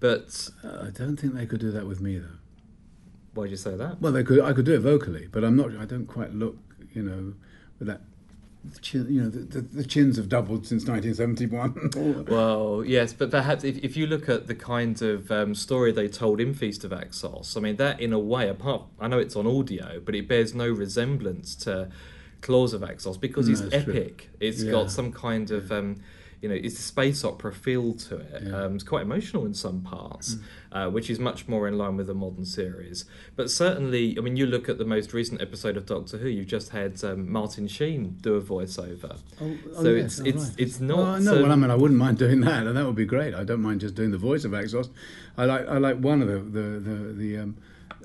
But 0.00 0.50
I 0.64 0.90
don't 0.90 1.16
think 1.16 1.34
they 1.34 1.46
could 1.46 1.60
do 1.60 1.70
that 1.70 1.86
with 1.86 2.00
me 2.00 2.18
though. 2.18 2.38
Why'd 3.34 3.50
you 3.50 3.56
say 3.56 3.76
that? 3.76 4.00
Well, 4.00 4.12
they 4.12 4.22
could. 4.22 4.40
I 4.40 4.52
could 4.52 4.64
do 4.64 4.74
it 4.74 4.80
vocally, 4.80 5.28
but 5.30 5.44
I'm 5.44 5.56
not. 5.56 5.76
I 5.76 5.84
don't 5.84 6.06
quite 6.06 6.32
look. 6.32 6.56
You 6.92 7.02
know, 7.02 7.34
with 7.78 7.88
that. 7.88 8.02
Chin, 8.80 9.06
you 9.10 9.22
know, 9.22 9.28
the, 9.28 9.40
the, 9.40 9.60
the 9.60 9.84
chins 9.84 10.16
have 10.16 10.28
doubled 10.28 10.66
since 10.66 10.86
1971. 10.86 12.24
Well, 12.28 12.82
yes, 12.86 13.12
but 13.12 13.30
perhaps 13.30 13.62
if, 13.64 13.76
if 13.78 13.96
you 13.96 14.06
look 14.06 14.28
at 14.28 14.46
the 14.46 14.54
kind 14.54 15.00
of 15.02 15.30
um, 15.30 15.54
story 15.54 15.92
they 15.92 16.08
told 16.08 16.40
in 16.40 16.54
Feast 16.54 16.84
of 16.84 16.90
Axos, 16.90 17.56
I 17.56 17.60
mean, 17.60 17.76
that 17.76 18.00
in 18.00 18.12
a 18.12 18.18
way, 18.18 18.48
apart, 18.48 18.82
I 18.98 19.08
know 19.08 19.18
it's 19.18 19.36
on 19.36 19.46
audio, 19.46 20.00
but 20.04 20.14
it 20.14 20.26
bears 20.28 20.54
no 20.54 20.68
resemblance 20.68 21.54
to 21.56 21.90
Claws 22.40 22.72
of 22.72 22.80
Axos 22.82 23.20
because 23.20 23.46
No, 23.48 23.52
it's 23.52 23.60
that's 23.62 23.84
true. 23.84 23.92
epic. 23.94 24.30
It's 24.40 24.62
Yeah. 24.62 24.70
got 24.70 24.90
some 24.90 25.12
kind 25.12 25.50
of, 25.50 25.70
um, 25.70 25.96
you 26.44 26.50
know, 26.50 26.54
it's 26.66 26.78
a 26.78 26.82
space 26.82 27.24
opera 27.24 27.54
feel 27.54 27.94
to 27.94 28.16
it. 28.16 28.52
Um, 28.52 28.74
it's 28.74 28.84
quite 28.84 29.00
emotional 29.00 29.46
in 29.46 29.54
some 29.54 29.80
parts, 29.80 30.34
Mm. 30.34 30.40
uh, 30.72 30.90
which 30.90 31.08
is 31.08 31.18
much 31.18 31.48
more 31.48 31.66
in 31.66 31.78
line 31.78 31.96
with 31.96 32.06
the 32.06 32.12
modern 32.14 32.44
series. 32.44 33.06
But 33.34 33.50
certainly, 33.50 34.14
I 34.18 34.20
mean, 34.20 34.36
you 34.36 34.44
look 34.44 34.68
at 34.68 34.76
the 34.76 34.84
most 34.84 35.14
recent 35.14 35.40
episode 35.40 35.78
of 35.78 35.86
Doctor 35.86 36.18
Who, 36.18 36.28
you've 36.28 36.46
just 36.58 36.68
had 36.80 37.02
um, 37.02 37.32
Martin 37.32 37.66
Sheen 37.66 38.18
do 38.20 38.34
a 38.34 38.42
voiceover. 38.42 39.16
Oh, 39.40 39.56
oh, 39.74 39.82
so 39.84 39.90
yes, 39.92 40.18
it's 40.18 40.20
oh, 40.20 40.24
it's 40.26 40.44
right. 40.50 40.54
it's 40.58 40.80
not. 40.80 40.98
Well, 40.98 41.20
no, 41.20 41.42
well, 41.42 41.52
I 41.52 41.56
mean, 41.56 41.70
I 41.70 41.76
wouldn't 41.76 41.98
mind 41.98 42.18
doing 42.18 42.42
that, 42.42 42.66
and 42.66 42.76
that 42.76 42.84
would 42.84 42.94
be 42.94 43.06
great. 43.06 43.32
I 43.34 43.44
don't 43.44 43.62
mind 43.62 43.80
just 43.80 43.94
doing 43.94 44.10
the 44.10 44.18
voice 44.18 44.44
of 44.44 44.52
Axos. 44.52 44.90
I 45.38 45.46
like, 45.46 45.66
I 45.66 45.78
like 45.78 45.96
one 45.96 46.20
of 46.20 46.28
the 46.28 46.38
the 46.40 46.66
the, 46.88 46.96
the 47.14 47.38
um, 47.38 47.56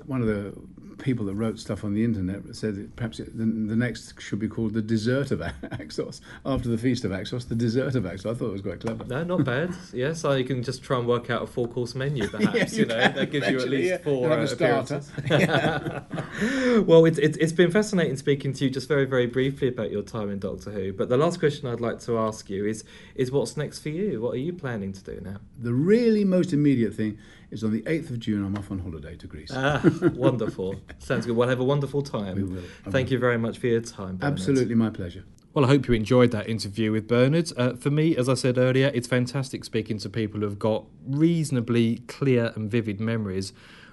one 0.06 0.22
of 0.22 0.28
the 0.28 0.54
people 1.00 1.26
that 1.26 1.34
wrote 1.34 1.58
stuff 1.58 1.84
on 1.84 1.94
the 1.94 2.04
internet 2.04 2.42
said 2.54 2.76
that 2.76 2.96
perhaps 2.96 3.20
it, 3.20 3.36
the, 3.36 3.44
the 3.44 3.76
next 3.76 4.20
should 4.20 4.38
be 4.38 4.48
called 4.48 4.74
the 4.74 4.82
Dessert 4.82 5.30
of 5.30 5.40
Axos 5.40 6.20
after 6.44 6.68
the 6.68 6.78
Feast 6.78 7.04
of 7.04 7.10
Axos. 7.10 7.48
The 7.48 7.54
Dessert 7.54 7.94
of 7.94 8.04
Axos. 8.04 8.30
I 8.30 8.34
thought 8.34 8.48
it 8.48 8.52
was 8.52 8.62
quite 8.62 8.80
clever. 8.80 9.04
No, 9.04 9.24
not 9.24 9.44
bad. 9.44 9.74
yes, 9.92 10.20
so 10.20 10.32
you 10.32 10.44
can 10.44 10.62
just 10.62 10.82
try 10.82 10.98
and 10.98 11.06
work 11.06 11.30
out 11.30 11.42
a 11.42 11.46
four 11.46 11.66
course 11.66 11.94
menu, 11.94 12.28
perhaps. 12.30 12.74
you 12.74 12.80
you, 12.80 12.86
know, 12.86 12.96
that 12.96 13.30
gives 13.30 13.48
you 13.48 13.60
at 13.60 13.68
least 13.68 13.88
yeah. 13.88 13.98
four 13.98 14.30
uh, 14.30 14.42
a 14.42 14.48
starter. 14.48 15.02
appearances. 15.18 16.82
well, 16.86 17.04
it's 17.04 17.18
it's 17.18 17.36
it's 17.38 17.52
been 17.52 17.70
fascinating 17.70 18.16
speaking 18.16 18.52
to 18.54 18.64
you 18.64 18.70
just 18.70 18.88
very, 18.88 19.04
very 19.04 19.26
briefly 19.26 19.68
about 19.68 19.90
your 19.90 20.02
time 20.02 20.30
in 20.30 20.38
Doctor 20.38 20.70
Who. 20.70 20.92
But 20.92 21.08
the 21.08 21.16
last 21.16 21.38
question 21.38 21.68
I'd 21.68 21.80
like 21.80 22.00
to 22.00 22.18
ask 22.18 22.48
you 22.50 22.66
is 22.66 22.84
is 23.14 23.30
what's 23.30 23.56
next 23.56 23.80
for 23.80 23.90
you? 23.90 24.20
What 24.20 24.34
are 24.34 24.38
you 24.38 24.52
planning 24.52 24.92
to 24.92 25.02
do 25.02 25.20
now? 25.22 25.36
The 25.58 25.72
really 25.74 26.24
most 26.24 26.52
immediate 26.52 26.94
thing 26.94 27.18
is 27.50 27.64
on 27.64 27.72
the 27.72 27.82
8th 27.82 28.10
of 28.10 28.20
June, 28.20 28.44
I'm 28.44 28.56
off 28.56 28.70
on 28.70 28.78
holiday 28.78 29.16
to 29.16 29.26
Greece. 29.26 29.50
Ah, 29.54 29.82
wonderful. 30.14 30.76
Sounds 30.98 31.26
good. 31.26 31.36
Well, 31.36 31.48
have 31.48 31.60
a 31.60 31.64
wonderful 31.64 32.02
time. 32.02 32.36
We 32.36 32.42
will. 32.44 32.62
I 32.86 32.90
Thank 32.90 33.06
will. 33.06 33.14
you 33.14 33.18
very 33.18 33.38
much 33.38 33.58
for 33.58 33.66
your 33.66 33.80
time. 33.80 34.16
Bernard. 34.16 34.34
Absolutely 34.38 34.74
my 34.74 34.90
pleasure. 34.90 35.24
Well, 35.52 35.64
I 35.64 35.68
hope 35.68 35.88
you 35.88 35.94
enjoyed 35.94 36.30
that 36.30 36.48
interview 36.48 36.92
with 36.92 37.08
Bernard. 37.08 37.52
Uh, 37.56 37.74
for 37.74 37.90
me, 37.90 38.16
as 38.16 38.28
I 38.28 38.34
said 38.34 38.56
earlier, 38.56 38.90
it's 38.94 39.08
fantastic 39.08 39.64
speaking 39.64 39.98
to 39.98 40.08
people 40.08 40.40
who've 40.40 40.58
got 40.58 40.84
reasonably 41.04 41.96
clear 42.06 42.52
and 42.54 42.70
vivid 42.70 43.00
memories 43.00 43.52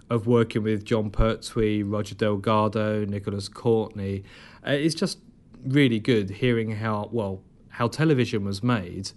of 0.09 0.27
working 0.27 0.61
with 0.61 0.85
Jon 0.85 1.09
Pertwee, 1.09 1.81
Roger 1.81 2.13
Delgado, 2.13 3.05
Nicholas 3.05 3.49
Courtney. 3.49 4.23
Uh, 4.65 4.71
it's 4.71 4.93
just 4.93 5.17
really 5.65 5.99
good 5.99 6.29
hearing 6.29 6.75
how 6.75 7.09
well 7.11 7.41
how 7.69 7.87
television 7.87 8.45
was 8.45 8.61
made, 8.63 9.11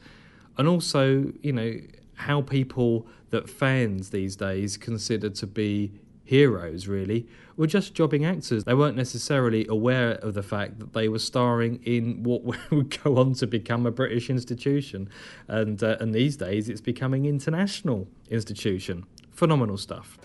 and 0.57 0.67
also 0.67 1.33
you 1.43 1.53
know 1.53 1.75
how 2.21 2.43
people 2.43 3.07
that 3.31 3.49
fans 3.49 4.11
these 4.11 4.37
days 4.37 4.77
consider 4.77 5.31
to 5.31 5.47
be 5.47 5.93
heroes 6.25 6.87
really 6.87 7.27
were 7.57 7.67
just 7.67 7.93
jobbing 7.93 8.25
actors. 8.25 8.63
They 8.63 8.75
weren't 8.75 8.97
necessarily 8.97 9.67
aware 9.69 10.13
of 10.13 10.35
the 10.35 10.43
fact 10.43 10.79
that 10.79 10.93
they 10.93 11.09
were 11.09 11.19
starring 11.19 11.81
in 11.85 12.23
what 12.23 12.43
would 12.71 13.03
go 13.03 13.19
on 13.19 13.35
to 13.35 13.47
become 13.47 13.85
a 13.85 13.91
British 13.91 14.31
institution, 14.31 15.09
and 15.49 15.83
uh, 15.83 15.97
and 15.99 16.15
these 16.15 16.37
days 16.37 16.69
it's 16.69 16.81
becoming 16.81 17.25
international 17.27 18.07
institution. 18.31 19.07
Phenomenal 19.33 19.77
stuff. 19.77 20.19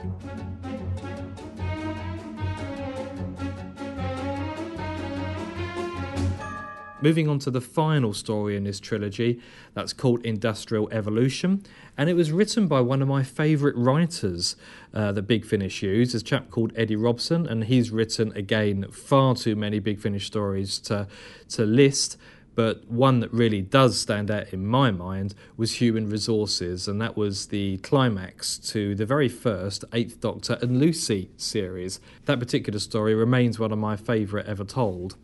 Moving 7.06 7.28
on 7.28 7.38
to 7.42 7.52
the 7.52 7.62
final 7.62 8.14
story 8.14 8.58
in 8.58 8.64
this 8.64 8.80
trilogy, 8.80 9.40
that's 9.76 9.94
called 9.94 10.26
Industrial 10.26 10.90
Evolution, 10.92 11.62
and 11.96 12.10
it 12.10 12.16
was 12.16 12.32
written 12.32 12.68
by 12.68 12.82
one 12.82 13.04
of 13.04 13.08
my 13.08 13.22
favourite 13.22 13.78
writers 13.78 14.56
uh, 14.92 15.12
that 15.12 15.22
Big 15.22 15.46
Finish 15.46 15.84
use, 15.84 16.16
a 16.16 16.24
chap 16.24 16.50
called 16.50 16.74
Eddie 16.76 16.96
Robson, 16.96 17.46
and 17.46 17.66
he's 17.66 17.92
written 17.92 18.36
again 18.36 18.90
far 18.90 19.36
too 19.36 19.56
many 19.56 19.78
Big 19.78 20.00
Finish 20.00 20.26
stories 20.26 20.80
to 20.80 21.08
to 21.50 21.64
list. 21.64 22.18
But 22.56 22.90
one 22.90 23.20
that 23.20 23.32
really 23.34 23.62
does 23.62 24.00
stand 24.00 24.32
out 24.32 24.54
in 24.54 24.66
my 24.66 24.90
mind 24.90 25.36
was 25.58 25.74
Human 25.74 26.10
Resources, 26.10 26.88
and 26.88 27.00
that 27.02 27.16
was 27.16 27.48
the 27.48 27.78
climax 27.80 28.58
to 28.70 28.96
the 28.96 29.06
very 29.06 29.30
first 29.30 29.86
Eighth 29.94 30.22
Doctor 30.22 30.58
and 30.60 30.80
Lucie 30.80 31.30
series. 31.38 32.00
That 32.26 32.40
particular 32.40 32.80
story 32.80 33.14
remains 33.14 33.60
one 33.60 33.74
of 33.74 33.78
my 33.78 33.96
favourite 33.96 34.48
ever 34.48 34.64
told. 34.64 35.18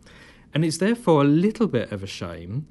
And 0.54 0.64
it's 0.64 0.78
therefore 0.78 1.22
a 1.22 1.24
little 1.24 1.66
bit 1.66 1.92
of 1.92 2.02
a 2.02 2.06
shame 2.06 2.66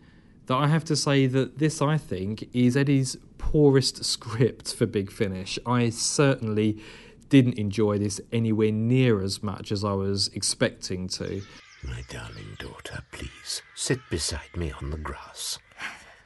that 0.46 0.56
I 0.56 0.68
have 0.68 0.86
to 0.86 0.96
say 0.96 1.28
that 1.28 1.60
this, 1.60 1.82
I 1.82 1.98
think, 1.98 2.50
is 2.54 2.76
Eddie's 2.76 3.18
poorest 3.38 4.04
script 4.04 4.74
for 4.74 4.86
Big 4.86 5.12
Finish. 5.12 5.58
I 5.66 5.90
certainly 5.90 6.82
didn't 7.30 7.58
enjoy 7.58 7.98
this 7.98 8.20
anywhere 8.32 8.72
near 8.72 9.22
as 9.22 9.42
much 9.42 9.72
as 9.72 9.84
I 9.84 9.94
was 9.94 10.30
expecting 10.34 11.08
to. 11.10 11.42
My 11.84 12.04
darling 12.10 12.58
daughter, 12.60 13.04
please 13.12 13.62
sit 13.76 14.00
beside 14.10 14.56
me 14.56 14.72
on 14.72 14.92
the 14.92 14.98
grass. 14.98 15.58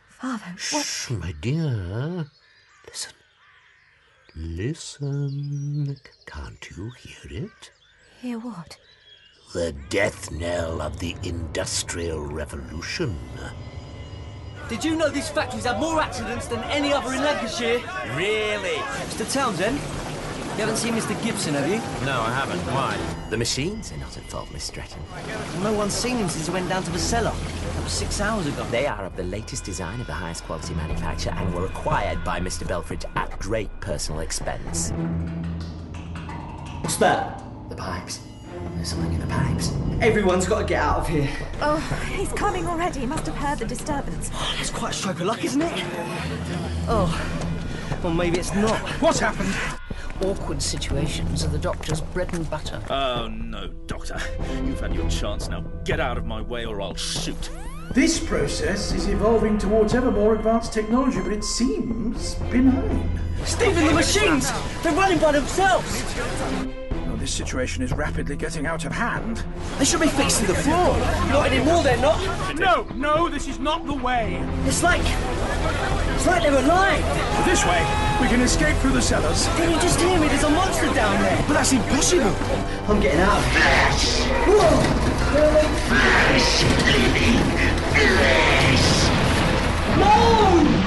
Father, 0.09 0.55
Shh, 0.57 1.11
my 1.11 1.33
dear. 1.39 2.25
Listen. 2.87 3.13
Listen. 4.35 5.97
Can't 6.25 6.69
you 6.71 6.91
hear 6.99 7.43
it? 7.43 7.71
Hear 8.21 8.39
what? 8.39 8.77
The 9.55 9.71
death 9.87 10.31
knell 10.31 10.81
of 10.81 10.99
the 10.99 11.15
Industrial 11.23 12.19
Revolution. 12.19 13.17
Did 14.67 14.83
you 14.83 14.97
know 14.97 15.09
these 15.09 15.29
factories 15.29 15.63
have 15.63 15.79
more 15.79 16.01
accidents 16.01 16.47
than 16.47 16.59
any 16.65 16.91
other 16.91 17.13
in 17.13 17.23
Lancashire? 17.23 17.79
Really? 18.17 18.75
Mr. 19.07 19.31
Townsend, 19.31 19.77
you 19.77 20.59
haven't 20.59 20.75
seen 20.75 20.93
Mr. 20.93 21.15
Gibson, 21.23 21.53
have 21.53 21.69
you? 21.69 21.77
No, 22.05 22.19
I 22.19 22.33
haven't. 22.33 22.59
Why? 22.73 22.97
The 23.29 23.37
machines 23.37 23.93
are 23.93 23.97
not 23.97 24.17
at 24.17 24.23
fault, 24.23 24.51
Miss 24.51 24.65
Stretton. 24.65 25.01
No 25.63 25.71
one's 25.71 25.93
seen 25.93 26.17
him 26.17 26.27
since 26.27 26.47
he 26.47 26.51
went 26.51 26.67
down 26.67 26.83
to 26.83 26.91
the 26.91 26.99
cellar. 26.99 27.31
That 27.31 27.83
was 27.85 27.93
six 27.93 28.19
hours 28.19 28.47
ago. 28.47 28.65
They 28.71 28.87
are 28.87 29.05
of 29.05 29.15
the 29.15 29.23
latest 29.23 29.63
design 29.63 30.01
of 30.01 30.07
the 30.07 30.11
highest 30.11 30.43
quality 30.43 30.73
manufacture 30.73 31.29
and 31.29 31.55
were 31.55 31.65
acquired 31.65 32.25
by 32.25 32.41
Mr. 32.41 32.67
Belfridge 32.67 33.05
at 33.15 33.39
great 33.39 33.69
personal 33.79 34.19
expense. 34.19 34.91
What's 36.81 36.97
that? 36.97 37.41
The 37.69 37.75
pipes. 37.77 38.19
There's 38.75 38.89
something 38.89 39.13
in 39.13 39.19
the 39.19 39.27
pipes. 39.27 39.71
Everyone's 40.01 40.47
got 40.47 40.59
to 40.59 40.65
get 40.65 40.81
out 40.81 40.99
of 40.99 41.07
here. 41.07 41.29
Oh, 41.61 41.77
he's 42.13 42.31
coming 42.33 42.67
already. 42.67 43.01
He 43.01 43.05
must 43.05 43.25
have 43.25 43.35
heard 43.35 43.59
the 43.59 43.65
disturbance. 43.65 44.29
That's 44.57 44.69
quite 44.69 44.91
a 44.91 44.93
stroke 44.93 45.19
of 45.21 45.27
luck, 45.27 45.43
isn't 45.43 45.61
it? 45.61 45.83
Oh, 46.87 47.09
well, 48.03 48.13
maybe 48.13 48.37
it's 48.37 48.53
not. 48.53 48.77
What's 49.01 49.19
happened? 49.19 49.55
Awkward 50.21 50.61
situations 50.61 51.43
are 51.43 51.49
the 51.49 51.57
doctor's 51.57 52.01
bread 52.01 52.33
and 52.33 52.49
butter. 52.49 52.81
Oh, 52.89 53.27
no, 53.27 53.67
Doctor. 53.87 54.17
You've 54.63 54.79
had 54.79 54.93
your 54.93 55.09
chance 55.09 55.49
now. 55.49 55.61
Get 55.83 55.99
out 55.99 56.17
of 56.17 56.25
my 56.25 56.41
way 56.41 56.65
or 56.65 56.81
I'll 56.81 56.95
shoot. 56.95 57.49
This 57.91 58.19
process 58.19 58.91
is 58.93 59.07
evolving 59.07 59.57
towards 59.57 59.93
ever 59.93 60.11
more 60.11 60.35
advanced 60.35 60.73
technology, 60.73 61.19
but 61.21 61.31
it 61.31 61.43
seems 61.43 62.35
benign. 62.35 63.19
Stephen, 63.43 63.85
the 63.85 63.93
machines! 63.93 64.51
They're 64.81 64.93
running 64.93 65.19
by 65.19 65.31
themselves! 65.33 66.03
Well, 67.25 67.31
This 67.31 67.33
situation 67.33 67.81
is 67.81 67.91
rapidly 67.91 68.35
getting 68.35 68.67
out 68.67 68.85
of 68.85 68.91
hand. 68.91 69.43
They 69.79 69.85
should 69.85 69.99
be 69.99 70.09
fixed 70.09 70.41
to 70.41 70.45
the 70.45 70.53
floor. 70.53 70.95
Not 71.33 71.47
anymore, 71.47 71.81
they're 71.81 71.97
not. 71.97 72.19
No, 72.55 72.83
no, 72.93 73.29
this 73.29 73.47
is 73.47 73.57
not 73.57 73.83
the 73.87 73.95
way. 73.95 74.39
It's 74.67 74.83
like. 74.83 75.01
It's 75.01 76.27
like 76.27 76.43
they're 76.43 76.63
alive. 76.63 77.03
This 77.47 77.65
way, 77.65 77.81
we 78.21 78.27
can 78.27 78.41
escape 78.41 78.77
through 78.77 78.91
the 78.91 79.01
cellars. 79.01 79.47
Can 79.57 79.71
you 79.71 79.79
just 79.79 79.99
hear 79.99 80.19
me? 80.19 80.27
There's 80.27 80.43
a 80.43 80.51
monster 80.51 80.85
down 80.93 81.19
there. 81.19 81.43
But 81.47 81.53
that's 81.53 81.73
impossible. 81.73 82.29
I'm 82.87 83.01
getting 83.01 83.21
out 83.21 83.39
of 83.39 83.45
here. 83.49 83.89
Whoa! 84.45 85.15
No! 89.97 90.84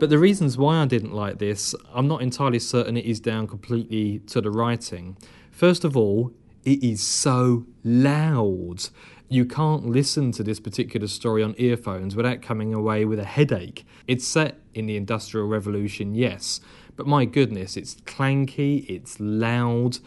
But 0.00 0.08
the 0.08 0.18
reasons 0.18 0.56
why 0.56 0.78
I 0.78 0.86
didn't 0.86 1.12
like 1.12 1.38
this, 1.38 1.74
I'm 1.92 2.08
not 2.08 2.22
entirely 2.22 2.58
certain 2.58 2.96
it 2.96 3.04
is 3.04 3.20
down 3.20 3.46
completely 3.46 4.20
to 4.28 4.40
the 4.40 4.50
writing. 4.50 5.18
First 5.50 5.84
of 5.84 5.94
all, 5.94 6.32
it 6.64 6.82
is 6.82 7.06
so 7.06 7.66
loud. 7.84 8.88
You 9.28 9.44
can't 9.44 9.84
listen 9.84 10.32
to 10.32 10.42
this 10.42 10.58
particular 10.58 11.06
story 11.06 11.42
on 11.42 11.54
earphones 11.58 12.16
without 12.16 12.40
coming 12.40 12.72
away 12.72 13.04
with 13.04 13.18
a 13.18 13.24
headache. 13.24 13.84
It's 14.06 14.26
set 14.26 14.58
in 14.72 14.86
the 14.86 14.96
Industrial 14.96 15.46
Revolution, 15.46 16.14
yes, 16.14 16.62
but 16.96 17.06
my 17.06 17.26
goodness, 17.26 17.76
it's 17.76 17.96
clanky, 17.96 18.88
it's 18.88 19.20
loud, 19.20 19.98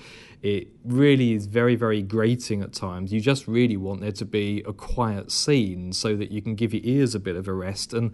it 0.41 0.67
really 0.83 1.33
is 1.33 1.45
very, 1.45 1.75
very 1.75 2.01
grating 2.01 2.61
at 2.61 2.73
times. 2.73 3.13
You 3.13 3.21
just 3.21 3.47
really 3.47 3.77
want 3.77 4.01
there 4.01 4.11
to 4.11 4.25
be 4.25 4.61
a 4.67 4.73
quiet 4.73 5.31
scene 5.31 5.93
so 5.93 6.15
that 6.17 6.31
you 6.31 6.41
can 6.41 6.55
give 6.55 6.73
your 6.73 6.83
ears 6.83 7.15
a 7.15 7.19
bit 7.19 7.35
of 7.35 7.47
a 7.47 7.53
rest. 7.53 7.93
And 7.93 8.13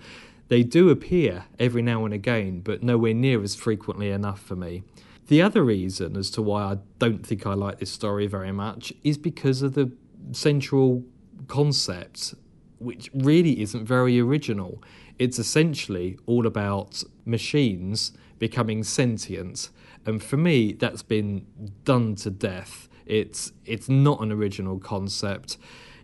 they 0.49 0.63
do 0.63 0.89
appear 0.89 1.45
every 1.57 1.81
now 1.81 2.05
and 2.05 2.13
again, 2.13 2.59
but 2.59 2.83
nowhere 2.83 3.13
near 3.13 3.41
as 3.41 3.55
frequently 3.55 4.09
enough 4.09 4.41
for 4.41 4.55
me. 4.55 4.83
The 5.27 5.43
other 5.43 5.63
reason 5.63 6.17
as 6.17 6.31
to 6.31 6.41
why 6.41 6.63
I 6.63 6.77
don't 6.97 7.25
think 7.25 7.45
I 7.45 7.53
like 7.53 7.77
this 7.79 7.91
story 7.91 8.25
very 8.25 8.51
much 8.51 8.91
is 9.03 9.17
because 9.17 9.61
of 9.61 9.75
the 9.75 9.91
central 10.31 11.03
concept, 11.47 12.33
which 12.79 13.11
really 13.13 13.61
isn't 13.61 13.85
very 13.85 14.19
original. 14.19 14.81
It's 15.19 15.37
essentially 15.37 16.17
all 16.25 16.47
about 16.47 17.03
machines 17.25 18.11
becoming 18.39 18.83
sentient. 18.83 19.69
And 20.05 20.23
for 20.23 20.37
me, 20.37 20.73
that's 20.73 21.03
been 21.03 21.45
done 21.83 22.15
to 22.15 22.31
death. 22.31 22.89
It's 23.05 23.51
it's 23.65 23.87
not 23.87 24.21
an 24.21 24.31
original 24.31 24.79
concept. 24.79 25.57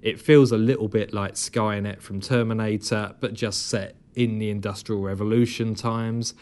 It 0.04 0.20
feels 0.20 0.52
a 0.52 0.58
little 0.58 0.88
bit 0.88 1.14
like 1.14 1.34
Skynet 1.34 2.02
from 2.02 2.22
Terminator, 2.22 3.16
but 3.20 3.34
just 3.34 3.68
set 3.68 3.96
in 4.16 4.40
the 4.40 4.50
Industrial 4.50 5.02
Revolution 5.02 5.76
times. 5.76 6.34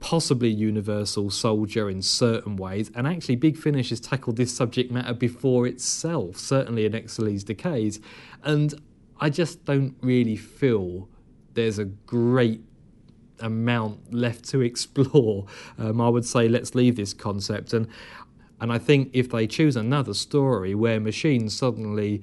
Possibly 0.00 0.48
Universal 0.48 1.30
Soldier 1.30 1.90
in 1.90 2.02
certain 2.02 2.56
ways, 2.56 2.90
and 2.94 3.04
actually, 3.04 3.34
Big 3.34 3.56
Finish 3.56 3.90
has 3.90 3.98
tackled 3.98 4.36
this 4.36 4.54
subject 4.54 4.92
matter 4.92 5.12
before 5.12 5.66
itself, 5.66 6.36
certainly 6.36 6.86
in 6.86 6.92
Excelis 6.92 7.44
Decays, 7.44 7.98
and 8.44 8.80
I 9.20 9.28
just 9.28 9.64
don't 9.64 9.96
really 10.00 10.36
feel 10.36 11.08
there's 11.54 11.80
a 11.80 11.84
great 11.84 12.62
amount 13.40 14.14
left 14.14 14.48
to 14.50 14.60
explore. 14.70 15.46
Um, 15.78 16.00
I 16.00 16.08
would 16.08 16.24
say 16.24 16.48
let's 16.48 16.74
leave 16.74 16.96
this 16.96 17.12
concept 17.12 17.72
and 17.72 17.88
and 18.60 18.72
I 18.72 18.78
think 18.78 19.10
if 19.12 19.30
they 19.30 19.46
choose 19.46 19.76
another 19.76 20.14
story 20.14 20.74
where 20.74 20.98
machines 21.00 21.56
suddenly 21.56 22.22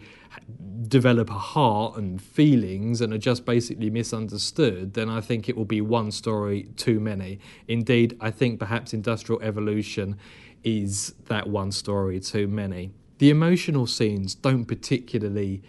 develop 0.87 1.29
a 1.29 1.33
heart 1.33 1.97
and 1.97 2.21
feelings 2.21 3.01
and 3.01 3.13
are 3.13 3.17
just 3.17 3.45
basically 3.45 3.89
misunderstood, 3.89 4.93
then 4.93 5.09
I 5.09 5.21
think 5.21 5.47
it 5.47 5.55
will 5.55 5.65
be 5.65 5.81
one 5.81 6.11
story 6.11 6.63
too 6.75 6.99
many. 6.99 7.39
Indeed, 7.67 8.17
I 8.19 8.31
think 8.31 8.59
perhaps 8.59 8.93
Industrial 8.93 9.41
Evolution 9.41 10.17
is 10.63 11.13
that 11.27 11.47
one 11.47 11.71
story 11.71 12.19
too 12.19 12.47
many. 12.47 12.91
The 13.19 13.29
emotional 13.29 13.87
scenes 13.87 14.35
don't 14.35 14.65
particularly 14.65 15.63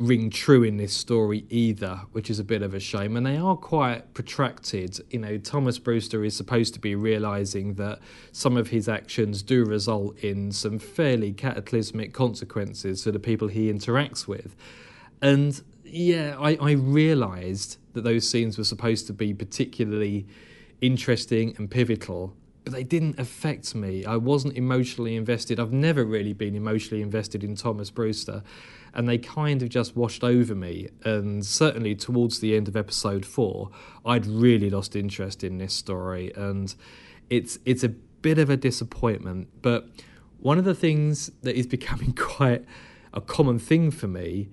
ring 0.00 0.30
true 0.30 0.62
in 0.62 0.78
this 0.78 0.94
story 0.94 1.44
either, 1.50 2.00
which 2.12 2.30
is 2.30 2.38
a 2.38 2.44
bit 2.44 2.62
of 2.62 2.72
a 2.72 2.80
shame. 2.80 3.16
And 3.16 3.26
they 3.26 3.36
are 3.36 3.54
quite 3.54 4.14
protracted. 4.14 4.98
You 5.10 5.18
know, 5.18 5.36
Thomas 5.36 5.78
Brewster 5.78 6.24
is 6.24 6.34
supposed 6.34 6.72
to 6.74 6.80
be 6.80 6.94
realizing 6.94 7.74
that 7.74 8.00
some 8.32 8.56
of 8.56 8.68
his 8.68 8.88
actions 8.88 9.42
do 9.42 9.64
result 9.64 10.18
in 10.18 10.52
some 10.52 10.78
fairly 10.78 11.32
cataclysmic 11.32 12.14
consequences 12.14 13.04
for 13.04 13.12
the 13.12 13.18
people 13.18 13.48
he 13.48 13.70
interacts 13.70 14.26
with. 14.26 14.56
And 15.20 15.62
yeah, 15.84 16.34
I, 16.40 16.56
I 16.60 16.72
realized 16.72 17.76
that 17.92 18.02
those 18.02 18.28
scenes 18.28 18.56
were 18.56 18.64
supposed 18.64 19.06
to 19.08 19.12
be 19.12 19.34
particularly 19.34 20.26
interesting 20.80 21.54
and 21.58 21.70
pivotal 21.70 22.34
but 22.62 22.74
they 22.74 22.84
didn't 22.84 23.18
affect 23.18 23.74
me. 23.74 24.04
I 24.04 24.16
wasn't 24.16 24.54
emotionally 24.54 25.16
invested. 25.16 25.58
I've 25.58 25.72
never 25.72 26.04
really 26.04 26.34
been 26.34 26.54
emotionally 26.54 27.02
invested 27.02 27.42
in 27.42 27.56
Thomas 27.56 27.90
Brewster 27.90 28.42
and 28.94 29.08
they 29.08 29.18
kind 29.18 29.62
of 29.62 29.68
just 29.68 29.96
washed 29.96 30.24
over 30.24 30.54
me. 30.54 30.88
And 31.04 31.44
certainly 31.44 31.94
towards 31.94 32.40
the 32.40 32.56
end 32.56 32.68
of 32.68 32.76
episode 32.76 33.24
four, 33.24 33.70
I'd 34.04 34.26
really 34.26 34.70
lost 34.70 34.96
interest 34.96 35.44
in 35.44 35.58
this 35.58 35.74
story, 35.74 36.32
and 36.34 36.74
it's 37.28 37.58
it's 37.64 37.84
a 37.84 37.88
bit 37.88 38.38
of 38.38 38.50
a 38.50 38.56
disappointment. 38.56 39.48
But 39.62 39.88
one 40.38 40.58
of 40.58 40.64
the 40.64 40.74
things 40.74 41.30
that 41.42 41.56
is 41.56 41.66
becoming 41.66 42.12
quite 42.18 42.64
a 43.12 43.20
common 43.20 43.58
thing 43.58 43.90
for 43.90 44.08
me 44.08 44.48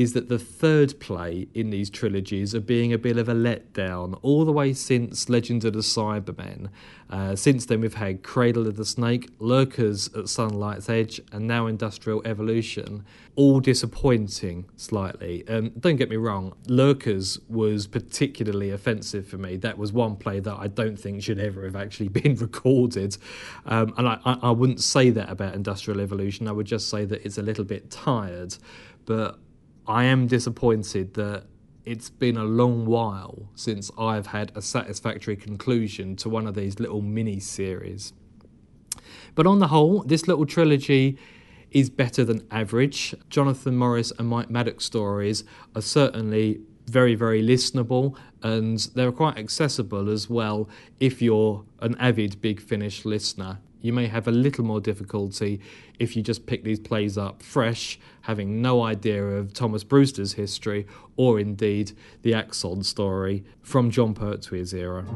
is 0.00 0.14
that 0.14 0.30
the 0.30 0.38
third 0.38 0.98
play 0.98 1.46
in 1.52 1.68
these 1.68 1.90
trilogies 1.90 2.54
are 2.54 2.60
being 2.60 2.90
a 2.90 2.96
bit 2.96 3.18
of 3.18 3.28
a 3.28 3.34
letdown 3.34 4.18
all 4.22 4.46
the 4.46 4.52
way 4.52 4.72
since 4.72 5.28
Legend 5.28 5.62
of 5.66 5.74
the 5.74 5.80
Cybermen. 5.80 6.70
Uh, 7.10 7.36
since 7.36 7.66
then, 7.66 7.82
we've 7.82 7.92
had 7.92 8.22
Cradle 8.22 8.66
of 8.66 8.76
the 8.76 8.84
Snake, 8.86 9.28
Lurkers 9.38 10.08
at 10.16 10.30
Sunlight's 10.30 10.88
Edge, 10.88 11.20
and 11.32 11.46
now 11.46 11.66
Industrial 11.66 12.22
Evolution. 12.24 13.04
All 13.36 13.60
disappointing 13.60 14.64
slightly. 14.74 15.46
Um, 15.46 15.68
don't 15.78 15.96
get 15.96 16.08
me 16.08 16.16
wrong, 16.16 16.54
Lurkers 16.66 17.38
was 17.50 17.86
particularly 17.86 18.70
offensive 18.70 19.28
for 19.28 19.36
me. 19.36 19.56
That 19.58 19.76
was 19.76 19.92
one 19.92 20.16
play 20.16 20.40
that 20.40 20.56
I 20.58 20.68
don't 20.68 20.98
think 20.98 21.22
should 21.22 21.38
ever 21.38 21.62
have 21.64 21.76
actually 21.76 22.08
been 22.20 22.36
recorded. 22.36 23.18
Um, 23.66 23.92
and 23.98 24.08
I, 24.08 24.18
I, 24.24 24.38
I 24.44 24.50
wouldn't 24.50 24.80
say 24.80 25.10
that 25.10 25.28
about 25.28 25.54
Industrial 25.54 26.00
Evolution, 26.00 26.48
I 26.48 26.52
would 26.52 26.66
just 26.66 26.88
say 26.88 27.04
that 27.04 27.22
it's 27.26 27.36
a 27.36 27.42
little 27.42 27.64
bit 27.64 27.90
tired. 27.90 28.56
But 29.04 29.38
I 29.90 30.04
am 30.04 30.28
disappointed 30.28 31.14
that 31.14 31.46
it's 31.84 32.10
been 32.10 32.36
a 32.36 32.44
long 32.44 32.86
while 32.86 33.50
since 33.56 33.90
I've 33.98 34.28
had 34.28 34.52
a 34.54 34.62
satisfactory 34.62 35.34
conclusion 35.34 36.14
to 36.16 36.28
one 36.28 36.46
of 36.46 36.54
these 36.54 36.78
little 36.78 37.02
mini 37.02 37.40
series. 37.40 38.12
But 39.34 39.48
on 39.48 39.58
the 39.58 39.66
whole, 39.66 40.04
this 40.04 40.28
little 40.28 40.46
trilogy 40.46 41.18
is 41.72 41.90
better 41.90 42.24
than 42.24 42.46
average. 42.52 43.16
Jonathan 43.30 43.76
Morris 43.76 44.12
and 44.16 44.28
Mike 44.28 44.48
Maddox 44.48 44.84
stories 44.84 45.42
are 45.74 45.82
certainly 45.82 46.60
very, 46.86 47.16
very 47.16 47.42
listenable 47.42 48.16
and 48.44 48.78
they're 48.94 49.10
quite 49.10 49.38
accessible 49.38 50.08
as 50.08 50.30
well 50.30 50.68
if 51.00 51.20
you're 51.20 51.64
an 51.80 51.96
avid 51.98 52.40
Big 52.40 52.60
Finish 52.60 53.04
listener. 53.04 53.58
You 53.82 53.94
may 53.94 54.08
have 54.08 54.28
a 54.28 54.30
little 54.30 54.64
more 54.64 54.80
difficulty 54.80 55.60
if 55.98 56.14
you 56.14 56.22
just 56.22 56.44
pick 56.44 56.64
these 56.64 56.78
plays 56.78 57.16
up 57.16 57.42
fresh, 57.42 57.98
having 58.22 58.60
no 58.60 58.82
idea 58.82 59.24
of 59.24 59.54
Thomas 59.54 59.84
Brewster's 59.84 60.34
history 60.34 60.86
or 61.16 61.40
indeed 61.40 61.92
the 62.20 62.34
Axon 62.34 62.82
story 62.82 63.42
from 63.62 63.90
Jon 63.90 64.14
Pertwee's 64.14 64.74
era. 64.74 65.06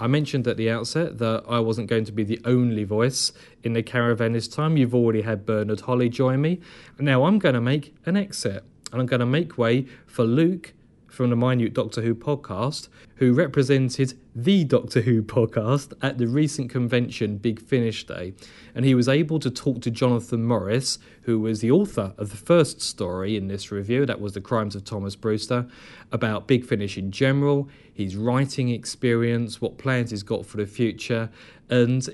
I 0.00 0.08
mentioned 0.08 0.48
at 0.48 0.56
the 0.56 0.68
outset 0.68 1.18
that 1.18 1.44
I 1.46 1.60
wasn't 1.60 1.88
going 1.88 2.04
to 2.06 2.12
be 2.12 2.24
the 2.24 2.40
only 2.44 2.82
voice 2.82 3.30
in 3.62 3.74
the 3.74 3.84
caravan 3.84 4.32
this 4.32 4.48
time. 4.48 4.76
You've 4.76 4.96
already 4.96 5.20
had 5.20 5.46
Bernard 5.46 5.82
Holley 5.82 6.08
join 6.08 6.40
me. 6.40 6.60
Now 6.98 7.24
I'm 7.24 7.38
going 7.38 7.54
to 7.54 7.60
make 7.60 7.94
an 8.04 8.16
exit 8.16 8.64
and 8.92 9.00
I'm 9.00 9.06
going 9.06 9.20
to 9.20 9.26
make 9.26 9.58
way 9.58 9.86
for 10.06 10.24
Luke 10.24 10.74
from 11.12 11.28
the 11.28 11.36
Minute 11.36 11.74
Doctor 11.74 12.00
Who 12.00 12.14
podcast, 12.14 12.88
who 13.16 13.34
represented 13.34 14.14
the 14.34 14.64
Doctor 14.64 15.02
Who 15.02 15.22
podcast 15.22 15.92
at 16.00 16.16
the 16.16 16.26
recent 16.26 16.70
convention 16.70 17.36
Big 17.36 17.60
Finish 17.60 18.04
Day. 18.06 18.32
And 18.74 18.86
he 18.86 18.94
was 18.94 19.08
able 19.08 19.38
to 19.40 19.50
talk 19.50 19.82
to 19.82 19.90
Jonathan 19.90 20.44
Morris, 20.44 20.98
who 21.22 21.38
was 21.38 21.60
the 21.60 21.70
author 21.70 22.14
of 22.16 22.30
the 22.30 22.38
first 22.38 22.80
story 22.80 23.36
in 23.36 23.48
this 23.48 23.70
review, 23.70 24.06
that 24.06 24.22
was 24.22 24.32
The 24.32 24.40
Crimes 24.40 24.74
of 24.74 24.84
Thomas 24.84 25.14
Brewster, 25.14 25.66
about 26.12 26.48
Big 26.48 26.64
Finish 26.64 26.96
in 26.96 27.10
general, 27.10 27.68
his 27.92 28.16
writing 28.16 28.70
experience, 28.70 29.60
what 29.60 29.76
plans 29.76 30.12
he's 30.12 30.22
got 30.22 30.46
for 30.46 30.56
the 30.56 30.66
future, 30.66 31.28
and 31.68 32.08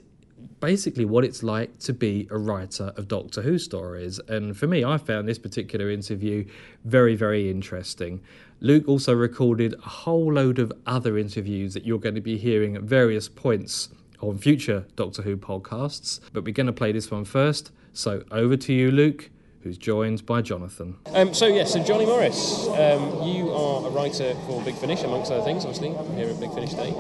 basically 0.61 1.05
what 1.05 1.25
it's 1.25 1.43
like 1.43 1.79
to 1.81 1.93
be 1.93 2.29
a 2.31 2.39
writer 2.39 2.93
of 2.97 3.09
Doctor 3.09 3.43
Who 3.43 3.59
stories. 3.59 4.19
And 4.29 4.57
for 4.57 4.67
me, 4.67 4.85
I 4.85 4.99
found 4.99 5.29
this 5.29 5.39
particular 5.39 5.91
interview 5.91 6.45
very, 6.85 7.15
very 7.15 7.51
interesting. 7.51 8.21
Luke 8.61 8.89
also 8.89 9.15
recorded 9.15 9.75
a 9.75 9.89
whole 9.89 10.33
load 10.33 10.59
of 10.59 10.73
other 10.87 11.17
interviews 11.17 11.75
that 11.75 11.85
you're 11.87 11.99
going 11.99 12.15
to 12.17 12.21
be 12.21 12.37
hearing 12.37 12.77
at 12.77 12.83
various 12.83 13.29
points 13.29 13.89
on 14.21 14.39
future 14.39 14.85
Doctor 14.97 15.23
Who 15.23 15.37
podcasts, 15.37 16.21
but 16.33 16.45
we're 16.45 16.53
going 16.53 16.67
to 16.67 16.73
play 16.73 16.93
this 16.93 17.11
one 17.11 17.25
first. 17.25 17.71
So 17.93 18.25
over 18.31 18.57
to 18.57 18.73
you, 18.73 18.91
Luke. 18.91 19.31
Who's 19.63 19.79
joined 19.79 20.25
by 20.25 20.41
Jonathan. 20.43 20.97
Um, 21.13 21.35
so 21.35 21.47
yes, 21.47 21.73
so 21.73 21.83
Johnny 21.83 22.07
Morris, 22.07 22.69
um, 22.69 23.23
you 23.23 23.51
are 23.51 23.87
a 23.87 23.91
writer 23.91 24.35
for 24.47 24.63
Big 24.63 24.75
Finish, 24.77 25.03
amongst 25.03 25.31
other 25.31 25.43
things, 25.43 25.65
obviously 25.65 25.91
here 26.17 26.29
at 26.29 26.41
Big 26.41 26.53
Finish 26.53 26.75
Day. 26.75 26.91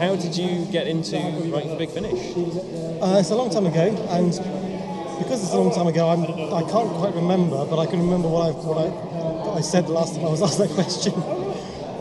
How 0.00 0.16
did 0.16 0.36
you 0.36 0.64
get 0.72 0.86
into 0.86 1.16
writing 1.52 1.70
for 1.70 1.78
Big 1.78 1.90
Finish? 1.90 2.36
Uh, 3.02 3.18
it's 3.20 3.30
a 3.30 3.36
long 3.36 3.50
time 3.50 3.66
ago, 3.66 3.88
and 4.10 4.32
because 5.18 5.42
it's 5.42 5.52
a 5.52 5.58
long 5.58 5.74
time 5.74 5.86
ago, 5.86 6.08
I'm, 6.08 6.22
I 6.52 6.62
can't 6.70 6.90
quite 6.90 7.14
remember, 7.14 7.64
but 7.66 7.78
I 7.78 7.86
can 7.86 8.00
remember 8.00 8.28
what 8.28 8.48
I, 8.48 8.52
what 8.52 8.78
I, 8.78 9.58
I 9.58 9.60
said 9.60 9.86
the 9.86 9.92
last 9.92 10.14
time 10.14 10.24
I 10.24 10.28
was 10.28 10.42
asked 10.46 10.58
that 10.58 10.70
question, 10.70 11.12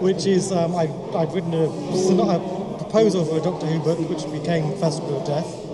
which 0.02 0.26
is 0.26 0.52
um, 0.52 0.76
I, 0.76 0.84
I've 1.16 1.34
written 1.34 1.54
a, 1.54 1.66
a 1.66 2.78
proposal 2.78 3.26
for 3.26 3.38
a 3.38 3.42
Doctor 3.42 3.66
Who 3.68 3.80
book, 3.80 4.00
which 4.10 4.24
became 4.32 4.76
Festival 4.78 5.20
of 5.20 5.28
Death. 5.28 5.65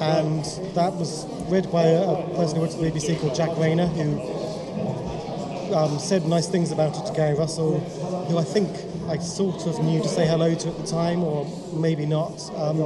And 0.00 0.44
that 0.74 0.94
was 0.94 1.26
read 1.48 1.70
by 1.72 1.82
a, 1.82 2.16
person 2.36 2.56
who 2.56 2.62
works 2.62 2.74
at 2.74 2.80
the 2.80 2.90
BBC 2.90 3.18
called 3.20 3.34
Jac 3.34 3.56
Rayner, 3.56 3.86
who 3.86 5.74
um, 5.74 5.98
said 5.98 6.26
nice 6.26 6.46
things 6.46 6.70
about 6.72 6.96
it 6.96 7.06
to 7.06 7.12
Gary 7.14 7.36
Russell, 7.36 7.80
who 8.28 8.38
I 8.38 8.44
think 8.44 8.68
I 9.08 9.18
sort 9.18 9.66
of 9.66 9.82
knew 9.82 10.02
to 10.02 10.08
say 10.08 10.26
hello 10.26 10.54
to 10.54 10.68
at 10.68 10.78
the 10.78 10.86
time, 10.86 11.22
or 11.24 11.46
maybe 11.72 12.06
not. 12.06 12.40
Um, 12.56 12.80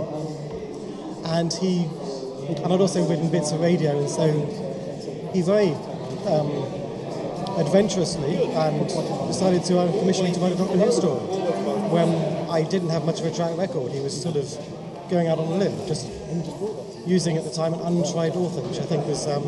and 1.27 1.53
he, 1.53 1.85
and 2.63 2.73
I'd 2.73 2.81
also 2.81 3.07
written 3.09 3.31
bits 3.31 3.53
of 3.53 3.61
radio, 3.61 3.99
and 3.99 4.09
so 4.09 4.31
he 5.33 5.43
very 5.43 5.73
um, 6.27 6.51
adventurously 7.59 8.45
and 8.45 8.87
decided 9.27 9.65
to 9.65 9.79
uh, 9.79 9.99
commission 9.99 10.25
me 10.25 10.33
to 10.33 10.41
write 10.41 10.53
a 10.53 10.57
Who 10.57 10.93
story 10.93 11.21
when 11.91 12.09
I 12.51 12.63
didn't 12.63 12.91
have 12.91 13.05
much 13.05 13.21
of 13.21 13.27
a 13.27 13.35
track 13.35 13.57
record. 13.57 13.93
He 13.93 14.01
was 14.01 14.21
sort 14.21 14.37
of 14.37 14.47
going 15.11 15.29
out 15.29 15.39
on 15.39 15.47
a 15.49 15.57
limb, 15.57 15.87
just 15.87 16.07
using 17.07 17.37
at 17.37 17.45
the 17.45 17.51
time 17.51 17.73
an 17.75 17.81
untried 17.81 18.33
author, 18.33 18.61
which 18.63 18.79
I 18.79 18.83
think 18.85 19.07
was 19.07 19.27
um, 19.27 19.43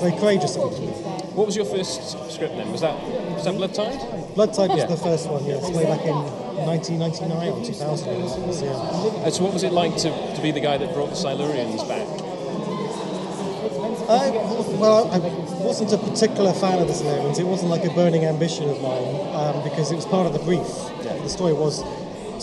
very 0.00 0.12
courageous 0.18 0.56
of 0.56 0.76
him. 0.76 0.88
What 1.36 1.46
was 1.46 1.56
your 1.56 1.66
first 1.66 2.12
script 2.32 2.56
then? 2.56 2.72
Was 2.72 2.80
that 2.80 2.96
was 3.36 3.44
that 3.44 3.54
Blood 3.54 3.74
Tide? 3.74 4.00
Blood 4.34 4.54
Tide 4.54 4.70
was 4.70 4.78
Yeah. 4.78 4.86
the 4.86 4.96
first 4.96 5.28
one, 5.28 5.44
yes, 5.44 5.68
way 5.70 5.84
back 5.84 6.00
in 6.00 6.16
1999 6.64 7.52
or 7.52 7.64
2000. 7.64 8.08
it 8.08 8.46
was, 8.46 8.62
yeah. 8.62 8.70
Uh, 8.72 9.30
so 9.30 9.44
what 9.44 9.52
was 9.52 9.62
it 9.62 9.72
like 9.72 9.96
to, 9.96 10.08
to 10.34 10.40
be 10.42 10.50
the 10.50 10.60
guy 10.60 10.78
that 10.78 10.92
brought 10.94 11.10
the 11.10 11.16
Silurians 11.16 11.86
back? 11.86 12.06
I, 14.08 14.30
well, 14.78 15.10
I 15.12 15.18
wasn't 15.64 15.92
a 15.92 15.98
particular 15.98 16.52
fan 16.54 16.78
of 16.80 16.86
the 16.88 16.94
Silurians. 16.94 17.38
It 17.38 17.44
wasn't 17.46 17.70
like 17.70 17.84
a 17.84 17.90
burning 17.90 18.24
ambition 18.24 18.68
of 18.70 18.80
mine 18.80 19.04
um, 19.34 19.62
because 19.64 19.90
it 19.90 19.96
was 19.96 20.06
part 20.06 20.26
of 20.26 20.32
the 20.32 20.38
brief. 20.40 20.66
The 21.02 21.28
story 21.28 21.52
was 21.52 21.82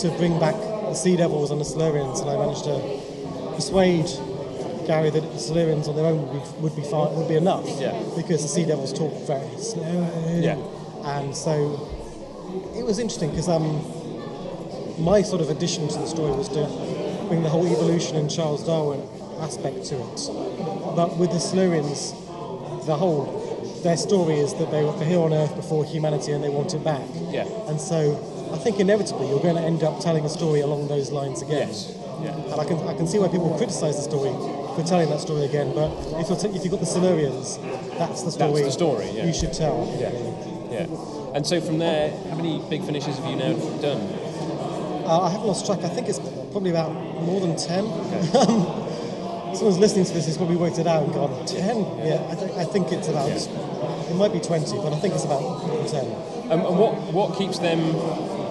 to 0.02 0.10
bring 0.18 0.38
back 0.38 0.54
the 0.86 0.94
Sea 0.94 1.16
Devils 1.16 1.50
and 1.50 1.60
the 1.60 1.64
Silurians, 1.64 2.20
and 2.20 2.30
I 2.30 2.36
managed 2.36 2.64
to 2.64 2.78
persuade 3.54 4.06
Gary 4.86 5.10
that 5.10 5.20
the 5.20 5.38
Silurians 5.38 5.88
on 5.88 5.96
their 5.96 6.06
own 6.06 6.28
would 6.28 6.42
be, 6.42 6.60
would 6.60 6.76
be 6.76 6.82
fine, 6.82 7.14
would 7.16 7.28
be 7.28 7.36
enough. 7.36 7.66
Yeah. 7.80 8.00
Because 8.16 8.42
the 8.42 8.48
Sea 8.48 8.64
Devils 8.64 8.92
talk 8.92 9.12
very 9.26 9.56
slowly. 9.58 10.44
Yeah. 10.44 10.58
And 11.04 11.34
so 11.34 11.88
it 12.76 12.84
was 12.84 12.98
interesting 12.98 13.30
because 13.30 13.48
um, 13.48 13.82
my 14.98 15.22
sort 15.22 15.40
of 15.40 15.50
addition 15.50 15.88
to 15.88 15.98
the 15.98 16.06
story 16.06 16.32
was 16.32 16.48
to 16.50 16.64
bring 17.28 17.42
the 17.42 17.48
whole 17.48 17.66
evolution 17.66 18.16
and 18.16 18.30
Charles 18.30 18.64
Darwin 18.64 19.02
aspect 19.40 19.84
to 19.86 19.96
it. 19.96 20.30
But 20.94 21.16
with 21.16 21.30
the 21.30 21.38
Silurians, 21.38 22.12
the 22.86 22.96
whole 22.96 23.42
their 23.82 23.96
story 23.98 24.38
is 24.38 24.54
that 24.54 24.70
they 24.70 24.82
were 24.82 25.04
here 25.04 25.20
on 25.20 25.34
Earth 25.34 25.54
before 25.54 25.84
humanity 25.84 26.32
and 26.32 26.42
they 26.42 26.48
want 26.48 26.72
it 26.72 26.82
back. 26.82 27.06
Yeah. 27.28 27.46
And 27.68 27.78
so 27.78 28.14
I 28.52 28.58
think 28.58 28.80
inevitably 28.80 29.28
you're 29.28 29.40
going 29.42 29.56
to 29.56 29.62
end 29.62 29.82
up 29.82 30.00
telling 30.00 30.24
a 30.24 30.28
story 30.28 30.60
along 30.60 30.88
those 30.88 31.10
lines 31.10 31.42
again. 31.42 31.68
Yes. 31.68 31.96
Yeah. 32.22 32.30
And 32.36 32.60
I 32.60 32.64
can, 32.64 32.78
I 32.88 32.94
can 32.94 33.06
see 33.06 33.18
why 33.18 33.28
people 33.28 33.54
criticise 33.56 33.96
the 33.96 34.02
story 34.02 34.30
for 34.76 34.82
telling 34.86 35.10
that 35.10 35.20
story 35.20 35.44
again, 35.44 35.74
but 35.74 35.90
if, 36.20 36.28
you're 36.28 36.38
t- 36.38 36.48
if 36.48 36.64
you've 36.64 36.70
got 36.70 36.80
the 36.80 36.86
Silurians, 36.86 37.58
that's 37.98 38.22
the 38.22 38.30
story, 38.30 38.62
That's 38.62 38.66
the 38.66 38.72
story, 38.72 39.10
yeah. 39.10 39.24
you 39.26 39.32
should 39.32 39.52
tell. 39.52 39.86
Yeah. 39.98 40.10
Yeah. 40.70 40.86
And 41.34 41.46
so 41.46 41.60
from 41.60 41.78
there, 41.78 42.10
how 42.30 42.34
many 42.36 42.62
big 42.70 42.82
finishes 42.84 43.18
have 43.18 43.30
you 43.30 43.36
now 43.36 43.52
done? 43.80 44.00
Uh, 45.06 45.20
I 45.22 45.30
haven't 45.30 45.46
lost 45.46 45.66
track. 45.66 45.80
I 45.84 45.88
think 45.88 46.08
it's 46.08 46.18
probably 46.50 46.70
about 46.70 46.92
more 47.22 47.40
than 47.40 47.56
10. 47.56 47.84
Someone's 49.54 49.78
listening 49.78 50.04
to 50.06 50.12
this 50.12 50.26
has 50.26 50.36
probably 50.36 50.56
worked 50.56 50.78
it 50.78 50.86
out 50.86 51.04
and 51.04 51.12
gone, 51.12 51.46
10? 51.46 51.60
Yeah, 52.06 52.26
I, 52.30 52.34
th- 52.34 52.50
I 52.56 52.64
think 52.64 52.90
it's 52.90 53.06
about, 53.06 53.30
it 53.30 54.14
might 54.16 54.32
be 54.32 54.40
20, 54.40 54.76
but 54.78 54.92
I 54.92 54.98
think 54.98 55.14
it's 55.14 55.24
about 55.24 55.60
10. 55.88 56.04
Um, 56.50 56.60
and 56.66 56.78
what, 56.78 56.94
what 57.12 57.38
keeps 57.38 57.58
them 57.60 57.78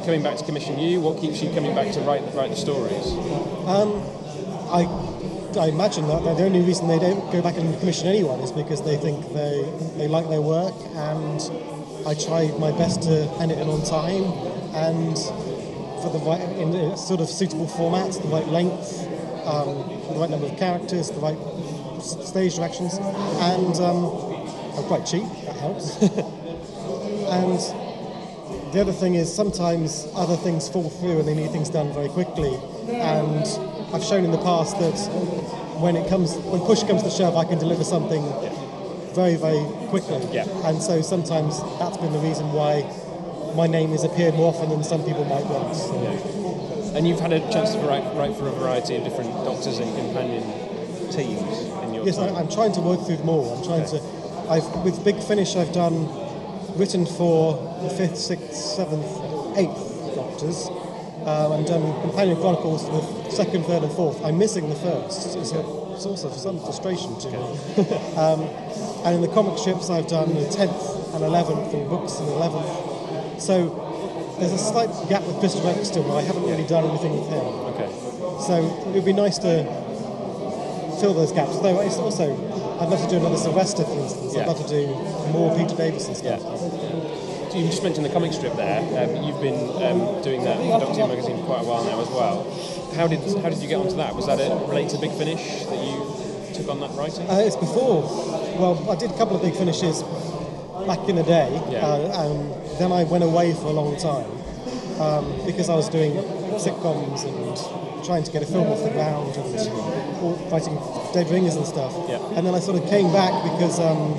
coming 0.05 0.21
back 0.21 0.37
to 0.37 0.45
commission 0.45 0.77
you? 0.79 0.99
What 0.99 1.19
keeps 1.19 1.41
you 1.41 1.51
coming 1.53 1.73
back 1.73 1.91
to 1.93 2.01
write, 2.01 2.21
write 2.33 2.51
the 2.51 2.55
stories? 2.55 3.07
Um, 3.67 4.03
I, 4.69 4.83
I 5.57 5.67
imagine 5.67 6.07
that 6.07 6.23
the 6.23 6.43
only 6.43 6.61
reason 6.61 6.87
they 6.87 6.99
don't 6.99 7.31
go 7.31 7.41
back 7.41 7.57
and 7.57 7.77
commission 7.79 8.07
anyone 8.07 8.39
is 8.41 8.51
because 8.51 8.81
they 8.83 8.97
think 8.97 9.21
they, 9.33 9.63
they 9.97 10.07
like 10.07 10.27
their 10.29 10.41
work 10.41 10.73
and 10.95 11.39
I 12.05 12.15
try 12.15 12.51
my 12.59 12.71
best 12.71 13.03
to 13.03 13.29
end 13.39 13.51
it 13.51 13.59
in 13.59 13.69
on 13.69 13.83
time 13.85 14.23
and 14.75 15.15
for 16.03 16.09
the 16.11 16.19
right, 16.19 16.41
in 16.57 16.73
a 16.75 16.97
sort 16.97 17.21
of 17.21 17.29
suitable 17.29 17.67
format, 17.67 18.11
the 18.11 18.27
right 18.27 18.47
length, 18.47 19.07
um, 19.45 19.87
the 20.11 20.19
right 20.19 20.29
number 20.29 20.47
of 20.47 20.57
characters, 20.57 21.09
the 21.11 21.19
right 21.19 21.37
stage 22.01 22.55
directions, 22.57 22.97
and 22.97 23.75
um, 23.79 24.11
I'm 24.75 24.83
quite 24.83 25.05
cheap, 25.05 25.23
that 25.45 25.55
helps. 25.55 26.01
and 27.31 27.82
the 28.73 28.81
other 28.81 28.91
thing 28.91 29.13
is 29.13 29.33
sometimes 29.33 30.07
other 30.15 30.35
things 30.35 30.67
fall 30.67 30.89
through 30.89 31.19
and 31.19 31.27
they 31.27 31.35
need 31.35 31.51
things 31.51 31.69
done 31.69 31.93
very 31.93 32.09
quickly. 32.09 32.55
And 32.89 33.45
I've 33.93 34.03
shown 34.03 34.25
in 34.25 34.31
the 34.31 34.41
past 34.41 34.79
that 34.79 34.97
when 35.79 35.95
it 35.95 36.09
comes, 36.09 36.33
when 36.37 36.59
push 36.61 36.81
comes 36.81 37.03
to 37.03 37.11
shove, 37.11 37.37
I 37.37 37.45
can 37.45 37.59
deliver 37.59 37.83
something 37.83 38.23
very, 39.13 39.35
very 39.35 39.63
quickly. 39.89 40.25
Yeah. 40.33 40.49
And 40.65 40.81
so 40.81 41.03
sometimes 41.03 41.61
that's 41.77 41.97
been 41.97 42.11
the 42.13 42.19
reason 42.19 42.51
why 42.51 42.81
my 43.55 43.67
name 43.67 43.91
has 43.91 44.03
appeared 44.03 44.33
more 44.33 44.51
often 44.51 44.69
than 44.69 44.83
some 44.83 45.03
people 45.05 45.23
might 45.25 45.45
want. 45.45 45.75
So. 45.75 45.93
And 46.97 47.07
you've 47.07 47.19
had 47.19 47.31
a 47.31 47.39
chance 47.51 47.73
to 47.73 47.79
write, 47.79 48.03
write 48.15 48.35
for 48.35 48.47
a 48.47 48.51
variety 48.51 48.95
of 48.95 49.03
different 49.03 49.33
doctors 49.45 49.77
and 49.77 49.95
companion 49.95 50.41
teams 51.11 51.61
in 51.85 51.93
your 51.93 52.05
Yes, 52.05 52.17
I, 52.17 52.25
time. 52.25 52.37
I'm 52.37 52.49
trying 52.49 52.71
to 52.73 52.81
work 52.81 53.05
through 53.05 53.17
them 53.17 53.29
all. 53.29 53.55
I'm 53.55 53.63
trying 53.63 53.85
to. 53.85 54.01
I've 54.49 54.65
with 54.83 55.03
Big 55.05 55.21
Finish, 55.21 55.55
I've 55.55 55.73
done 55.73 56.22
written 56.75 57.05
for 57.05 57.53
the 57.81 57.89
fifth, 57.89 58.17
sixth, 58.17 58.53
seventh, 58.53 59.05
eighth 59.57 60.15
Doctors. 60.15 60.67
Um, 61.25 61.53
and 61.53 61.65
done 61.65 62.01
Companion 62.01 62.35
Chronicles 62.37 62.83
for 62.85 62.99
the 63.23 63.31
second, 63.31 63.63
third, 63.63 63.83
and 63.83 63.91
fourth. 63.93 64.21
I'm 64.25 64.37
missing 64.37 64.67
the 64.67 64.75
first. 64.75 65.37
It's 65.37 65.51
a 65.51 65.63
source 65.97 66.25
of 66.25 66.33
some 66.33 66.59
frustration 66.59 67.17
to 67.19 67.31
me. 67.31 67.37
um, 68.17 68.41
and 69.05 69.15
in 69.15 69.21
the 69.21 69.29
comic 69.29 69.57
strips, 69.57 69.89
I've 69.89 70.07
done 70.07 70.33
the 70.33 70.49
tenth 70.49 70.75
and 71.13 71.23
eleventh, 71.23 71.73
and 71.73 71.89
books 71.89 72.19
and 72.19 72.27
eleventh. 72.27 73.41
So 73.41 74.35
there's 74.39 74.51
a 74.51 74.57
slight 74.57 74.89
gap 75.07 75.23
with 75.23 75.39
Christopher 75.39 75.69
Eccleston 75.69 76.03
where 76.07 76.17
I 76.17 76.21
haven't 76.21 76.43
really 76.43 76.67
done 76.67 76.83
anything 76.85 77.13
with 77.17 77.29
him. 77.29 77.45
Okay. 77.71 77.87
So 78.45 78.59
it 78.89 78.93
would 78.93 79.05
be 79.05 79.13
nice 79.13 79.37
to 79.39 79.63
fill 80.99 81.13
those 81.13 81.31
gaps. 81.31 81.59
Though 81.59 81.79
it's 81.81 81.97
also, 81.97 82.33
I'd 82.79 82.89
love 82.89 83.01
to 83.01 83.09
do 83.09 83.17
another 83.17 83.37
Sylvester, 83.37 83.83
for 83.85 83.99
instance. 83.99 84.35
Yeah. 84.35 84.41
I'd 84.41 84.47
love 84.47 84.65
to 84.65 84.67
do 84.67 84.87
more 85.31 85.55
Peter 85.55 85.75
Davison 85.75 86.15
stuff. 86.15 86.41
So 86.41 86.62
you 87.55 87.67
just 87.67 87.83
mentioned 87.83 88.05
the 88.05 88.09
comic 88.09 88.33
strip 88.33 88.55
there. 88.55 88.81
Um, 88.81 89.23
you've 89.23 89.41
been 89.41 89.69
um, 89.83 90.21
doing 90.21 90.43
that 90.43 90.57
for 90.57 90.79
Doctor 90.79 91.01
Who 91.01 91.07
magazine 91.07 91.37
for 91.37 91.45
quite 91.45 91.61
a 91.61 91.65
while 91.65 91.83
now 91.85 92.01
as 92.01 92.09
well. 92.09 92.43
How 92.95 93.07
did 93.07 93.19
how 93.41 93.49
did 93.49 93.59
you 93.59 93.67
get 93.67 93.77
onto 93.77 93.95
that? 93.97 94.15
Was 94.15 94.25
that 94.27 94.39
it 94.39 94.51
related 94.67 94.91
to 94.91 94.97
Big 94.99 95.11
Finish 95.11 95.65
that 95.65 95.77
you 95.77 96.53
took 96.53 96.69
on 96.69 96.79
that 96.79 96.91
writing? 96.97 97.29
Uh, 97.29 97.45
it's 97.45 97.55
before. 97.55 98.01
Well, 98.57 98.89
I 98.89 98.95
did 98.95 99.11
a 99.11 99.17
couple 99.17 99.35
of 99.35 99.41
big 99.41 99.55
finishes 99.55 100.01
back 100.85 101.07
in 101.09 101.15
the 101.15 101.23
day. 101.23 101.51
Yeah. 101.69 101.85
Uh, 101.85 102.25
and 102.25 102.79
then 102.79 102.91
I 102.91 103.03
went 103.03 103.23
away 103.23 103.53
for 103.53 103.67
a 103.67 103.75
long 103.75 103.97
time 103.97 104.29
um, 104.99 105.45
because 105.45 105.69
I 105.69 105.75
was 105.75 105.89
doing 105.89 106.13
sitcoms 106.57 107.25
and 107.25 108.05
trying 108.05 108.23
to 108.23 108.31
get 108.31 108.43
a 108.43 108.45
film 108.45 108.67
off 108.67 108.83
the 108.83 108.91
ground 108.91 109.35
and 109.37 110.51
writing 110.51 110.75
Dead 111.13 111.29
Ringers 111.29 111.55
and 111.55 111.65
stuff. 111.65 111.93
Yeah. 112.09 112.17
And 112.35 112.45
then 112.45 112.53
I 112.53 112.59
sort 112.59 112.81
of 112.81 112.89
came 112.89 113.11
back 113.13 113.31
because 113.43 113.79
um, 113.79 114.13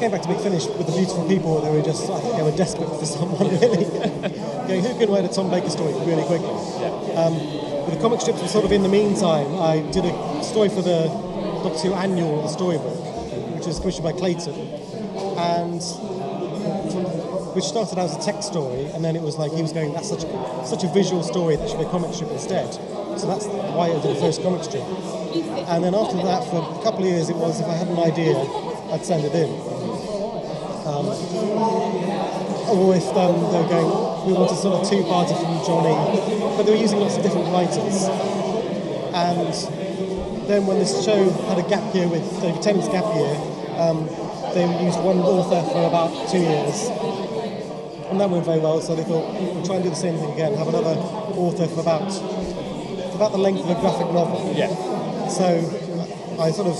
came 0.00 0.10
back 0.10 0.22
to 0.22 0.28
Big 0.28 0.40
Finish 0.40 0.64
with 0.64 0.86
the 0.86 0.96
beautiful 0.96 1.28
people. 1.28 1.60
They 1.60 1.70
were 1.70 1.82
just, 1.82 2.08
I 2.08 2.20
think 2.20 2.36
they 2.36 2.42
were 2.42 2.56
desperate 2.56 2.88
for 2.88 3.04
someone 3.04 3.50
really. 3.60 3.84
Going, 4.64 4.82
who 4.82 4.98
can 4.98 5.10
write 5.10 5.26
a 5.26 5.28
Tom 5.28 5.50
Baker 5.50 5.68
story 5.68 5.92
really 6.08 6.24
quickly? 6.24 6.48
Um, 7.20 7.36
but 7.84 7.92
the 7.92 8.00
comic 8.00 8.22
strips 8.22 8.40
were 8.40 8.48
sort 8.48 8.64
of 8.64 8.72
in 8.72 8.82
the 8.82 8.88
meantime. 8.88 9.60
I 9.60 9.84
did 9.92 10.06
a 10.06 10.42
story 10.42 10.70
for 10.70 10.80
the 10.80 11.04
Doctor 11.62 11.88
Who 11.88 11.92
annual, 11.92 12.40
the 12.40 12.48
storybook, 12.48 12.96
which 13.56 13.66
was 13.66 13.78
commissioned 13.78 14.04
by 14.04 14.12
Clayton, 14.12 14.56
and 15.36 15.82
which 17.52 17.64
started 17.64 17.98
out 17.98 18.08
as 18.08 18.16
a 18.16 18.24
text 18.24 18.48
story, 18.48 18.86
and 18.96 19.04
then 19.04 19.16
it 19.16 19.22
was 19.22 19.36
like 19.36 19.52
he 19.52 19.60
was 19.60 19.74
going, 19.74 19.92
that's 19.92 20.08
such 20.08 20.24
a, 20.24 20.64
such 20.64 20.82
a 20.82 20.88
visual 20.88 21.22
story 21.22 21.56
that 21.56 21.68
should 21.68 21.78
be 21.78 21.84
a 21.84 21.90
comic 21.90 22.14
strip 22.14 22.30
instead. 22.30 22.72
So 23.20 23.26
that's 23.26 23.44
why 23.76 23.92
I 23.92 24.00
did 24.00 24.16
the 24.16 24.20
first 24.20 24.40
comic 24.42 24.64
strip. 24.64 24.84
And 25.68 25.84
then 25.84 25.94
after 25.94 26.16
that, 26.24 26.48
for 26.48 26.64
a 26.64 26.82
couple 26.82 27.04
of 27.04 27.10
years, 27.10 27.28
it 27.28 27.36
was 27.36 27.60
if 27.60 27.66
I 27.66 27.74
had 27.74 27.88
an 27.88 27.98
idea, 27.98 28.38
I'd 28.92 29.04
send 29.04 29.24
it 29.24 29.34
in. 29.34 29.50
Um, 30.90 31.06
or 32.70 32.94
if 32.94 33.06
um, 33.16 33.34
they 33.50 33.58
were 33.60 33.68
going, 33.68 33.90
we 34.26 34.32
wanted 34.32 34.56
sort 34.56 34.80
of 34.80 34.88
two-parter 34.88 35.34
from 35.34 35.58
Johnny, 35.66 35.94
but 36.56 36.62
they 36.62 36.72
were 36.72 36.78
using 36.78 37.00
lots 37.00 37.16
of 37.16 37.22
different 37.22 37.48
writers. 37.50 38.06
And 39.12 39.52
then 40.48 40.66
when 40.66 40.78
this 40.78 41.04
show 41.04 41.30
had 41.50 41.58
a 41.58 41.68
gap 41.68 41.94
year 41.94 42.08
with 42.08 42.22
David 42.40 42.62
Tennant's 42.62 42.88
gap 42.88 43.04
year, 43.14 43.34
um, 43.78 44.06
they 44.54 44.66
used 44.82 44.98
one 45.02 45.18
author 45.18 45.62
for 45.70 45.86
about 45.86 46.10
two 46.30 46.38
years. 46.38 46.88
And 48.10 48.20
that 48.20 48.30
went 48.30 48.44
very 48.44 48.58
well, 48.58 48.80
so 48.80 48.94
they 48.94 49.04
thought, 49.04 49.34
we'll 49.34 49.64
try 49.66 49.76
and 49.76 49.84
do 49.84 49.90
the 49.90 49.96
same 49.96 50.18
thing 50.18 50.32
again, 50.32 50.54
have 50.54 50.68
another 50.68 50.94
author 51.38 51.66
for 51.66 51.80
about, 51.80 52.10
for 52.10 53.16
about 53.16 53.32
the 53.32 53.38
length 53.38 53.62
of 53.62 53.70
a 53.70 53.80
graphic 53.80 54.10
novel. 54.10 54.52
Yeah. 54.54 54.70
So 55.28 55.46
I 56.38 56.50
sort 56.50 56.66
of 56.66 56.78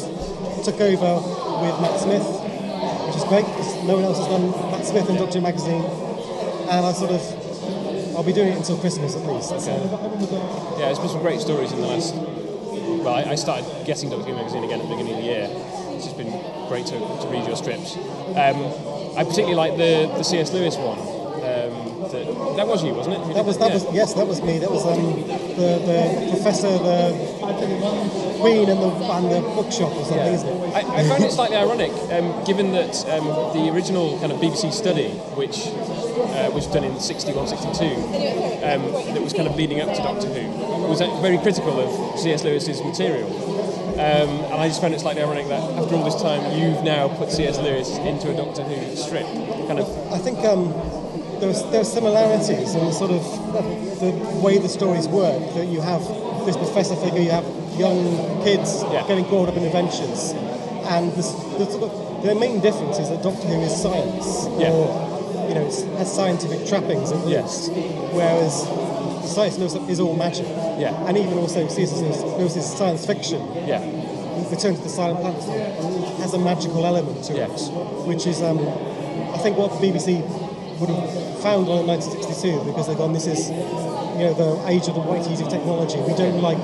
took 0.64 0.80
over 0.80 1.22
with 1.62 1.74
Matt 1.80 1.98
Smith, 2.00 2.26
which 3.06 3.16
is 3.16 3.24
great 3.24 3.46
because 3.46 3.74
no 3.86 3.94
one 3.94 4.04
else 4.04 4.18
has 4.18 4.26
done 4.26 4.50
Matt 4.80 4.88
Smith 4.88 5.10
and 5.10 5.18
Doctor 5.18 5.42
magazine. 5.42 5.84
And 5.84 6.86
I 6.86 6.92
sort 6.92 7.10
of, 7.10 8.16
I'll 8.16 8.22
be 8.22 8.32
doing 8.32 8.48
it 8.48 8.56
until 8.56 8.78
Christmas 8.78 9.14
at 9.14 9.26
least. 9.26 9.50
So. 9.60 9.76
Yeah, 10.78 10.86
there's 10.86 10.98
been 10.98 11.10
some 11.10 11.20
great 11.20 11.40
stories 11.40 11.70
in 11.72 11.82
the 11.82 11.86
last. 11.86 12.14
Well, 12.14 13.08
I, 13.08 13.32
I 13.32 13.34
started 13.34 13.66
getting 13.84 14.08
Doctor 14.08 14.30
Who 14.30 14.36
magazine 14.36 14.64
again 14.64 14.80
at 14.80 14.88
the 14.88 14.96
beginning 14.96 15.12
of 15.12 15.20
the 15.20 15.26
year. 15.26 15.48
It's 15.92 16.06
just 16.06 16.16
been 16.16 16.32
great 16.68 16.86
to, 16.86 16.96
to 16.96 17.28
read 17.28 17.44
your 17.44 17.56
strips. 17.56 17.96
Um, 18.40 18.56
I 19.20 19.24
particularly 19.28 19.56
like 19.56 19.76
the, 19.76 20.08
the 20.16 20.22
C.S. 20.22 20.50
Lewis 20.54 20.76
one. 20.78 20.96
Um, 20.96 22.00
that, 22.08 22.56
that 22.56 22.66
was 22.66 22.82
you, 22.82 22.94
wasn't 22.94 23.16
it? 23.16 23.34
That 23.34 23.34
did- 23.34 23.46
was 23.46 23.58
that 23.58 23.68
yeah. 23.68 23.74
was 23.74 23.84
yes, 23.92 24.14
that 24.14 24.26
was 24.26 24.40
me. 24.40 24.58
That 24.58 24.70
was 24.70 24.86
um, 24.86 24.96
the 25.60 25.76
the 25.84 26.26
professor, 26.30 26.72
the 26.72 27.12
queen, 28.40 28.68
and 28.68 28.80
the 28.80 28.88
and 28.88 29.30
the 29.30 29.40
bookshop 29.54 29.92
or 29.92 30.04
something, 30.04 30.18
Yeah. 30.18 30.32
isn't 30.34 30.48
it? 30.48 30.74
I, 30.74 30.80
I 30.80 31.08
found 31.08 31.24
it 31.24 31.32
slightly 31.32 31.56
ironic, 31.56 31.92
um, 32.12 32.44
given 32.44 32.72
that 32.72 32.94
um, 33.08 33.26
the 33.54 33.70
original 33.72 34.18
kind 34.20 34.32
of 34.32 34.38
BBC 34.40 34.72
study, 34.72 35.10
which 35.36 35.66
uh, 36.36 36.50
was 36.52 36.66
done 36.66 36.84
in 36.84 36.98
61, 36.98 37.48
62, 37.48 37.84
um, 38.64 38.82
that 39.14 39.22
was 39.22 39.32
kind 39.32 39.48
of 39.48 39.56
leading 39.56 39.80
up 39.80 39.94
to 39.94 40.02
Doctor 40.02 40.28
Who, 40.28 40.88
was 40.88 41.00
very 41.20 41.38
critical 41.38 41.78
of 41.80 42.18
C.S. 42.18 42.44
Lewis's 42.44 42.82
material. 42.82 43.28
Um, 44.00 44.30
and 44.48 44.54
I 44.54 44.68
just 44.68 44.80
found 44.80 44.94
it 44.94 45.00
slightly 45.00 45.22
ironic 45.22 45.46
that 45.48 45.60
after 45.78 45.94
all 45.96 46.04
this 46.04 46.20
time, 46.22 46.40
you've 46.58 46.82
now 46.82 47.08
put 47.08 47.30
C.S. 47.30 47.58
Lewis 47.58 47.90
into 47.98 48.30
a 48.32 48.36
Doctor 48.36 48.62
Who 48.62 48.96
strip. 48.96 49.26
Kind 49.68 49.78
of, 49.78 49.86
I 50.12 50.18
think 50.18 50.38
um, 50.40 50.72
there 51.40 51.48
was 51.48 51.62
there 51.70 51.80
are 51.82 51.84
similarities 51.84 52.74
in 52.74 52.84
the 52.86 52.92
sort 52.92 53.10
of 53.10 53.22
the 54.00 54.12
way 54.42 54.56
the 54.58 54.68
stories 54.68 55.06
work. 55.08 55.42
That 55.54 55.66
you 55.66 55.80
have 55.82 56.00
this 56.46 56.56
professor 56.56 56.96
figure, 56.96 57.20
you 57.20 57.30
have 57.30 57.44
young 57.78 58.42
kids 58.42 58.82
getting 59.08 59.24
caught 59.26 59.48
up 59.48 59.56
in 59.56 59.64
adventures, 59.64 60.32
and 60.90 61.12
the 61.12 61.22
sort 61.22 61.82
of 61.82 62.22
the 62.22 62.34
main 62.34 62.60
difference 62.60 62.98
is 62.98 63.08
that 63.08 63.22
Doctor 63.22 63.46
Who 63.48 63.60
is 63.60 63.74
science, 63.80 64.46
or 64.60 65.46
you 65.48 65.54
know, 65.54 65.66
it's, 65.66 65.82
has 65.98 66.14
scientific 66.14 66.66
trappings 66.66 67.10
at 67.12 67.26
least, 67.26 67.72
whereas 68.12 68.64
the 69.22 69.26
science 69.26 69.58
Lewis 69.58 69.74
is 69.88 70.00
all 70.00 70.16
magic. 70.16 70.46
Yeah. 70.78 70.94
And 71.06 71.16
even 71.16 71.38
also. 71.38 71.60
Lewis 71.60 72.22
Lewis's 72.38 72.66
science 72.66 73.06
fiction. 73.06 73.40
Yeah. 73.66 73.84
Return 74.50 74.74
to 74.74 74.82
the 74.82 74.88
Silent 74.88 75.20
Planet 75.20 75.42
has 76.20 76.34
a 76.34 76.38
magical 76.38 76.84
element 76.84 77.24
to 77.24 77.34
it, 77.36 77.48
which 78.06 78.26
is, 78.26 78.42
um, 78.42 78.58
I 78.58 79.38
think, 79.38 79.56
what 79.56 79.70
the 79.80 79.86
BBC 79.86 80.20
would 80.80 80.90
have 80.90 81.40
found 81.40 81.68
on 81.68 81.80
in 81.80 81.86
1962 81.86 82.64
because 82.64 82.88
they've 82.88 82.96
gone, 82.96 83.12
this 83.12 83.26
is, 83.26 83.48
you 83.50 84.24
know, 84.26 84.34
the 84.34 84.68
age 84.68 84.88
of 84.88 84.94
the 84.94 85.00
white 85.00 85.24
heat 85.24 85.40
of 85.40 85.48
technology. 85.48 86.00
We 86.00 86.14
don't 86.14 86.40
like 86.40 86.58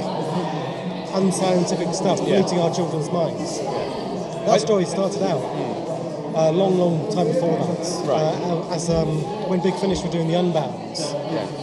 unscientific 1.17 1.95
stuff 1.95 2.19
polluting 2.19 2.59
our 2.61 2.73
children's 2.75 3.11
minds. 3.11 3.59
That 4.45 4.61
story 4.61 4.85
started 4.85 5.23
out 5.23 5.41
a 6.37 6.53
long, 6.53 6.77
long 6.77 7.11
time 7.13 7.27
before 7.27 7.57
that. 7.57 7.81
Uh, 8.07 8.75
as 8.75 8.91
um, 8.91 9.23
when 9.49 9.63
Big 9.63 9.75
Finish 9.81 10.03
were 10.03 10.11
doing 10.11 10.29
the 10.29 10.35
Unbound, 10.35 10.75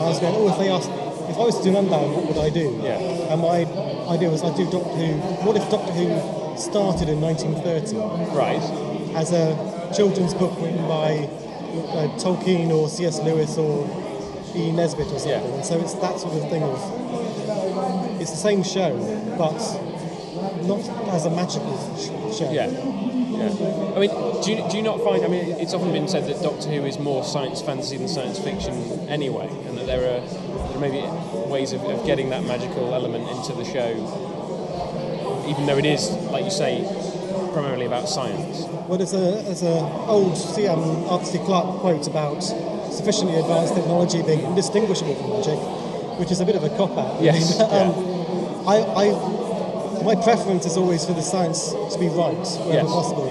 I 0.01 0.10
was 0.10 0.20
going, 0.20 0.34
oh, 0.36 0.49
if 0.49 0.58
they 0.58 0.70
asked, 0.70 0.89
if 1.30 1.38
I 1.38 1.45
was 1.45 1.58
to 1.60 1.64
do 1.64 1.70
an 1.70 1.86
Unbound, 1.86 2.16
what 2.16 2.26
would 2.26 2.38
I 2.38 2.49
do? 2.49 2.82
And 3.30 3.41
my 3.41 3.66
idea 4.10 4.30
was 4.30 4.43
I'd 4.43 4.58
do 4.58 4.70
Doctor 4.70 4.89
Who. 4.89 5.14
What 5.45 5.56
if 5.56 5.70
Doctor 5.70 5.93
Who 5.93 6.58
started 6.58 7.08
in 7.10 7.22
1930? 7.22 7.95
Right. 8.36 8.62
As 9.16 9.32
a 9.32 9.54
children's 9.95 10.34
book 10.34 10.54
written 10.60 10.88
by 10.88 11.30
uh, 11.93 12.10
Tolkien 12.18 12.72
or 12.72 12.89
C.S. 12.89 13.20
Lewis 13.22 13.58
or 13.58 13.86
E. 14.56 14.72
Nesbit 14.72 15.08
or 15.08 15.20
something. 15.20 15.54
And 15.54 15.66
so 15.66 15.80
it's 15.80 15.93
that 15.95 16.20
sort 16.20 16.34
of 16.34 16.49
thing 16.49 16.64
of 16.64 18.20
it's 18.20 18.32
the 18.32 18.38
same 18.38 18.64
show, 18.64 18.95
but 19.38 19.57
not 20.65 20.79
as 21.13 21.25
a 21.25 21.29
magical 21.29 21.77
show. 22.31 22.51
Yeah. 22.51 22.67
Yeah. 22.67 23.93
I 23.95 23.99
mean, 23.99 24.41
do 24.43 24.51
you, 24.51 24.69
do 24.69 24.77
you 24.77 24.84
not 24.84 25.01
find? 25.03 25.23
I 25.23 25.27
mean, 25.27 25.59
it's 25.59 25.73
often 25.73 25.91
been 25.91 26.07
said 26.07 26.27
that 26.27 26.41
Doctor 26.41 26.69
Who 26.69 26.86
is 26.86 26.99
more 26.99 27.23
science 27.23 27.61
fantasy 27.61 27.97
than 27.97 28.07
science 28.07 28.39
fiction 28.39 28.73
anyway, 29.09 29.47
and 29.67 29.77
that 29.77 29.86
there 29.86 30.01
are, 30.01 30.21
there 30.21 30.77
are 30.77 30.79
maybe 30.79 31.01
ways 31.49 31.73
of, 31.73 31.81
of 31.84 32.05
getting 32.05 32.29
that 32.29 32.43
magical 32.43 32.93
element 32.93 33.27
into 33.29 33.53
the 33.53 33.65
show, 33.65 33.89
even 35.47 35.65
though 35.65 35.77
it 35.77 35.86
is, 35.86 36.11
like 36.31 36.45
you 36.45 36.51
say, 36.51 36.84
primarily 37.53 37.86
about 37.86 38.07
science. 38.07 38.65
Well, 38.88 38.97
there's 38.97 39.13
a 39.13 39.41
there's 39.43 39.63
a 39.63 39.79
old 40.07 40.38
C.M. 40.38 40.79
Arthur 41.09 41.25
C. 41.25 41.38
Clarke 41.39 41.79
quote 41.79 42.07
about 42.07 42.41
sufficiently 42.41 43.39
advanced 43.39 43.73
technology 43.73 44.21
being 44.21 44.41
indistinguishable 44.41 45.15
from 45.15 45.29
magic, 45.31 45.59
which 46.19 46.31
is 46.31 46.39
a 46.39 46.45
bit 46.45 46.55
of 46.55 46.63
a 46.63 46.69
cop 46.77 46.95
out. 46.97 47.21
Yes, 47.21 47.59
um, 47.71 48.12
I, 48.68 48.78
I 48.80 50.03
my 50.03 50.16
preference 50.16 50.66
is 50.66 50.76
always 50.78 51.05
for 51.05 51.14
the 51.14 51.22
science 51.22 51.70
to 51.72 51.97
be 51.99 52.07
right 52.07 52.34
wherever 52.36 52.74
Yes. 52.74 52.86
possible, 52.88 53.30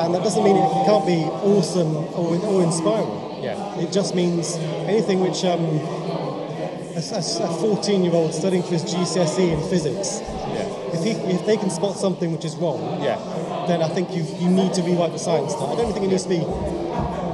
and 0.00 0.14
that 0.14 0.22
doesn't 0.22 0.42
mean 0.44 0.56
it 0.56 0.86
can't 0.86 1.06
be 1.06 1.24
awesome 1.44 1.94
or, 2.14 2.36
or 2.46 2.62
inspiring. 2.62 3.42
Yeah. 3.42 3.78
It 3.78 3.92
just 3.92 4.14
means 4.14 4.56
anything 4.88 5.20
which 5.20 5.44
um, 5.44 5.60
a, 6.96 6.98
a 6.98 7.48
14 7.60 8.02
year 8.04 8.14
old 8.14 8.32
studying 8.34 8.62
for 8.62 8.70
his 8.70 8.84
GCSE 8.84 9.52
in 9.52 9.60
physics, 9.68 10.20
if, 10.94 11.04
he, 11.04 11.10
if 11.30 11.44
they 11.44 11.56
can 11.58 11.68
spot 11.68 11.96
something 11.96 12.32
which 12.32 12.44
is 12.46 12.56
wrong, 12.56 12.80
Yeah. 13.02 13.16
then 13.68 13.82
I 13.82 13.88
think 13.88 14.10
you 14.12 14.24
you 14.40 14.48
need 14.48 14.72
to 14.74 14.82
rewrite 14.82 15.12
the 15.12 15.18
science. 15.18 15.52
Now. 15.52 15.72
I 15.72 15.76
don't 15.76 15.92
think 15.92 16.06
it 16.06 16.08
needs 16.08 16.22
to 16.24 16.30
be 16.30 16.40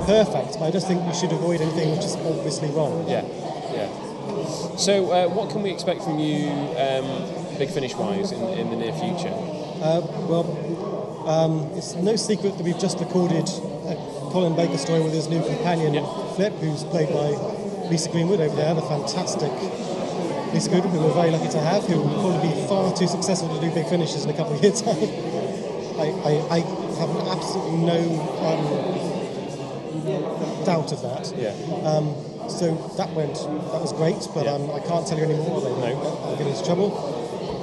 perfect, 0.07 0.59
but 0.59 0.63
I 0.67 0.71
just 0.73 0.87
think 0.89 1.05
you 1.07 1.15
should 1.15 1.31
avoid 1.33 1.61
anything 1.61 1.91
which 1.93 2.05
is 2.05 2.17
obviously 2.17 2.69
wrong. 2.71 3.07
Yeah. 3.09 3.23
Yeah. 4.83 4.87
So, 4.87 5.13
uh, 5.13 5.29
what 5.29 5.51
can 5.51 5.63
we 5.63 5.71
expect 5.71 6.03
from 6.03 6.19
you, 6.19 6.51
um, 6.77 7.07
Big 7.59 7.71
Finish 7.71 7.95
wise, 7.95 8.33
in, 8.33 8.43
in 8.59 8.71
the 8.71 8.77
near 8.77 8.93
future? 8.93 9.33
Uh, 9.83 10.03
well, 10.27 11.29
um, 11.29 11.71
it's 11.77 11.95
no 11.95 12.17
secret 12.17 12.57
that 12.59 12.65
we've 12.65 12.79
just 12.79 12.99
recorded 12.99 13.49
a 13.87 13.95
Colin 14.33 14.57
Baker 14.57 14.79
story 14.79 15.01
with 15.01 15.13
his 15.13 15.29
new 15.29 15.43
companion, 15.45 15.95
Flip, 16.35 16.53
who's 16.55 16.83
played 16.85 17.09
by 17.15 17.31
Lisa 17.91 18.11
Greenwood 18.11 18.41
over 18.41 18.57
there, 18.57 18.75
the 18.75 18.83
fantastic 18.83 19.53
Lisa 20.53 20.71
Greenwood, 20.71 20.93
who 20.93 21.01
we're 21.01 21.15
very 21.15 21.31
lucky 21.31 21.49
to 21.51 21.61
have, 21.61 21.85
who 21.85 22.01
will 22.01 22.11
probably 22.19 22.49
be 22.51 22.55
far 22.67 22.93
too 22.95 23.07
successful 23.07 23.55
to 23.55 23.61
do 23.61 23.71
big 23.75 23.87
finishes 23.87 24.25
in 24.25 24.31
a 24.31 24.37
couple 24.37 24.55
of 24.55 24.63
years' 24.63 24.83
time. 24.87 24.99
I, 26.03 26.11
I, 26.27 26.59
I 26.59 26.61
have 26.99 27.11
absolutely 27.31 27.79
no 27.87 28.03
um, 28.43 28.67
doubt 30.65 30.91
of 30.91 31.03
that. 31.03 31.33
Yeah. 31.37 31.55
Um, 32.43 32.51
so 32.51 32.75
that 32.97 33.11
went, 33.15 33.35
that 33.35 33.81
was 33.81 33.93
great, 33.93 34.19
but 34.35 34.47
um, 34.47 34.71
I 34.71 34.81
can't 34.81 35.07
tell 35.07 35.19
you 35.19 35.25
any 35.25 35.37
more. 35.37 35.61
No. 35.61 36.23
I'll 36.25 36.37
get 36.37 36.47
into 36.47 36.65
trouble. 36.65 36.93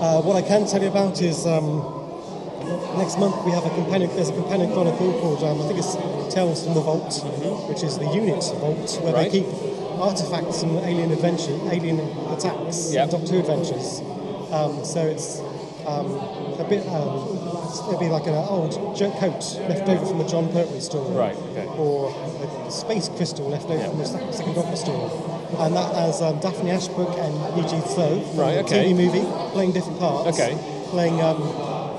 Uh, 0.02 0.22
what 0.22 0.36
I 0.36 0.42
can 0.48 0.66
tell 0.68 0.82
you 0.82 0.88
about 0.88 1.22
is 1.22 1.46
um, 1.46 1.84
next 2.98 3.20
month 3.20 3.44
we 3.46 3.52
have 3.52 3.66
a 3.66 3.70
companion. 3.72 4.10
There's 4.16 4.30
a 4.30 4.34
companion 4.34 4.72
chronicle 4.72 5.12
called 5.20 5.44
um, 5.44 5.62
I 5.62 5.68
think 5.68 5.80
it's 5.80 5.96
Tales 6.34 6.64
from 6.64 6.74
the 6.74 6.82
Vault, 6.82 7.12
which 7.68 7.84
is 7.84 7.98
the 7.98 8.08
unit 8.14 8.44
vault 8.60 9.00
where 9.04 9.14
Right. 9.14 9.32
they 9.32 9.42
keep 9.44 9.48
artifacts 10.00 10.62
from 10.62 10.78
alien 10.78 11.12
adventure, 11.12 11.58
alien 11.72 12.00
attacks, 12.32 12.94
Yeah. 12.94 13.04
and 13.04 13.12
Doctor 13.12 13.34
Who 13.34 13.40
adventures. 13.40 14.00
Um, 14.52 14.84
so 14.86 15.06
it's 15.06 15.40
um, 15.86 16.08
a 16.60 16.66
bit. 16.70 16.86
It'll 17.70 18.00
be 18.00 18.10
like 18.10 18.26
an 18.28 18.34
old 18.34 18.72
joke 18.96 19.14
coat 19.20 19.42
left 19.70 19.88
over 19.88 20.06
from 20.06 20.22
a 20.22 20.28
Jon 20.28 20.52
Pertwee 20.52 20.80
story, 20.80 21.14
Right, 21.16 21.36
okay. 21.36 21.66
or 21.78 22.10
a 22.68 22.72
space 22.72 23.10
crystal 23.10 23.48
left 23.50 23.66
over 23.70 23.84
from 23.90 23.98
the 24.00 24.32
second 24.32 24.56
Doctor 24.56 24.76
story, 24.76 25.12
and 25.60 25.76
that 25.76 25.94
has 25.96 26.22
um, 26.22 26.40
Daphne 26.40 26.72
Ashbrook 26.72 27.10
and 27.18 27.34
Yee 27.58 27.64
Jee 27.70 27.82
Tso 27.88 28.22
from 28.22 28.40
Right, 28.40 28.54
the 28.56 28.60
okay. 28.66 28.92
TV 28.92 28.96
movie 28.98 29.52
playing 29.54 29.72
different 29.74 30.00
parts. 30.00 30.38
Okay. 30.40 30.58
Playing 30.90 31.22
um, 31.22 31.42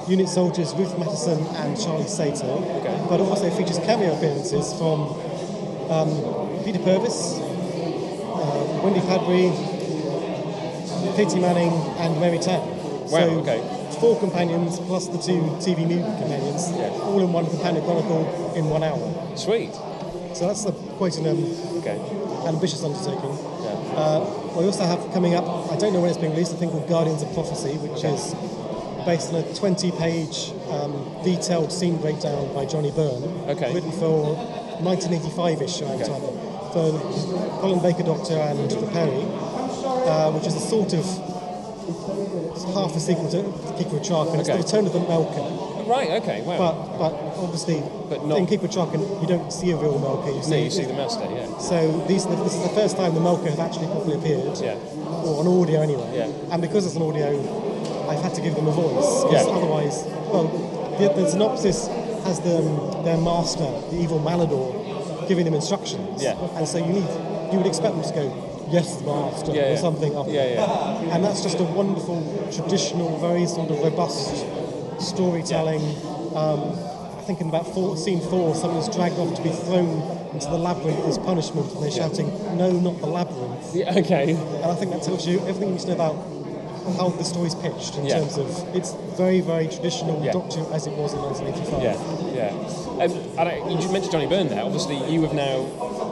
unit 0.08 0.28
soldiers 0.28 0.74
Ruth 0.74 0.98
Matheson 0.98 1.38
and 1.62 1.80
Charlie 1.80 2.06
Sato. 2.08 2.58
Okay. 2.80 3.06
But 3.08 3.20
also 3.20 3.48
features 3.50 3.78
cameo 3.78 4.16
appearances 4.16 4.72
from 4.74 5.02
um, 5.90 6.10
Peter 6.64 6.80
Purves, 6.80 7.38
uh, 7.38 8.80
Wendy 8.82 9.00
Padbury, 9.00 9.50
Katie 11.16 11.38
Manning, 11.40 11.70
and 11.98 12.20
Mary 12.20 12.38
Tamm. 12.38 12.60
Wow, 12.60 13.08
so 13.08 13.18
okay. 13.40 13.79
Four 14.00 14.18
companions 14.18 14.78
plus 14.80 15.08
the 15.08 15.18
two 15.18 15.40
TV 15.60 15.86
movie 15.86 16.02
companions, 16.18 16.72
yeah. 16.72 16.88
all 17.04 17.20
in 17.20 17.32
one 17.32 17.46
companion 17.46 17.84
chronicle 17.84 18.52
in 18.56 18.70
one 18.70 18.82
hour. 18.82 19.36
Sweet. 19.36 19.74
So 20.34 20.46
that's 20.46 20.64
a, 20.64 20.72
quite 20.96 21.18
an 21.18 21.26
um, 21.28 21.44
Okay. 21.84 22.00
ambitious 22.48 22.82
undertaking. 22.82 23.36
Uh, 23.94 24.24
we 24.56 24.64
also 24.64 24.84
have 24.84 24.98
coming 25.12 25.34
up, 25.34 25.44
I 25.70 25.76
don't 25.76 25.92
know 25.92 26.00
when 26.00 26.08
it's 26.08 26.18
being 26.18 26.32
released, 26.32 26.52
a 26.54 26.56
thing 26.56 26.70
called 26.70 26.88
Guardians 26.88 27.22
of 27.22 27.32
Prophecy, 27.34 27.76
which 27.76 28.02
is 28.04 28.32
based 29.04 29.32
on 29.34 29.44
a 29.44 29.54
20 29.54 29.90
page 29.92 30.52
um, 30.70 30.92
detailed 31.22 31.70
scene 31.70 31.98
breakdown 32.00 32.52
by 32.54 32.64
Johnny 32.64 32.90
Byrne, 32.92 33.22
Okay. 33.52 33.74
written 33.74 33.92
for 33.92 34.32
1985 34.80 35.60
ish 35.62 35.82
around 35.82 35.98
time, 36.00 36.22
for 36.72 36.96
Colin 37.60 37.82
Baker 37.82 38.04
Doctor 38.04 38.38
and 38.38 38.72
for 38.72 38.86
Peri, 38.92 39.24
uh, 40.08 40.30
which 40.32 40.46
is 40.46 40.54
a 40.56 40.60
sort 40.60 40.94
of 40.94 41.04
it's 42.50 42.64
half 42.74 42.94
a 42.96 43.00
sequel 43.00 43.28
to 43.30 43.42
Keeper 43.78 43.96
of 43.96 44.02
Traken, 44.02 44.32
and 44.32 44.40
it's 44.40 44.48
the 44.48 44.54
Okay. 44.54 44.62
return 44.62 44.86
of 44.86 44.92
the 44.92 45.00
Melkur. 45.00 45.86
Right. 45.86 46.10
Okay. 46.22 46.42
Wow. 46.42 46.58
But, 46.58 46.98
but 46.98 47.12
obviously, 47.42 47.82
But 48.08 48.24
not- 48.26 48.38
in 48.38 48.46
Keeper 48.46 48.66
of 48.66 48.70
Traken, 48.72 49.00
you 49.20 49.26
don't 49.26 49.52
see 49.52 49.70
a 49.72 49.76
real 49.76 49.98
Melkur. 49.98 50.34
You 50.36 50.42
see, 50.42 50.50
no, 50.50 50.56
you 50.58 50.70
see 50.70 50.84
the 50.84 50.94
master. 50.94 51.26
Yeah. 51.30 51.58
So 51.58 52.04
these, 52.06 52.26
this 52.26 52.54
is 52.54 52.62
the 52.62 52.68
first 52.74 52.96
time 52.96 53.14
the 53.14 53.20
Melkur 53.20 53.50
has 53.50 53.58
actually 53.58 53.86
properly 53.88 54.14
appeared. 54.16 54.58
Yeah. 54.58 54.76
Or 55.24 55.40
on 55.40 55.48
audio 55.48 55.80
anyway. 55.82 56.10
Yeah. 56.14 56.52
And 56.52 56.62
because 56.62 56.86
it's 56.86 56.94
an 56.96 57.02
audio, 57.02 57.28
I've 58.08 58.22
had 58.22 58.34
to 58.34 58.40
give 58.40 58.54
them 58.54 58.68
a 58.68 58.72
voice, 58.72 59.24
Yeah. 59.32 59.42
Otherwise, 59.50 60.04
well, 60.30 60.44
the, 60.98 61.08
the 61.14 61.28
synopsis 61.28 61.86
has 62.24 62.38
them, 62.40 63.04
their 63.04 63.16
master, 63.18 63.64
the 63.90 63.96
evil 64.00 64.20
Malador, 64.20 65.26
giving 65.28 65.44
them 65.44 65.54
instructions. 65.54 66.22
Yeah. 66.22 66.34
And 66.56 66.66
so 66.68 66.78
you 66.78 66.92
need, 66.92 67.08
you 67.52 67.58
would 67.58 67.66
expect 67.66 67.94
them 67.96 68.04
to 68.04 68.12
go, 68.14 68.49
yes, 68.70 69.00
master, 69.02 69.52
Yeah, 69.52 69.72
or 69.72 69.76
something. 69.76 70.16
Up. 70.16 70.26
Yeah, 70.28 70.46
yeah. 70.46 71.14
And 71.14 71.24
that's 71.24 71.42
just 71.42 71.58
a 71.60 71.64
wonderful, 71.64 72.22
traditional, 72.52 73.16
very 73.18 73.46
sort 73.46 73.70
of 73.70 73.78
robust 73.80 74.44
storytelling. 75.00 75.82
Um, 76.34 76.72
I 77.18 77.22
think 77.26 77.40
in 77.40 77.48
about 77.48 77.66
four, 77.74 77.96
scene 77.96 78.20
four, 78.20 78.54
someone's 78.54 78.88
dragged 78.94 79.18
off 79.18 79.34
to 79.36 79.42
be 79.42 79.50
thrown 79.50 80.00
into 80.32 80.48
the 80.48 80.58
labyrinth 80.58 81.04
as 81.06 81.18
punishment, 81.18 81.72
and 81.74 81.82
they're 81.82 81.90
shouting, 81.90 82.28
"No, 82.56 82.70
not 82.70 82.98
the 83.00 83.06
labyrinth!" 83.06 83.74
Yeah, 83.74 83.94
okay. 83.98 84.32
And 84.32 84.64
I 84.64 84.74
think 84.74 84.92
that 84.92 85.02
tells 85.02 85.26
you 85.26 85.38
everything 85.40 85.68
you 85.68 85.74
need 85.74 85.80
to 85.80 85.88
know 85.88 85.94
about 85.94 86.16
how 86.96 87.08
the 87.10 87.24
story's 87.24 87.54
pitched 87.54 87.96
in 87.98 88.06
Yeah. 88.06 88.20
terms 88.20 88.38
of 88.38 88.46
it's 88.74 88.94
very, 89.16 89.40
very 89.40 89.68
traditional 89.68 90.24
Yeah. 90.24 90.32
Doctor 90.32 90.60
as 90.72 90.86
it 90.86 90.94
was 90.96 91.12
in 91.12 91.20
1985. 91.20 91.82
Yeah, 91.82 91.94
yeah. 92.34 93.04
Um, 93.04 93.12
and 93.38 93.48
I, 93.48 93.56
you 93.68 93.88
mentioned 93.92 94.12
Johnny 94.12 94.26
Byrne 94.26 94.48
there. 94.48 94.64
Obviously, 94.64 94.96
you 95.12 95.22
have 95.22 95.34
now, 95.34 95.66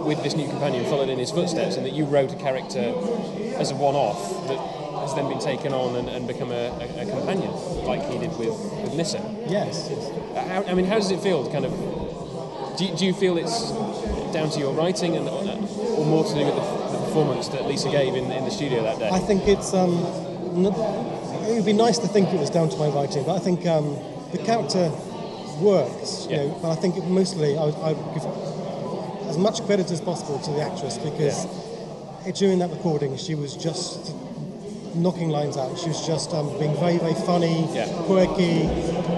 with 0.04 0.22
this 0.22 0.34
new 0.34 0.48
companion, 0.48 0.84
followed 0.86 1.08
in 1.08 1.18
his 1.18 1.30
footsteps, 1.30 1.76
and 1.76 1.84
that 1.86 1.92
you 1.92 2.04
wrote 2.04 2.32
a 2.32 2.36
character 2.36 2.94
as 3.58 3.70
a 3.70 3.74
one-off 3.76 4.46
that 4.48 4.58
has 5.00 5.14
then 5.14 5.28
been 5.28 5.38
taken 5.40 5.72
on 5.72 5.96
and, 5.96 6.08
and 6.08 6.26
become 6.26 6.50
a, 6.50 6.68
a, 6.80 7.02
a 7.02 7.06
companion, 7.10 7.50
like 7.84 8.02
he 8.10 8.18
did 8.18 8.30
with, 8.38 8.50
with 8.82 8.94
Nyssa. 8.94 9.18
Yes. 9.48 9.88
yes. 9.90 10.10
Uh, 10.36 10.44
How, 10.48 10.64
I 10.64 10.74
mean, 10.74 10.84
how 10.86 10.96
does 10.96 11.10
it 11.10 11.20
feel? 11.20 11.44
To 11.44 11.50
kind 11.52 11.64
of, 11.64 11.72
do 12.78 12.84
you, 12.84 12.96
do 12.96 13.06
you 13.06 13.12
feel 13.14 13.38
it's 13.38 13.70
down 14.32 14.50
to 14.50 14.58
your 14.60 14.72
writing, 14.74 15.16
and 15.16 15.26
or 15.28 16.04
more 16.04 16.24
to 16.24 16.34
do 16.34 16.44
with 16.44 16.54
the, 16.54 16.60
the 16.92 16.98
performance 17.06 17.48
that 17.48 17.66
Lisa 17.66 17.90
gave 17.90 18.14
in, 18.14 18.30
in 18.30 18.44
the 18.44 18.50
studio 18.50 18.82
that 18.82 18.98
day? 18.98 19.08
I 19.10 19.18
think 19.18 19.46
it's. 19.48 19.72
Um, 19.74 19.94
n- 20.54 20.74
it 21.48 21.54
would 21.54 21.64
be 21.64 21.72
nice 21.72 21.96
to 21.98 22.06
think 22.08 22.28
it 22.28 22.38
was 22.38 22.50
down 22.50 22.68
to 22.68 22.76
my 22.76 22.88
writing, 22.88 23.24
but 23.24 23.34
I 23.34 23.38
think 23.38 23.64
um, 23.66 23.96
the 24.32 24.38
character 24.38 24.90
works. 25.60 26.26
You 26.28 26.36
know, 26.36 26.58
but 26.60 26.70
I 26.70 26.74
think 26.76 26.96
it 26.98 27.04
mostly 27.04 27.56
I 27.56 27.64
would, 27.64 27.74
I 27.76 27.92
would 27.94 28.14
give 28.14 28.24
as 29.38 29.42
much 29.44 29.64
credit 29.66 29.88
as 29.92 30.00
possible 30.00 30.38
to 30.40 30.50
the 30.50 30.60
actress 30.60 30.98
because 30.98 31.44
it- 32.26 32.34
during 32.34 32.58
that 32.58 32.70
recording 32.70 33.16
she 33.16 33.34
was 33.36 33.54
just 33.56 34.12
knocking 34.96 35.28
lines 35.28 35.56
out. 35.56 35.78
She 35.78 35.88
was 35.88 36.04
just 36.06 36.34
um, 36.34 36.48
being 36.58 36.74
very, 36.76 36.98
very 36.98 37.14
funny, 37.14 37.66
quirky, 38.06 38.62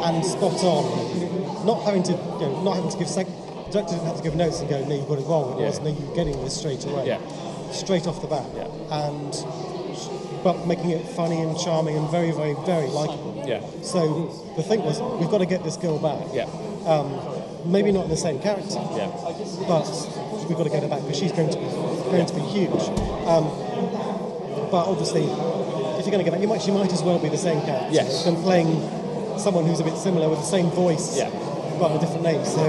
and 0.04 0.24
spot 0.24 0.62
on. 0.62 1.64
Not 1.64 1.82
having 1.84 2.02
to, 2.04 2.12
you 2.12 2.18
know, 2.18 2.62
not 2.62 2.74
having 2.76 2.90
to 2.90 2.98
give. 2.98 3.08
Sec- 3.08 3.26
the 3.26 3.72
director 3.72 3.94
didn't 3.94 4.06
have 4.06 4.16
to 4.18 4.22
give 4.22 4.34
notes 4.36 4.60
and 4.60 4.68
go, 4.68 4.84
"No, 4.84 4.94
you 4.94 5.02
got 5.08 5.18
it 5.18 5.26
wrong." 5.26 5.52
It 5.58 5.60
Yeah. 5.62 5.66
was, 5.68 5.80
"No, 5.80 5.88
you're 5.90 6.14
getting 6.14 6.42
this 6.44 6.54
straight 6.54 6.84
away." 6.84 7.06
Yeah. 7.06 7.18
Straight 7.72 8.06
off 8.06 8.20
the 8.20 8.26
bat. 8.28 8.44
And 8.90 9.32
but 10.44 10.66
making 10.66 10.90
it 10.90 11.06
funny 11.08 11.40
and 11.40 11.56
charming 11.58 11.96
and 11.96 12.08
very, 12.10 12.30
very, 12.32 12.54
very 12.66 12.88
likable. 12.88 13.42
Yeah. 13.46 13.60
So 13.82 14.30
the 14.56 14.62
thing 14.62 14.82
was, 14.84 15.00
we've 15.18 15.30
got 15.30 15.38
to 15.38 15.46
get 15.46 15.64
this 15.64 15.76
girl 15.76 15.98
back. 15.98 16.26
Yeah. 16.32 16.46
Um, 16.86 17.12
maybe 17.64 17.92
not 17.92 18.04
in 18.04 18.10
the 18.10 18.16
same 18.16 18.40
character. 18.40 18.80
Yeah. 18.96 19.10
But 19.66 19.86
we've 20.48 20.56
got 20.56 20.64
to 20.64 20.70
get 20.70 20.82
her 20.82 20.88
back 20.88 21.02
because 21.02 21.18
she's 21.18 21.32
going 21.32 21.50
to 21.50 21.58
be 21.58 21.64
going 22.10 22.26
to 22.26 22.34
be 22.34 22.40
huge. 22.40 22.82
Um, 23.26 23.44
but 24.70 24.86
obviously, 24.86 25.24
if 25.24 26.06
you're 26.06 26.12
going 26.12 26.24
to 26.24 26.24
get 26.24 26.32
back, 26.32 26.40
you 26.40 26.48
might 26.48 26.62
she 26.62 26.70
might 26.70 26.92
as 26.92 27.02
well 27.02 27.18
be 27.18 27.28
the 27.28 27.38
same 27.38 27.60
character. 27.62 27.92
Yes. 27.92 28.24
Than 28.24 28.36
playing 28.36 28.68
someone 29.38 29.64
who's 29.66 29.80
a 29.80 29.84
bit 29.84 29.96
similar 29.96 30.28
with 30.28 30.38
the 30.38 30.44
same 30.44 30.70
voice. 30.70 31.16
Yeah. 31.16 31.30
But 31.78 31.96
a 31.96 31.98
different 31.98 32.22
name. 32.22 32.44
So 32.44 32.64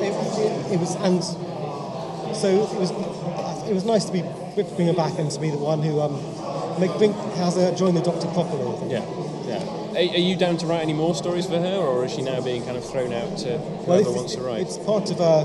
it, 0.00 0.12
it, 0.38 0.72
it 0.72 0.80
was 0.80 0.94
and 0.96 1.22
so 2.34 2.48
it 2.48 2.78
was 2.78 2.90
it 3.68 3.74
was 3.74 3.84
nice 3.84 4.04
to 4.06 4.12
be 4.12 4.22
bring 4.76 4.88
her 4.88 4.94
back 4.94 5.18
and 5.18 5.30
to 5.30 5.40
be 5.40 5.50
the 5.50 5.58
one 5.58 5.82
who 5.82 6.00
um 6.00 6.14
make 6.80 6.92
bring 6.98 7.12
has 7.36 7.56
her 7.56 7.74
join 7.74 7.94
the 7.94 8.00
Doctor 8.02 8.26
properly. 8.28 8.66
I 8.66 8.76
think. 8.78 8.92
Yeah, 8.92 8.98
yeah. 9.00 9.29
Are, 9.90 9.96
are 9.96 10.18
you 10.28 10.36
down 10.36 10.56
to 10.58 10.66
write 10.66 10.82
any 10.82 10.92
more 10.92 11.14
stories 11.14 11.46
for 11.46 11.58
her, 11.58 11.76
or 11.76 12.04
is 12.04 12.12
she 12.14 12.22
now 12.22 12.40
being 12.40 12.64
kind 12.64 12.76
of 12.76 12.88
thrown 12.88 13.12
out 13.12 13.38
to 13.38 13.58
whoever 13.58 14.00
it's, 14.00 14.08
wants 14.10 14.34
to 14.36 14.42
write? 14.42 14.60
it's 14.62 14.78
part 14.78 15.10
of 15.10 15.18
a, 15.20 15.44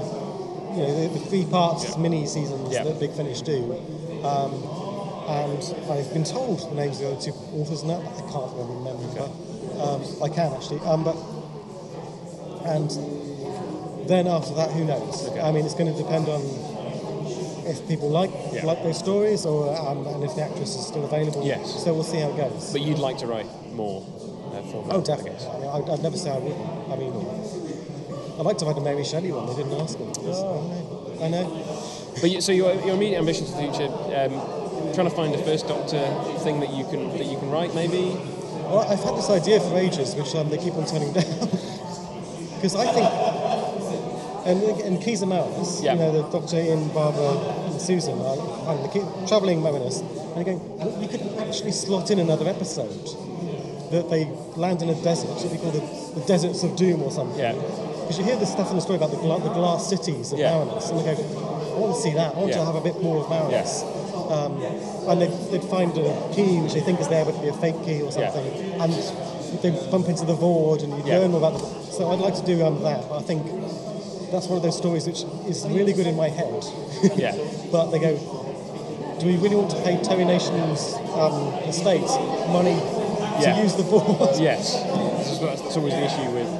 you 0.75 0.81
know, 0.83 1.01
the, 1.07 1.19
the 1.19 1.25
three 1.25 1.45
parts 1.45 1.97
mini 1.97 2.25
seasons 2.27 2.71
Yeah. 2.71 2.83
that 2.83 2.99
Big 2.99 3.11
Finish 3.13 3.41
do. 3.41 3.73
Um, 4.23 4.53
and 5.27 5.61
I've 5.89 6.13
been 6.13 6.23
told 6.23 6.59
the 6.69 6.75
names 6.75 7.01
of 7.01 7.07
the 7.07 7.11
other 7.13 7.21
two 7.21 7.31
authors 7.57 7.83
now. 7.83 7.99
But 7.99 8.13
I 8.23 8.31
can't 8.31 8.53
really 8.53 8.75
remember, 8.75 9.07
but 9.17 9.31
um, 9.81 10.01
I 10.23 10.29
can 10.29 10.53
actually. 10.53 10.79
Um, 10.81 11.03
but 11.03 11.17
and 12.65 12.89
then 14.07 14.27
after 14.27 14.53
that, 14.55 14.71
who 14.71 14.85
knows? 14.85 15.27
I 15.39 15.51
mean, 15.51 15.65
it's 15.65 15.73
going 15.73 15.91
to 15.91 15.97
depend 15.97 16.27
on 16.29 16.41
if 17.67 17.87
people 17.87 18.09
like 18.09 18.29
Yeah. 18.53 18.65
like 18.65 18.83
those 18.83 18.99
stories, 18.99 19.45
or 19.45 19.75
um, 19.75 20.05
and 20.05 20.23
if 20.23 20.35
the 20.35 20.43
actress 20.43 20.75
is 20.75 20.85
still 20.85 21.03
available. 21.05 21.43
Yes. 21.43 21.83
So 21.83 21.93
we'll 21.95 22.03
see 22.03 22.19
how 22.19 22.29
it 22.29 22.37
goes. 22.37 22.71
But 22.71 22.81
you'd 22.81 22.99
like 22.99 23.17
to 23.19 23.27
write 23.27 23.47
more 23.73 24.05
for 24.63 24.85
Oh, 24.89 24.99
I 24.99 25.03
definitely. 25.03 25.47
I 25.47 25.59
mean, 25.59 25.69
I'd, 25.69 25.89
I'd 25.89 26.03
never 26.03 26.17
say 26.17 26.31
I 26.31 26.37
wouldn't. 26.37 26.91
I 26.91 26.95
mean, 26.95 27.13
I'd 28.39 28.45
like 28.45 28.57
to 28.59 28.65
write 28.65 28.77
a 28.77 28.81
Mary 28.81 29.03
Shelley 29.03 29.31
one. 29.31 29.45
They 29.47 29.55
didn't 29.63 29.79
ask 29.79 29.99
me. 29.99 30.05
Oh. 30.07 31.17
I 31.21 31.27
know. 31.29 31.39
I 31.39 31.43
know. 31.43 32.11
But 32.21 32.31
you, 32.31 32.41
so 32.41 32.51
your, 32.51 32.73
your 32.85 32.95
immediate 32.95 33.19
ambition 33.19 33.45
for 33.45 33.53
the 33.53 33.61
future, 33.71 33.87
um, 33.91 34.93
trying 34.93 35.09
to 35.09 35.15
find 35.15 35.33
a 35.35 35.37
first 35.43 35.67
Doctor 35.67 35.99
thing 36.43 36.59
that 36.61 36.71
you 36.71 36.85
can 36.85 37.09
that 37.17 37.25
you 37.25 37.37
can 37.37 37.49
write, 37.49 37.73
maybe. 37.75 38.15
Well, 38.67 38.79
I've 38.79 39.03
had 39.03 39.15
this 39.15 39.29
idea 39.29 39.59
for 39.59 39.77
ages, 39.77 40.15
which 40.15 40.33
um, 40.35 40.49
they 40.49 40.57
keep 40.57 40.73
on 40.75 40.85
turning 40.85 41.13
down. 41.17 41.25
Because 42.55 42.75
I 42.75 42.85
think, 42.91 43.07
and 44.47 44.63
in 44.81 44.99
Keys 45.01 45.21
and 45.21 45.31
Yeah. 45.31 45.93
you 45.93 45.99
know, 45.99 46.11
the 46.11 46.29
Doctor, 46.31 46.57
Ian, 46.57 46.87
Barbara, 46.89 47.37
and 47.71 47.81
Susan, 47.81 48.17
are, 48.19 48.37
are 48.67 48.77
the 48.81 48.87
key- 48.89 49.27
travelling 49.27 49.61
mariners, 49.61 49.99
and 49.99 50.45
going, 50.45 50.61
and 50.79 51.01
you 51.01 51.07
could 51.07 51.21
actually 51.39 51.71
slot 51.71 52.11
in 52.11 52.19
another 52.19 52.47
episode 52.47 52.89
that 53.91 54.09
they 54.09 54.25
land 54.55 54.81
in 54.81 54.89
a 54.89 54.95
desert, 55.03 55.27
what 55.29 55.51
we 55.51 55.57
call 55.57 55.71
the, 55.71 56.19
the 56.19 56.25
deserts 56.27 56.63
of 56.63 56.75
doom 56.75 57.01
or 57.03 57.11
something. 57.11 57.37
Yeah. 57.39 57.53
Because 57.53 58.17
you 58.19 58.23
hear 58.25 58.35
the 58.37 58.45
stuff 58.45 58.69
in 58.69 58.75
the 58.75 58.81
story 58.81 58.97
about 58.97 59.11
the, 59.11 59.17
gla- 59.17 59.39
the 59.41 59.49
glass 59.53 59.89
cities 59.89 60.31
of 60.31 60.39
Yeah. 60.39 60.51
Marinus, 60.53 60.89
and 60.89 60.99
they 60.99 61.03
go, 61.15 61.21
I 61.75 61.79
want 61.79 61.95
to 61.95 62.01
see 62.01 62.13
that. 62.13 62.35
I 62.35 62.37
want 62.37 62.49
Yeah. 62.51 62.57
to 62.59 62.65
have 62.65 62.75
a 62.75 62.81
bit 62.81 63.01
more 63.01 63.17
of 63.23 63.29
Marinus. 63.29 63.83
Um, 64.31 64.61
and 65.09 65.21
they'd, 65.21 65.51
they'd 65.51 65.63
find 65.69 65.91
a 65.97 66.33
key 66.33 66.59
which 66.61 66.73
they 66.73 66.81
think 66.81 66.99
is 66.99 67.07
there, 67.09 67.25
but 67.25 67.35
it'd 67.35 67.43
be 67.43 67.49
a 67.49 67.53
fake 67.53 67.77
key 67.85 68.01
or 68.01 68.09
Yeah. 68.11 68.31
something. 68.31 68.81
And 68.81 68.93
they 69.61 69.71
bump 69.91 70.07
into 70.09 70.25
the 70.25 70.35
Voord, 70.35 70.83
and 70.83 70.93
you 70.97 71.03
Yeah. 71.05 71.19
learn 71.19 71.31
more 71.31 71.41
about 71.45 71.59
the. 71.59 71.65
So 71.91 72.09
I'd 72.11 72.19
like 72.19 72.35
to 72.35 72.45
do 72.45 72.65
um, 72.65 72.81
that. 72.83 73.07
But 73.09 73.17
I 73.19 73.21
think 73.21 73.45
that's 74.31 74.47
one 74.47 74.57
of 74.57 74.63
those 74.63 74.77
stories 74.77 75.05
which 75.05 75.23
is 75.47 75.65
really 75.67 75.93
good 75.93 76.07
in 76.07 76.15
my 76.15 76.29
head. 76.29 76.63
Yeah. 77.15 77.35
but 77.71 77.91
they 77.91 77.99
go, 77.99 78.17
do 79.19 79.27
we 79.27 79.37
really 79.37 79.55
want 79.55 79.69
to 79.71 79.81
pay 79.83 80.01
Terry 80.03 80.25
Nation's 80.25 80.93
um, 81.15 81.53
estate 81.69 82.01
money 82.51 82.75
Yeah. 83.41 83.55
to 83.55 83.61
use 83.61 83.75
the 83.75 83.83
Voord? 83.83 84.39
Yes. 84.39 84.73
That's, 85.39 85.75
always 85.77 85.93
the 85.93 86.05
issue 86.05 86.29
with 86.31 86.51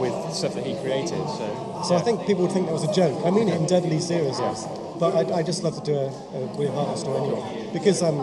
with 0.00 0.34
stuff 0.34 0.54
that 0.54 0.64
he 0.66 0.74
created. 0.76 1.18
So. 1.28 1.82
So 1.88 1.96
I 1.96 2.00
think 2.00 2.26
people 2.26 2.42
would 2.44 2.52
think 2.52 2.66
that 2.66 2.72
was 2.72 2.84
a 2.84 2.92
joke. 2.92 3.24
I 3.26 3.30
mean 3.30 3.48
it 3.48 3.56
in 3.56 3.66
deadly 3.66 4.00
seriousness. 4.00 4.66
But 4.98 5.14
I, 5.32 5.38
I 5.38 5.42
just 5.42 5.62
love 5.64 5.74
to 5.76 5.82
do 5.82 5.94
a, 5.94 6.06
a 6.06 6.46
William 6.54 6.74
Hartnell 6.74 6.98
story 6.98 7.18
anyway. 7.18 7.70
Because 7.72 8.02
um, 8.02 8.20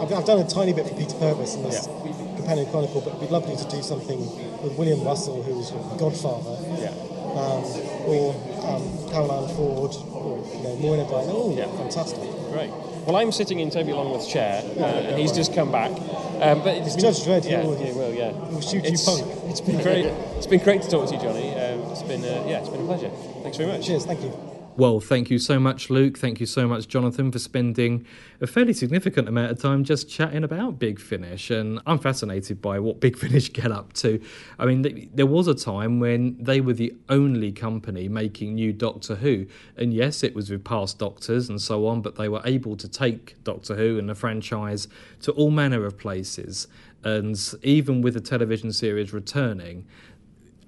I've, 0.00 0.12
I've 0.12 0.26
done 0.26 0.38
a 0.38 0.48
tiny 0.48 0.72
bit 0.72 0.86
for 0.86 0.94
Peter 0.94 1.16
Purves 1.16 1.54
in 1.54 1.62
this 1.62 1.86
Companion 2.36 2.66
Chronicle, 2.70 3.00
but 3.00 3.18
we'd 3.20 3.30
love 3.30 3.48
lovely 3.48 3.56
to 3.56 3.70
do 3.70 3.82
something 3.82 4.18
with 4.62 4.76
William 4.76 5.02
Russell, 5.04 5.42
who's 5.42 5.70
your 5.70 5.80
godfather. 5.96 6.56
Yeah. 6.76 6.92
Um, 7.30 7.62
or 8.10 8.34
um, 8.66 8.82
Carole 9.08 9.32
Ann 9.32 9.54
Ford, 9.54 9.94
or 10.12 10.38
you 10.56 10.62
know. 10.64 10.76
Oh, 11.30 11.54
Yeah. 11.56 11.66
fantastic. 11.78 12.28
Great. 12.50 12.70
Well, 13.06 13.16
I'm 13.16 13.32
sitting 13.32 13.60
in 13.60 13.70
Toby 13.70 13.92
Longworth's 13.92 14.26
chair, 14.30 14.62
uh, 14.78 14.84
and 14.84 15.18
he's 15.18 15.32
just 15.32 15.54
come 15.54 15.72
back. 15.72 15.90
Um, 15.90 16.62
but 16.62 16.76
it's 16.76 16.96
Judge 16.96 17.20
Dredd, 17.20 17.48
yeah, 17.48 17.62
he 17.62 17.66
will- 17.68 17.76
he 17.76 17.92
will, 17.92 18.14
yeah. 18.14 18.30
will 18.32 18.60
shoot 18.60 18.84
you 18.84 18.96
punk. 19.04 19.26
It's 19.50 19.60
been 19.60 19.80
great. 19.82 20.06
It's 20.36 20.46
been 20.46 20.60
great 20.60 20.82
to 20.82 20.88
talk 20.90 21.08
to 21.08 21.14
you, 21.14 21.20
Johnny. 21.20 21.50
Um, 21.54 21.80
it's 21.92 22.02
been 22.02 22.22
uh, 22.24 22.44
yeah, 22.48 22.60
it's 22.60 22.68
been 22.68 22.80
a 22.82 22.84
pleasure. 22.86 23.10
Thanks 23.42 23.56
very 23.58 23.70
much. 23.72 23.86
Cheers, 23.86 24.06
thank 24.06 24.22
you. 24.22 24.49
Well, 24.80 24.98
thank 24.98 25.28
you 25.28 25.38
so 25.38 25.60
much, 25.60 25.90
Luke. 25.90 26.16
Thank 26.16 26.40
you 26.40 26.46
so 26.46 26.66
much, 26.66 26.88
Jonathan, 26.88 27.30
for 27.30 27.38
spending 27.38 28.06
a 28.40 28.46
fairly 28.46 28.72
significant 28.72 29.28
amount 29.28 29.52
of 29.52 29.60
time 29.60 29.84
just 29.84 30.08
chatting 30.08 30.42
about 30.42 30.78
Big 30.78 30.98
Finish. 30.98 31.50
And 31.50 31.80
I'm 31.84 31.98
fascinated 31.98 32.62
by 32.62 32.78
what 32.78 32.98
Big 32.98 33.18
Finish 33.18 33.52
get 33.52 33.70
up 33.70 33.92
to. 33.92 34.18
I 34.58 34.64
mean, 34.64 34.82
th- 34.82 35.10
there 35.12 35.26
was 35.26 35.48
a 35.48 35.54
time 35.54 36.00
when 36.00 36.42
they 36.42 36.62
were 36.62 36.72
the 36.72 36.94
only 37.10 37.52
company 37.52 38.08
making 38.08 38.54
new 38.54 38.72
Doctor 38.72 39.16
Who. 39.16 39.44
And 39.76 39.92
yes, 39.92 40.22
it 40.22 40.34
was 40.34 40.48
with 40.48 40.64
past 40.64 40.98
Doctors 40.98 41.50
and 41.50 41.60
so 41.60 41.86
on, 41.86 42.00
but 42.00 42.16
they 42.16 42.30
were 42.30 42.40
able 42.46 42.74
to 42.78 42.88
take 42.88 43.36
Doctor 43.44 43.76
Who 43.76 43.98
and 43.98 44.08
the 44.08 44.14
franchise 44.14 44.88
to 45.20 45.32
all 45.32 45.50
manner 45.50 45.84
of 45.84 45.98
places. 45.98 46.68
And 47.04 47.38
even 47.62 48.00
with 48.00 48.14
the 48.14 48.20
television 48.22 48.72
series 48.72 49.12
returning, 49.12 49.84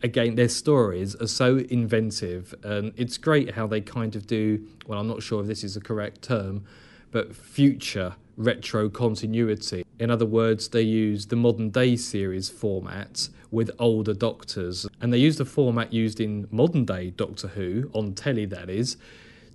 again, 0.03 0.35
their 0.35 0.49
stories 0.49 1.15
are 1.17 1.27
so 1.27 1.59
inventive, 1.71 2.55
and 2.63 2.93
it's 2.97 3.17
great 3.17 3.53
how 3.53 3.67
they 3.67 3.81
kind 3.81 4.17
of 4.17 4.27
do. 4.27 4.67
Well, 4.87 4.99
I'm 4.99 5.09
not 5.09 5.23
sure 5.23 5.41
if 5.41 5.47
this 5.47 5.65
is 5.65 5.75
the 5.75 5.81
correct 5.81 6.23
term, 6.23 6.65
but 7.11 7.35
future 7.35 8.15
retro 8.37 8.89
continuity. 8.89 9.85
In 9.99 10.11
other 10.11 10.27
words, 10.27 10.69
they 10.69 10.83
use 10.83 11.27
the 11.27 11.37
modern 11.37 11.71
day 11.71 11.97
series 11.97 12.49
format 12.49 13.29
with 13.51 13.71
older 13.79 14.15
doctors, 14.15 14.87
and 15.01 15.13
they 15.13 15.19
use 15.19 15.37
the 15.37 15.45
format 15.45 15.93
used 15.93 16.21
in 16.21 16.49
modern 16.51 16.85
day 16.85 17.11
Doctor 17.11 17.49
Who, 17.49 17.91
on 17.93 18.15
telly 18.15 18.47
that 18.47 18.71
is, 18.71 18.97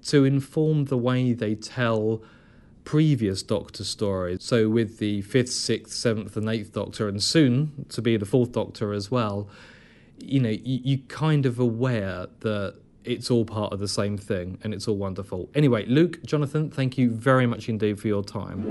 to 0.06 0.24
inform 0.24 0.86
the 0.86 0.98
way 0.98 1.34
they 1.34 1.56
tell 1.56 2.22
previous 2.86 3.43
Doctor 3.43 3.84
stories. 3.84 4.41
So, 4.41 4.70
with 4.70 5.00
the 5.00 5.24
5th, 5.24 5.50
6th, 5.50 5.89
7th, 5.89 6.38
and 6.38 6.45
8th 6.45 6.72
Doctor, 6.72 7.10
and 7.10 7.22
soon 7.22 7.86
to 7.89 8.02
be 8.02 8.16
the 8.16 8.26
4th 8.26 8.54
Doctor 8.54 8.93
as 8.93 9.12
well, 9.12 9.50
you 10.20 10.39
know, 10.39 10.49
you, 10.49 10.80
you 10.84 10.97
kind 11.07 11.45
of 11.45 11.59
aware 11.59 12.28
that 12.41 12.76
it's 13.03 13.32
all 13.32 13.45
part 13.45 13.72
of 13.72 13.80
the 13.80 13.88
same 13.88 14.18
thing 14.18 14.59
and 14.63 14.74
it's 14.74 14.88
all 14.88 14.97
wonderful. 14.97 15.49
Anyway, 15.55 15.86
Luke, 15.86 16.24
Jonathan, 16.26 16.70
thank 16.70 16.97
you 16.97 17.09
very 17.09 17.47
much 17.47 17.70
indeed 17.70 17.99
for 17.99 18.07
your 18.07 18.24
time. 18.24 18.65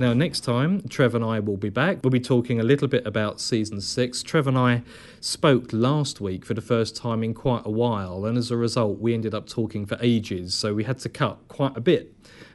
Now, 0.00 0.14
next 0.14 0.40
time, 0.40 0.80
Trev 0.88 1.14
and 1.14 1.22
I 1.22 1.40
will 1.40 1.58
be 1.58 1.68
back. 1.68 1.98
We'll 2.02 2.10
be 2.10 2.20
talking 2.20 2.58
a 2.58 2.62
little 2.62 2.88
bit 2.88 3.06
about 3.06 3.38
season 3.38 3.82
six. 3.82 4.22
Trev 4.22 4.46
and 4.46 4.56
I 4.56 4.82
spoke 5.20 5.72
last 5.72 6.20
week 6.20 6.44
for 6.44 6.54
the 6.54 6.60
first 6.60 6.96
time 6.96 7.22
in 7.22 7.34
quite 7.34 7.62
a 7.66 7.70
while, 7.70 8.24
and 8.24 8.38
as 8.38 8.50
a 8.50 8.56
result, 8.56 8.98
we 8.98 9.14
ended 9.14 9.34
up 9.34 9.46
talking 9.46 9.86
for 9.86 9.98
ages, 10.00 10.54
so 10.54 10.74
we 10.74 10.84
had 10.84 10.98
to 10.98 11.08
cut 11.08 11.38
quite 11.48 11.76
a 11.76 11.80
bit 11.80 12.14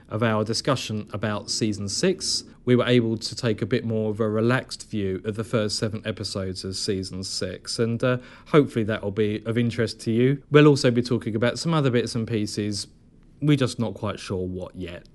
of 0.09 0.21
our 0.21 0.43
discussion 0.43 1.07
about 1.13 1.49
season 1.49 1.87
six. 1.87 2.43
We 2.63 2.75
were 2.75 2.85
able 2.85 3.17
to 3.17 3.35
take 3.35 3.61
a 3.61 3.65
bit 3.65 3.85
more 3.85 4.09
of 4.09 4.19
a 4.19 4.27
relaxed 4.27 4.89
view 4.89 5.21
of 5.25 5.35
the 5.35 5.43
first 5.43 5.77
seven 5.77 6.01
episodes 6.05 6.63
of 6.63 6.75
season 6.75 7.23
six, 7.23 7.77
and 7.77 8.03
uh, 8.03 8.17
hopefully 8.47 8.85
that 8.85 9.03
will 9.03 9.11
be 9.11 9.43
of 9.45 9.57
interest 9.57 9.99
to 10.01 10.11
you. 10.11 10.41
We'll 10.49 10.67
also 10.67 10.89
be 10.89 11.03
talking 11.03 11.35
about 11.35 11.59
some 11.59 11.73
other 11.73 11.91
bits 11.91 12.15
and 12.15 12.27
pieces. 12.27 12.87
We're 13.41 13.57
just 13.57 13.79
not 13.79 13.93
quite 13.93 14.19
sure 14.19 14.45
what 14.47 14.75
yet. 14.75 15.05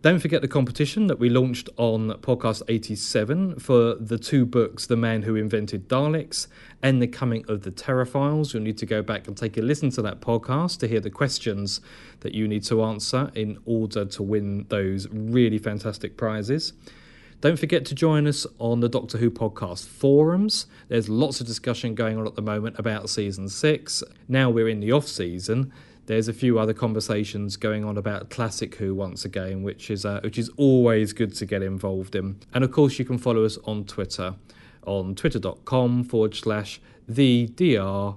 Don't 0.00 0.20
forget 0.20 0.42
the 0.42 0.48
competition 0.48 1.08
that 1.08 1.18
we 1.18 1.28
launched 1.28 1.68
on 1.76 2.10
podcast 2.20 2.62
87 2.68 3.58
for 3.58 3.96
the 3.96 4.16
two 4.16 4.46
books, 4.46 4.86
The 4.86 4.96
Man 4.96 5.22
Who 5.22 5.34
Invented 5.34 5.88
Daleks 5.88 6.46
and 6.80 7.02
The 7.02 7.08
Coming 7.08 7.44
of 7.48 7.62
the 7.62 7.72
Terraphiles. 7.72 8.54
You'll 8.54 8.62
need 8.62 8.78
to 8.78 8.86
go 8.86 9.02
back 9.02 9.26
and 9.26 9.36
take 9.36 9.56
a 9.56 9.60
listen 9.60 9.90
to 9.90 10.02
that 10.02 10.20
podcast 10.20 10.78
to 10.78 10.86
hear 10.86 11.00
the 11.00 11.10
questions 11.10 11.80
that 12.20 12.32
you 12.32 12.46
need 12.46 12.62
to 12.66 12.84
answer 12.84 13.32
in 13.34 13.58
order 13.64 14.04
to 14.04 14.22
win 14.22 14.66
those 14.68 15.08
really 15.10 15.58
fantastic 15.58 16.16
prizes. 16.16 16.74
Don't 17.40 17.58
forget 17.58 17.84
to 17.86 17.94
join 17.96 18.28
us 18.28 18.46
on 18.60 18.78
the 18.78 18.88
Doctor 18.88 19.18
Who 19.18 19.32
podcast 19.32 19.84
forums. 19.88 20.68
There's 20.86 21.08
lots 21.08 21.40
of 21.40 21.48
discussion 21.48 21.96
going 21.96 22.18
on 22.18 22.26
at 22.28 22.36
the 22.36 22.42
moment 22.42 22.78
about 22.78 23.10
season 23.10 23.48
six. 23.48 24.04
Now 24.28 24.48
we're 24.48 24.68
in 24.68 24.78
the 24.78 24.92
off 24.92 25.08
season 25.08 25.72
there's 26.08 26.26
a 26.26 26.32
few 26.32 26.58
other 26.58 26.72
conversations 26.72 27.56
going 27.56 27.84
on 27.84 27.98
about 27.98 28.30
classic 28.30 28.74
Who 28.76 28.94
once 28.94 29.26
again, 29.26 29.62
which 29.62 29.90
is 29.90 30.06
uh, 30.06 30.20
which 30.24 30.38
is 30.38 30.48
always 30.56 31.12
good 31.12 31.34
to 31.34 31.46
get 31.46 31.62
involved 31.62 32.16
in. 32.16 32.40
And 32.54 32.64
of 32.64 32.72
course, 32.72 32.98
you 32.98 33.04
can 33.04 33.18
follow 33.18 33.44
us 33.44 33.58
on 33.64 33.84
Twitter 33.84 34.34
on 34.86 35.14
twitter.com 35.14 36.04
forward 36.04 36.34
slash 36.34 36.80
the 37.06 37.46
DR 37.48 38.16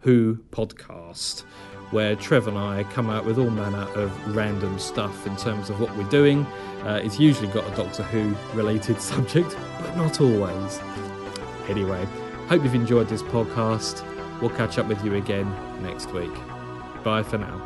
Who 0.00 0.38
podcast, 0.52 1.40
where 1.90 2.14
Trev 2.14 2.46
and 2.46 2.56
I 2.56 2.84
come 2.84 3.10
out 3.10 3.24
with 3.24 3.36
all 3.38 3.50
manner 3.50 3.88
of 3.94 4.36
random 4.36 4.78
stuff 4.78 5.26
in 5.26 5.36
terms 5.36 5.70
of 5.70 5.80
what 5.80 5.94
we're 5.96 6.08
doing. 6.08 6.46
Uh, 6.84 7.00
it's 7.02 7.18
usually 7.18 7.48
got 7.48 7.66
a 7.66 7.74
Doctor 7.74 8.04
Who 8.04 8.32
related 8.56 9.00
subject, 9.00 9.56
but 9.80 9.96
not 9.96 10.20
always. 10.20 10.78
Anyway, 11.68 12.06
hope 12.46 12.62
you've 12.62 12.76
enjoyed 12.76 13.08
this 13.08 13.22
podcast. 13.24 14.08
We'll 14.40 14.50
catch 14.50 14.78
up 14.78 14.86
with 14.86 15.04
you 15.04 15.14
again 15.14 15.52
next 15.82 16.12
week. 16.12 16.30
Bye 17.04 17.22
for 17.22 17.38
now. 17.38 17.60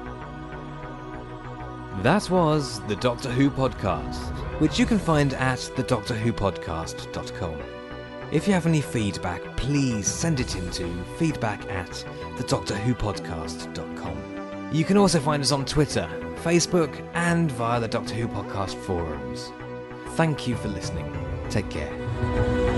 That 2.03 2.29
was 2.29 2.81
the 2.87 2.97
Doctor 2.97 3.31
Who 3.31 3.51
podcast, 3.51 4.17
which 4.61 4.79
you 4.79 4.85
can 4.87 4.99
find 4.99 5.33
at 5.35 5.59
thedoctorwhopodcast.com. 5.59 7.63
If 8.31 8.47
you 8.47 8.53
have 8.53 8.67
any 8.67 8.83
feedback, 8.83 9.57
please 9.57 10.07
send 10.07 10.39
it 10.41 10.55
in 10.55 10.71
to 10.73 11.05
feedback 11.17 11.65
at 11.71 11.89
thedoctorwhopodcast.com. 12.37 14.73
You 14.73 14.85
can 14.85 14.97
also 14.97 15.19
find 15.19 15.43
us 15.43 15.51
on 15.51 15.65
Twitter, 15.65 16.09
Facebook, 16.43 16.93
and 17.15 17.51
via 17.53 17.81
the 17.81 17.89
Doctor 17.89 18.15
Who 18.15 18.29
podcast 18.29 18.75
forums. 18.83 19.51
Thank 20.17 20.47
you 20.47 20.57
for 20.57 20.69
listening. 20.69 21.11
Take 21.49 21.71
care. 21.71 22.78